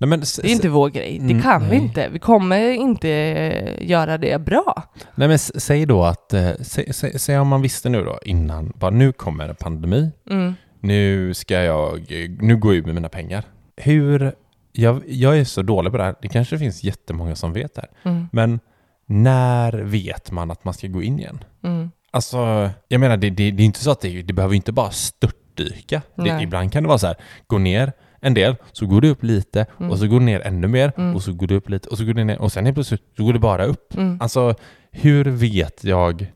Nej, 0.00 0.08
men, 0.08 0.20
det 0.20 0.38
är 0.44 0.52
inte 0.52 0.68
vår 0.68 0.88
grej. 0.88 1.18
Det 1.18 1.30
Mm, 1.30 1.42
kan 1.42 1.62
vi 1.62 1.68
nej. 1.68 1.86
inte. 1.86 2.08
Vi 2.08 2.18
kommer 2.18 2.70
inte 2.70 3.10
eh, 3.10 3.88
göra 3.88 4.18
det 4.18 4.40
bra. 4.40 4.82
Nej 5.14 5.28
men 5.28 5.38
säg 5.38 5.86
då 5.86 6.04
att, 6.04 6.34
eh, 6.34 6.50
sä, 6.60 6.92
sä, 6.92 7.18
säg 7.18 7.38
om 7.38 7.48
man 7.48 7.62
visste 7.62 7.88
nu 7.88 8.04
då 8.04 8.18
innan, 8.24 8.72
bara 8.76 8.90
nu 8.90 9.12
kommer 9.12 9.48
en 9.48 9.54
pandemi, 9.54 10.10
Mm. 10.30 10.54
Nu 10.80 11.34
ska 11.34 11.54
jag, 11.62 12.00
nu 12.40 12.56
går 12.56 12.72
jag 12.72 12.78
ut 12.78 12.86
med 12.86 12.94
mina 12.94 13.08
pengar. 13.08 13.44
Hur, 13.76 14.32
jag, 14.72 15.02
jag 15.06 15.38
är 15.38 15.44
så 15.44 15.62
dålig 15.62 15.92
på 15.92 15.98
det 15.98 16.04
här, 16.04 16.14
det 16.22 16.28
kanske 16.28 16.58
finns 16.58 16.84
jättemånga 16.84 17.36
som 17.36 17.52
vet 17.52 17.74
det 17.74 17.80
här, 17.80 18.10
Mm. 18.12 18.26
men 18.32 18.60
när 19.06 19.72
vet 19.72 20.30
man 20.30 20.50
att 20.50 20.64
man 20.64 20.74
ska 20.74 20.86
gå 20.86 21.02
in 21.02 21.18
igen? 21.18 21.44
Mm. 21.64 21.90
Alltså, 22.10 22.70
jag 22.88 23.00
menar 23.00 23.16
det, 23.16 23.30
det, 23.30 23.50
det 23.50 23.62
är 23.62 23.64
inte 23.64 23.78
så 23.84 23.90
att 23.90 24.00
det, 24.00 24.22
det 24.22 24.32
behöver 24.32 24.54
inte 24.54 24.72
bara 24.72 24.90
störtdyka. 24.90 26.02
Det, 26.14 26.38
ibland 26.42 26.72
kan 26.72 26.82
det 26.82 26.88
vara 26.88 26.98
så 26.98 27.06
här, 27.06 27.16
gå 27.46 27.58
ner 27.58 27.92
en 28.20 28.34
del, 28.34 28.56
så 28.72 28.86
går 28.86 29.00
det 29.00 29.08
upp 29.08 29.22
lite, 29.24 29.66
Mm. 29.78 29.90
och 29.90 29.98
så 29.98 30.06
går 30.06 30.18
det 30.20 30.24
ner 30.26 30.40
ännu 30.46 30.68
mer, 30.68 30.92
Mm. 30.96 31.14
och 31.14 31.22
så 31.22 31.32
går 31.32 31.46
det 31.46 31.54
upp 31.54 31.68
lite, 31.68 31.88
och 31.88 31.98
så 31.98 32.04
går 32.04 32.12
det 32.14 32.24
ner, 32.24 32.38
och 32.40 32.52
sen 32.52 32.64
helt 32.64 32.76
plötsligt 32.76 33.02
så 33.16 33.24
går 33.24 33.32
det 33.32 33.38
bara 33.38 33.64
upp. 33.64 33.94
Mm. 33.96 34.18
Alltså, 34.20 34.54
hur 34.90 35.24
vet 35.24 35.84
jag 35.84 36.32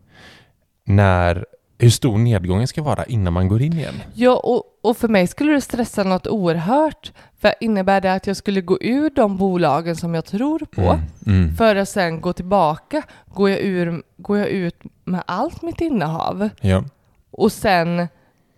när, 0.85 1.47
hur 1.83 1.91
stor 1.91 2.19
nedgången 2.19 2.69
ska 2.69 2.83
vara 2.83 3.05
innan 3.05 3.33
man 3.33 3.49
går 3.49 3.63
in 3.63 3.73
igen? 3.73 3.95
Ja, 4.15 4.37
och, 4.37 4.65
och 4.83 4.97
för 4.97 5.09
mig 5.09 5.27
skulle 5.27 5.53
det 5.53 5.61
stressa 5.61 6.05
något 6.05 6.27
oerhört. 6.27 7.13
För 7.41 7.55
innebär 7.61 8.01
det 8.01 8.13
att 8.13 8.27
jag 8.27 8.37
skulle 8.37 8.61
gå 8.61 8.79
ur 8.81 9.11
de 9.11 9.37
bolagen 9.37 9.97
som 9.97 10.15
jag 10.15 10.25
tror 10.25 10.59
på 10.59 10.81
Mm. 10.81 11.01
Mm. 11.27 11.57
för 11.57 11.77
att 11.77 11.89
sen 11.89 12.21
gå 12.21 12.33
tillbaka? 12.33 13.03
Går 13.27 13.51
jag, 13.51 13.61
ur, 13.61 14.03
går 14.17 14.39
jag 14.39 14.49
ut 14.49 14.77
med 15.05 15.23
allt 15.27 15.63
mitt 15.63 15.81
innehav? 15.81 16.49
Ja. 16.61 16.85
Och 17.31 17.53
sen, 17.53 18.09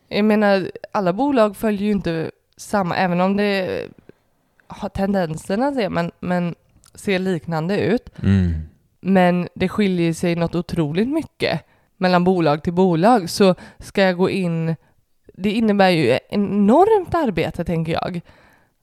jag 0.08 0.24
menar, 0.24 0.70
alla 0.92 1.12
bolag 1.12 1.56
följer 1.56 1.82
ju 1.82 1.92
inte 1.92 2.30
samma, 2.56 2.96
även 2.96 3.20
om 3.20 3.36
det 3.36 3.82
har 4.66 4.88
tendenserna 4.88 5.70
det, 5.70 5.90
men, 5.90 6.12
men 6.20 6.54
ser 6.94 7.18
liknande 7.18 7.80
ut. 7.80 8.08
Mm. 8.22 8.52
Men 9.00 9.48
det 9.54 9.68
skiljer 9.68 10.12
sig 10.12 10.36
något 10.36 10.54
otroligt 10.54 11.08
mycket 11.08 11.60
mellan 12.04 12.24
bolag 12.24 12.62
till 12.62 12.72
bolag. 12.72 13.30
Så 13.30 13.54
ska 13.78 14.02
jag 14.02 14.16
gå 14.16 14.30
in, 14.30 14.76
det 15.34 15.50
innebär 15.50 15.88
ju 15.90 16.18
enormt 16.30 17.14
arbete 17.14 17.64
tänker 17.64 17.92
jag. 17.92 18.20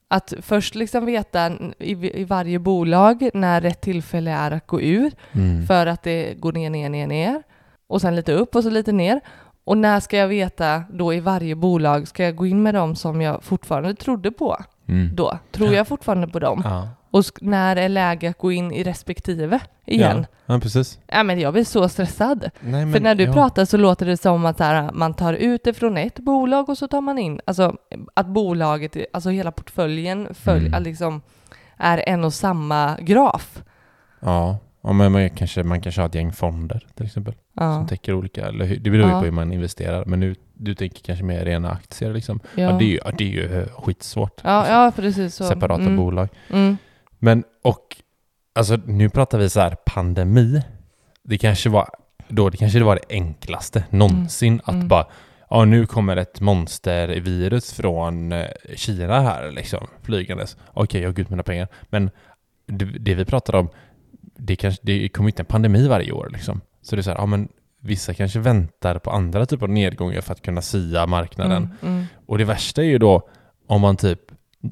Att 0.08 0.34
först 0.42 0.76
liksom 0.76 1.06
veta 1.06 1.52
i, 1.80 2.22
i 2.22 2.24
varje 2.24 2.60
bolag 2.60 3.30
när 3.34 3.62
rätt 3.62 3.82
tillfälle 3.82 4.32
är 4.32 4.52
att 4.52 4.68
gå 4.68 4.82
ur 4.82 5.12
Mm. 5.32 5.66
för 5.68 5.86
att 5.88 6.04
det 6.04 6.34
går 6.40 6.52
ner, 6.54 6.70
ner, 6.70 6.90
ner, 6.90 7.08
ner 7.08 7.44
och 7.88 8.02
sen 8.02 8.16
lite 8.16 8.34
upp 8.34 8.56
och 8.56 8.64
så 8.64 8.70
lite 8.70 8.92
ner. 8.92 9.22
Och 9.64 9.78
när 9.78 10.00
ska 10.00 10.18
jag 10.18 10.28
veta 10.28 10.84
då 10.90 11.14
i 11.14 11.20
varje 11.20 11.56
bolag, 11.56 12.08
ska 12.08 12.24
jag 12.24 12.36
gå 12.36 12.46
in 12.46 12.64
med 12.64 12.74
dem 12.74 12.96
som 12.96 13.22
jag 13.22 13.44
fortfarande 13.44 13.96
trodde 13.96 14.32
på 14.32 14.58
Mm. 14.88 15.16
då? 15.16 15.38
Tror 15.52 15.74
jag 15.74 15.88
fortfarande 15.88 16.28
på 16.28 16.40
dem? 16.40 16.62
Ja. 16.66 16.88
Och 17.12 17.24
när 17.42 17.76
är 17.76 17.90
läge 17.90 18.30
att 18.30 18.38
gå 18.38 18.52
in 18.52 18.72
i 18.72 18.84
respektive 18.84 19.60
igen? 19.86 20.26
Ja. 20.46 20.54
ja, 20.54 20.60
precis. 20.60 21.00
Ja, 21.08 21.24
men 21.24 21.40
jag 21.40 21.54
blir 21.54 21.64
så 21.64 21.90
stressad. 21.90 22.50
Nej, 22.60 22.86
men, 22.86 22.94
För 22.94 23.00
när 23.00 23.16
du 23.16 23.24
ja. 23.24 23.34
pratar 23.34 23.66
så 23.66 23.78
låter 23.78 24.06
det 24.06 24.18
som 24.18 24.46
att 24.46 24.60
här, 24.60 24.92
man 24.94 25.14
tar 25.14 25.34
ut 25.34 25.64
det 25.64 25.74
från 25.74 25.98
ett 25.98 26.20
bolag 26.20 26.70
och 26.70 26.78
så 26.78 26.88
tar 26.88 27.02
man 27.02 27.18
in, 27.18 27.42
alltså 27.46 27.76
att 28.14 28.28
bolaget, 28.28 28.98
alltså 29.14 29.30
hela 29.30 29.52
portföljen 29.52 30.28
följ, 30.34 30.68
Mm. 30.68 30.84
liksom, 30.84 31.22
är 31.78 32.04
en 32.10 32.24
och 32.24 32.34
samma 32.34 32.98
graf. 33.00 33.64
Ja, 34.20 34.58
ja 34.82 34.94
men 34.94 35.12
man 35.12 35.30
kanske, 35.30 35.64
man 35.64 35.82
kanske 35.82 36.02
har 36.02 36.08
ett 36.10 36.16
gäng 36.16 36.34
fonder 36.34 36.88
till 36.96 37.06
exempel. 37.06 37.34
Ja, 37.54 37.76
Som 37.76 37.88
täcker 37.88 38.14
olika, 38.14 38.48
eller 38.48 38.76
det 38.76 38.90
beror 38.90 39.06
ju 39.06 39.12
på 39.12 39.26
hur 39.26 39.32
man 39.32 39.52
investerar. 39.54 40.06
Men 40.06 40.20
nu, 40.20 40.36
du 40.54 40.76
tänker 40.76 41.02
kanske 41.04 41.26
mer 41.26 41.46
rena 41.46 41.72
aktier 41.72 42.14
liksom. 42.14 42.40
Ja. 42.56 42.72
det 42.72 42.86
är 42.86 42.88
ju, 42.88 43.00
det 43.18 43.24
är 43.24 43.28
ju 43.30 43.62
eh, 43.62 43.68
skitsvårt. 43.68 44.42
ja, 44.44 44.68
ja 44.68 44.92
precis 44.96 45.36
så. 45.36 45.44
Separata 45.44 45.82
mm. 45.82 45.98
bolag. 45.98 46.30
Mm. 46.50 46.78
Men 47.24 47.44
och, 47.64 47.98
alltså 48.56 48.76
nu 48.86 49.10
pratar 49.10 49.38
vi 49.38 49.50
så 49.50 49.60
här 49.60 49.76
pandemi. 49.86 50.62
Det 51.24 51.38
kanske 51.38 51.70
var, 51.70 51.90
då 52.28 52.50
det 52.50 52.58
kanske 52.58 52.84
var 52.84 52.96
det 52.96 53.16
enklaste 53.16 53.84
någonsin 53.90 54.62
att 54.64 54.74
Mm. 54.76 54.88
bara, 54.88 55.06
ja 55.50 55.66
nu 55.66 55.86
kommer 55.86 56.18
ett 56.18 56.42
monstervirus 56.42 57.74
från 57.74 58.32
eh, 58.32 58.46
Kina 58.76 59.22
här 59.22 59.52
liksom, 59.52 59.88
flygandes. 60.02 60.58
Okej, 60.74 61.02
jag 61.02 61.10
har 61.10 61.20
ut 61.20 61.30
mina 61.30 61.44
pengar. 61.44 61.68
Men 61.90 62.10
det, 62.68 62.86
det 62.86 63.16
vi 63.16 63.26
pratar 63.26 63.56
om, 63.56 63.70
det, 64.38 64.56
kanske, 64.56 64.82
det 64.84 65.10
kommer 65.10 65.30
inte 65.30 65.42
en 65.42 65.46
pandemi 65.46 65.88
varje 65.88 66.12
år 66.12 66.30
liksom. 66.34 66.62
Så 66.82 66.96
det 66.96 67.00
är 67.00 67.04
så 67.04 67.10
här, 67.10 67.18
ja 67.18 67.26
men 67.26 67.48
vissa 67.82 68.14
kanske 68.14 68.40
väntar 68.40 69.00
på 69.00 69.12
andra 69.12 69.46
typer 69.46 69.66
av 69.66 69.70
nedgångar 69.70 70.22
för 70.22 70.32
att 70.34 70.42
kunna 70.42 70.62
sia 70.62 71.06
marknaden. 71.08 71.70
Mm, 71.82 71.94
mm, 71.96 72.06
Och 72.26 72.38
det 72.38 72.46
värsta 72.46 72.82
är 72.82 72.86
ju 72.86 72.98
då 72.98 73.30
om 73.68 73.82
man 73.82 73.98
typ 73.98 74.20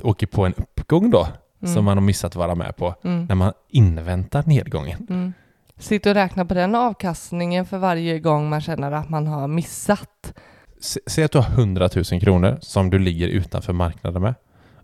åker 0.04 0.28
på 0.28 0.46
en 0.46 0.54
uppgång 0.54 1.10
då, 1.10 1.28
mm, 1.62 1.74
som 1.76 1.86
man 1.86 1.98
har 1.98 2.02
missat 2.06 2.32
att 2.32 2.36
vara 2.36 2.56
med 2.56 2.76
på, 2.76 2.96
mm, 3.04 3.26
när 3.26 3.36
man 3.36 3.54
inväntar 3.70 4.44
nedgången. 4.46 5.08
mm. 5.10 5.34
Sitta 5.78 6.10
och 6.10 6.16
räkna 6.16 6.46
på 6.46 6.54
den 6.54 6.76
avkastningen 6.76 7.66
för 7.66 7.78
varje 7.78 8.20
gång 8.20 8.50
man 8.50 8.62
känner 8.62 8.92
att 8.92 9.10
man 9.10 9.28
har 9.28 9.48
missat. 9.48 10.34
S- 10.80 10.98
Säg 11.08 11.24
att 11.24 11.32
du 11.32 11.38
har 11.38 11.52
100 11.52 11.90
000 12.12 12.22
kronor 12.22 12.58
som 12.62 12.90
du 12.90 13.00
ligger 13.00 13.28
utanför 13.28 13.74
marknaden 13.74 14.22
med 14.22 14.34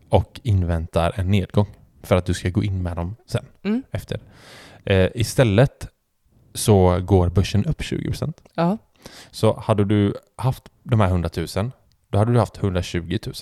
och 0.10 0.40
inväntar 0.44 1.12
en 1.16 1.32
nedgång 1.32 1.68
för 2.04 2.16
att 2.16 2.26
du 2.26 2.34
ska 2.34 2.50
gå 2.50 2.64
in 2.64 2.84
med 2.84 2.96
dem 2.96 3.16
sen 3.28 3.46
Mm. 3.64 3.84
efter. 3.92 4.20
Eh, 4.86 5.10
istället 5.16 5.88
så 6.54 7.00
går 7.00 7.30
börsen 7.30 7.66
upp 7.66 7.82
20%. 7.82 8.34
Ja, 8.54 8.78
Så 9.32 9.60
hade 9.60 9.86
du 9.86 10.14
haft 10.36 10.64
de 10.84 11.00
här 11.00 11.08
100 11.08 11.30
000, 11.56 11.72
då 12.10 12.18
hade 12.18 12.34
du 12.34 12.40
haft 12.40 12.58
120 12.58 13.18
000. 13.26 13.34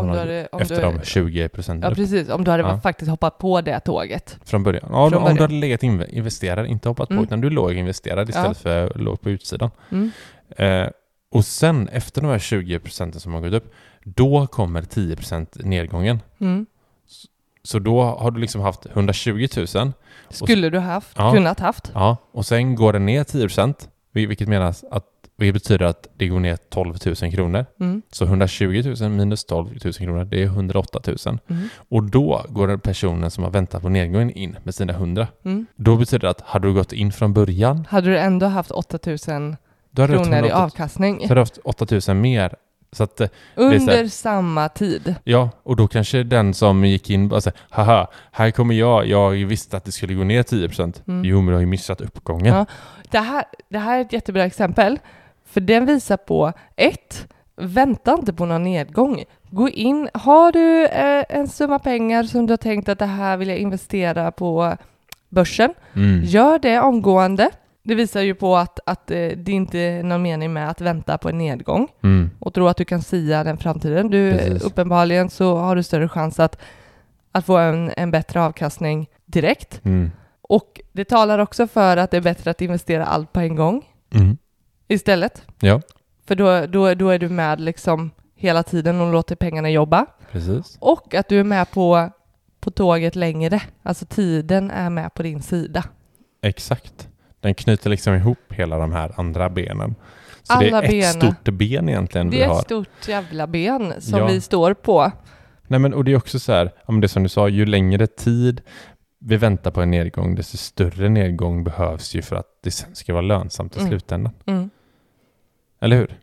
Om 0.00 0.06
du 0.12 0.18
Hade- 0.18 0.48
om 0.52 0.60
efter 0.60 0.76
du, 0.76 0.82
de 0.82 1.00
20 1.04 1.48
procenten 1.48 1.90
ja 1.90 1.94
precis, 1.96 2.28
om 2.28 2.44
du 2.44 2.50
hade 2.50 2.62
Ja. 2.62 2.80
faktiskt 2.80 3.10
hoppat 3.10 3.38
på 3.38 3.60
det 3.60 3.80
tåget. 3.80 4.38
från 4.44 4.62
början. 4.62 4.82
Ja, 4.90 5.08
Från 5.10 5.18
om 5.18 5.22
början. 5.22 5.36
du 5.36 5.42
hade 5.42 5.54
legat 5.54 5.82
inve- 5.82 6.08
investerad, 6.10 6.66
inte 6.66 6.88
hoppat 6.88 7.08
på, 7.08 7.12
Mm. 7.14 7.24
utan 7.24 7.40
du 7.40 7.50
låg 7.50 7.72
investerad 7.72 8.28
istället 8.28 8.58
för 8.58 8.92
låg 8.94 9.20
på 9.20 9.30
utsidan. 9.30 9.70
Mm. 9.90 10.10
Eh, 10.56 10.88
och 11.34 11.44
sen 11.44 11.88
efter 11.88 12.20
de 12.20 12.30
här 12.30 12.38
20 12.38 12.78
procenten 12.78 13.20
som 13.20 13.32
har 13.34 13.40
gått 13.40 13.52
upp, 13.52 13.72
då 14.04 14.46
kommer 14.46 14.82
10 14.82 15.16
procent 15.16 15.56
nedgången. 15.64 16.20
Mm. 16.40 16.66
Så 17.64 17.78
då 17.78 18.02
har 18.02 18.30
du 18.30 18.40
liksom 18.40 18.60
haft 18.60 18.86
120 18.86 19.48
000, 19.74 19.92
Skulle 20.30 20.70
du 20.70 20.78
haft, 20.78 21.12
Ja. 21.18 21.32
kunnat 21.32 21.60
haft. 21.60 21.90
ja, 21.94 22.16
och 22.32 22.46
sen 22.46 22.74
går 22.74 22.92
den 22.92 23.06
ner 23.06 23.24
10 23.24 23.42
procent, 23.42 23.88
vilket 24.12 24.48
menas 24.48 24.84
att 24.90 25.04
vilket 25.42 25.62
betyder 25.62 25.86
att 25.86 26.06
det 26.16 26.28
går 26.28 26.40
ner 26.40 26.56
12 26.70 26.94
000 27.22 27.32
kronor. 27.32 27.66
Mm. 27.80 28.02
Så 28.12 28.24
120 28.24 28.94
000 29.00 29.10
minus 29.10 29.44
12 29.44 29.68
000 29.84 29.92
kronor, 29.94 30.24
det 30.24 30.42
är 30.42 30.46
108 30.46 31.00
000. 31.06 31.38
Mm. 31.48 31.68
Och 31.88 32.02
då 32.02 32.46
går 32.48 32.68
den 32.68 32.80
personen 32.80 33.30
som 33.30 33.44
har 33.44 33.50
väntat 33.50 33.82
på 33.82 33.88
nedgången 33.88 34.30
in 34.30 34.56
med 34.62 34.74
sina 34.74 34.92
100. 34.92 35.26
Mm. 35.44 35.66
Då 35.76 35.96
betyder 35.96 36.18
det 36.20 36.30
att 36.30 36.40
hade 36.40 36.68
du 36.68 36.74
gått 36.74 36.92
in 36.92 37.12
från 37.12 37.32
början, 37.32 37.86
Hade 37.90 38.10
du 38.10 38.18
ändå 38.18 38.46
haft 38.46 38.70
8000 38.70 39.56
då 39.90 40.02
hade 40.02 40.12
du 40.12 40.18
haft 40.18 40.30
kronor 40.30 40.44
i 40.44 40.48
108 40.48 40.64
avkastning 40.64 41.16
så 41.20 41.22
hade 41.22 41.34
du 41.34 41.40
haft 41.40 41.58
8 41.64 41.86
000 42.08 42.16
mer. 42.16 42.54
Att, 42.98 43.20
eh, 43.20 43.28
under 43.56 43.96
här- 43.96 44.06
samma 44.08 44.68
tid. 44.68 45.14
ja, 45.24 45.50
och 45.62 45.76
då 45.76 45.88
kanske 45.88 46.22
den 46.22 46.54
som 46.54 46.84
gick 46.84 47.10
in 47.10 47.28
bara 47.28 47.40
säger, 47.40 47.58
haha, 47.70 48.06
här 48.32 48.50
kommer 48.50 48.74
jag, 48.74 49.06
jag 49.06 49.30
visste 49.30 49.76
att 49.76 49.84
det 49.84 49.92
skulle 49.92 50.14
gå 50.14 50.24
ner 50.24 50.42
10%. 50.42 51.02
Mm. 51.08 51.24
Jo, 51.24 51.36
men 51.36 51.46
du 51.46 51.52
har 51.52 51.60
ju 51.60 51.66
missat 51.66 52.00
uppgången. 52.00 52.54
Ja. 52.54 52.66
Det 53.10 53.18
här, 53.18 53.44
det 53.68 53.78
här 53.78 53.98
är 53.98 54.00
ett 54.00 54.12
jättebra 54.12 54.44
exempel, 54.44 54.98
för 55.52 55.60
den 55.60 55.86
visar 55.86 56.16
på 56.16 56.52
ett, 56.76 57.26
vänta 57.56 58.12
inte 58.14 58.32
på 58.32 58.46
någon 58.46 58.62
nedgång. 58.62 59.24
Gå 59.50 59.68
in, 59.68 60.08
har 60.14 60.52
du 60.52 60.86
eh, 60.86 61.24
en 61.28 61.48
summa 61.48 61.78
pengar 61.78 62.22
som 62.22 62.46
du 62.46 62.52
har 62.52 62.56
tänkt 62.56 62.88
att 62.88 62.98
det 62.98 63.06
här 63.06 63.36
vill 63.36 63.48
jag 63.48 63.58
investera 63.58 64.30
på 64.32 64.76
börsen, 65.28 65.74
Mm. 65.94 66.20
gör 66.24 66.58
det 66.58 66.80
omgående. 66.80 67.50
Det 67.84 67.94
visar 67.94 68.20
ju 68.20 68.34
på 68.34 68.56
att, 68.56 68.78
att 68.86 69.10
eh, 69.10 69.28
det 69.36 69.52
inte 69.52 69.78
är 69.78 70.02
någon 70.02 70.22
mening 70.22 70.52
med 70.52 70.70
att 70.70 70.80
vänta 70.80 71.18
på 71.18 71.28
en 71.28 71.38
nedgång 71.38 71.88
Mm. 72.02 72.30
och 72.38 72.54
tro 72.54 72.66
att 72.68 72.76
du 72.76 72.84
kan 72.84 73.02
sia 73.02 73.44
den 73.44 73.56
framtiden. 73.58 74.10
Du, 74.10 74.32
Precis. 74.32 74.62
uppenbarligen 74.64 75.30
så 75.30 75.56
har 75.56 75.76
du 75.76 75.82
större 75.82 76.08
chans 76.08 76.40
att, 76.40 76.60
att 77.32 77.46
få 77.46 77.56
en, 77.56 77.90
en 77.96 78.10
bättre 78.10 78.42
avkastning 78.42 79.06
direkt. 79.26 79.80
Mm. 79.84 80.10
Och 80.42 80.80
det 80.92 81.04
talar 81.04 81.38
också 81.38 81.66
för 81.66 81.96
att 81.96 82.10
det 82.10 82.16
är 82.16 82.20
bättre 82.20 82.50
att 82.50 82.60
investera 82.62 83.04
allt 83.06 83.32
på 83.32 83.40
en 83.40 83.56
gång 83.56 83.84
Mm. 84.14 84.36
Istället. 84.92 85.42
Ja. 85.60 85.80
För 86.26 86.34
då, 86.34 86.66
då, 86.66 86.94
då 86.94 87.08
är 87.08 87.18
du 87.18 87.28
med 87.28 87.60
liksom 87.60 88.10
hela 88.36 88.62
tiden 88.62 89.00
och 89.00 89.12
låter 89.12 89.36
pengarna 89.36 89.70
jobba. 89.70 90.06
Precis. 90.30 90.76
Och 90.80 91.14
att 91.14 91.28
du 91.28 91.40
är 91.40 91.44
med 91.44 91.70
på, 91.70 92.10
på 92.60 92.70
tåget 92.70 93.16
längre. 93.16 93.62
Alltså 93.82 94.06
tiden 94.06 94.70
är 94.70 94.90
med 94.90 95.14
på 95.14 95.22
din 95.22 95.42
sida. 95.42 95.84
Exakt. 96.42 97.08
Den 97.40 97.54
knyter 97.54 97.90
liksom 97.90 98.14
ihop 98.14 98.38
hela 98.48 98.78
de 98.78 98.92
här 98.92 99.12
andra 99.16 99.50
benen. 99.50 99.94
Så 100.42 100.52
Alla 100.52 100.62
det 100.62 100.68
är 100.76 100.82
ett 100.82 100.90
benen. 100.90 101.34
stort 101.34 101.54
ben 101.54 101.88
egentligen 101.88 102.30
Det 102.30 102.36
vi 102.36 102.42
är 102.42 102.48
har. 102.48 102.58
ett 102.58 102.64
stort 102.64 103.08
jävla 103.08 103.46
ben 103.46 103.94
som 104.00 104.18
Ja. 104.18 104.26
vi 104.26 104.40
står 104.40 104.74
på. 104.74 105.12
Nej 105.66 105.80
men 105.80 105.94
och 105.94 106.04
det 106.04 106.12
är 106.12 106.16
också 106.16 106.38
så 106.38 106.52
här, 106.52 106.70
det 107.00 107.08
som 107.08 107.22
du 107.22 107.28
sa, 107.28 107.48
ju 107.48 107.66
längre 107.66 108.06
tid 108.06 108.60
vi 109.18 109.36
väntar 109.36 109.70
på 109.70 109.80
en 109.82 109.90
nedgång, 109.90 110.34
desto 110.34 110.56
större 110.56 111.08
nedgång 111.08 111.64
behövs 111.64 112.14
ju 112.14 112.22
för 112.22 112.36
att 112.36 112.46
det 112.62 112.70
sen 112.70 112.94
ska 112.94 113.12
vara 113.12 113.22
lönsamt 113.22 113.76
i 113.76 113.78
Mm. 113.78 113.90
slutändan. 113.90 114.32
Mm. 114.46 114.70
Eller 115.82 115.96
hur? 115.96 116.18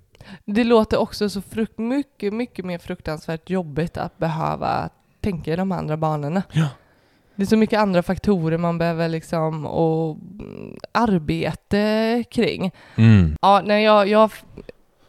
Det 0.45 0.63
låter 0.63 0.97
också 0.97 1.29
så 1.29 1.41
frukt, 1.41 1.77
mycket, 1.77 2.33
mycket 2.33 2.65
mer 2.65 2.77
fruktansvärt 2.77 3.49
jobbigt 3.49 3.97
att 3.97 4.17
behöva 4.17 4.89
tänka 5.21 5.53
i 5.53 5.55
de 5.55 5.71
andra 5.71 5.97
banorna. 5.97 6.43
Ja. 6.51 6.67
Det 7.35 7.43
är 7.43 7.47
så 7.47 7.57
mycket 7.57 7.79
andra 7.79 8.03
faktorer 8.03 8.57
man 8.57 8.77
behöver 8.77 9.09
liksom 9.09 9.65
och 9.65 10.17
arbete 10.91 12.23
kring. 12.31 12.71
Mm. 12.95 13.37
Ja, 13.41 13.61
nej, 13.65 13.83
jag, 13.83 14.07
jag, 14.07 14.31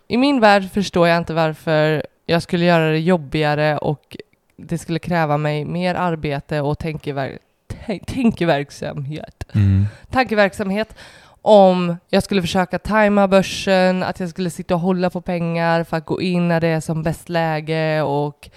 I 0.09 0.17
min 0.17 0.41
värld 0.41 0.71
förstår 0.73 1.09
jag 1.09 1.19
inte 1.19 1.35
varför 1.35 2.07
jag 2.27 2.43
skulle 2.43 2.65
göra 2.65 2.91
det 2.91 2.99
jobbigare 2.99 3.79
och 3.79 4.17
det 4.57 4.79
skulle 4.79 4.99
kräva 4.99 5.37
mig 5.37 5.65
mer 5.65 5.95
arbete 5.95 6.61
och 6.61 6.79
tänkever, 6.79 7.39
tän- 7.69 8.05
tänkeverksamhet. 8.07 9.45
Mm. 9.55 9.87
Tankeverksamhet 10.11 10.95
om 11.43 11.97
jag 12.09 12.23
skulle 12.23 12.41
försöka 12.43 12.79
tajma 12.79 13.29
börsen, 13.29 14.03
att 14.03 14.21
jag 14.21 14.29
skulle 14.29 14.51
sitta 14.51 14.75
och 14.75 14.81
hålla 14.81 15.11
på 15.11 15.21
pengar 15.21 15.85
för 15.85 15.97
att 15.97 16.07
gå 16.07 16.21
in 16.21 16.49
när 16.49 16.61
det 16.61 16.69
är 16.69 16.81
som 16.81 17.03
bäst 17.03 17.29
läge 17.29 18.03
och 18.03 18.51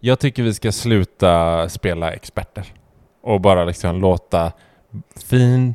Jag 0.00 0.18
tycker 0.18 0.42
vi 0.42 0.54
ska 0.54 0.72
sluta 0.72 1.68
spela 1.68 2.12
experter 2.12 2.66
och 3.22 3.40
bara 3.40 3.64
liksom 3.64 4.00
låta 4.00 4.52
fin, 5.24 5.74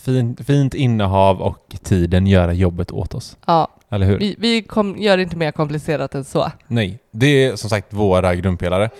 fin, 0.00 0.36
fint 0.36 0.74
innehav 0.74 1.40
och 1.42 1.76
tiden 1.82 2.26
göra 2.26 2.52
jobbet 2.52 2.90
åt 2.90 3.14
oss. 3.14 3.36
ja, 3.46 3.68
Eller 3.90 4.06
hur? 4.06 4.18
vi, 4.18 4.36
vi 4.38 4.62
kom, 4.62 4.96
gör 4.98 5.16
det 5.16 5.22
inte 5.22 5.36
mer 5.36 5.52
komplicerat 5.52 6.14
än 6.14 6.24
så. 6.24 6.52
Nej, 6.66 6.98
det 7.10 7.44
är 7.44 7.56
som 7.56 7.70
sagt 7.70 7.92
våra 7.92 8.34
grundpelare. 8.34 8.90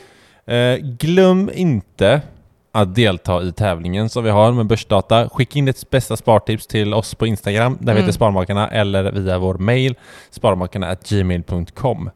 Eh, 0.46 0.76
glöm 0.76 1.50
inte 1.54 2.20
att 2.72 2.94
delta 2.94 3.42
i 3.42 3.52
tävlingen 3.52 4.08
som 4.08 4.24
vi 4.24 4.30
har 4.30 4.52
med 4.52 4.66
börsdata. 4.66 5.28
Skicka 5.28 5.58
in 5.58 5.64
ditt 5.64 5.90
bästa 5.90 6.16
spartips 6.16 6.66
till 6.66 6.94
oss 6.94 7.14
på 7.14 7.26
Instagram, 7.26 7.72
där 7.80 7.84
vi 7.86 7.90
Mm. 7.90 8.02
heter 8.02 8.12
Sparmakarna, 8.12 8.68
eller 8.68 9.12
via 9.12 9.38
vår 9.38 9.54
mail, 9.54 9.94
sparmakarna.gmail.com. 10.30 12.10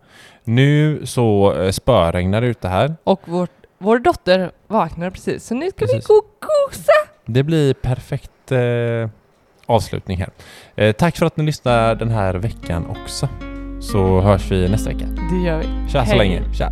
Nu 0.44 1.00
så 1.06 1.54
eh, 1.62 1.70
spöregnar 1.70 2.40
det 2.40 2.46
ute 2.46 2.68
här. 2.68 2.94
Och 3.04 3.20
vår, 3.24 3.48
vår 3.78 3.98
dotter 3.98 4.50
vaknade 4.66 5.10
precis, 5.10 5.46
så 5.46 5.54
nu 5.54 5.68
ska 5.70 5.78
Precis. 5.78 5.96
vi 5.96 6.00
gå 6.08 6.14
och 6.14 6.24
gosa. 6.70 6.92
Det 7.26 7.42
blir 7.42 7.74
perfekt 7.74 8.52
eh, 8.52 9.10
avslutning 9.66 10.18
här. 10.18 10.30
Eh, 10.76 10.92
tack 10.92 11.16
för 11.16 11.26
att 11.26 11.36
ni 11.36 11.44
lyssnar 11.44 11.94
den 11.94 12.08
här 12.10 12.34
veckan 12.34 12.86
också. 12.86 13.28
Så 13.80 14.20
hörs 14.20 14.50
vi 14.50 14.68
nästa 14.68 14.90
vecka. 14.90 15.06
Det 15.06 15.46
gör 15.48 15.58
vi. 15.58 15.90
Tja 15.92 16.06
så 16.06 16.14
länge. 16.16 16.42
Tja. 16.54 16.70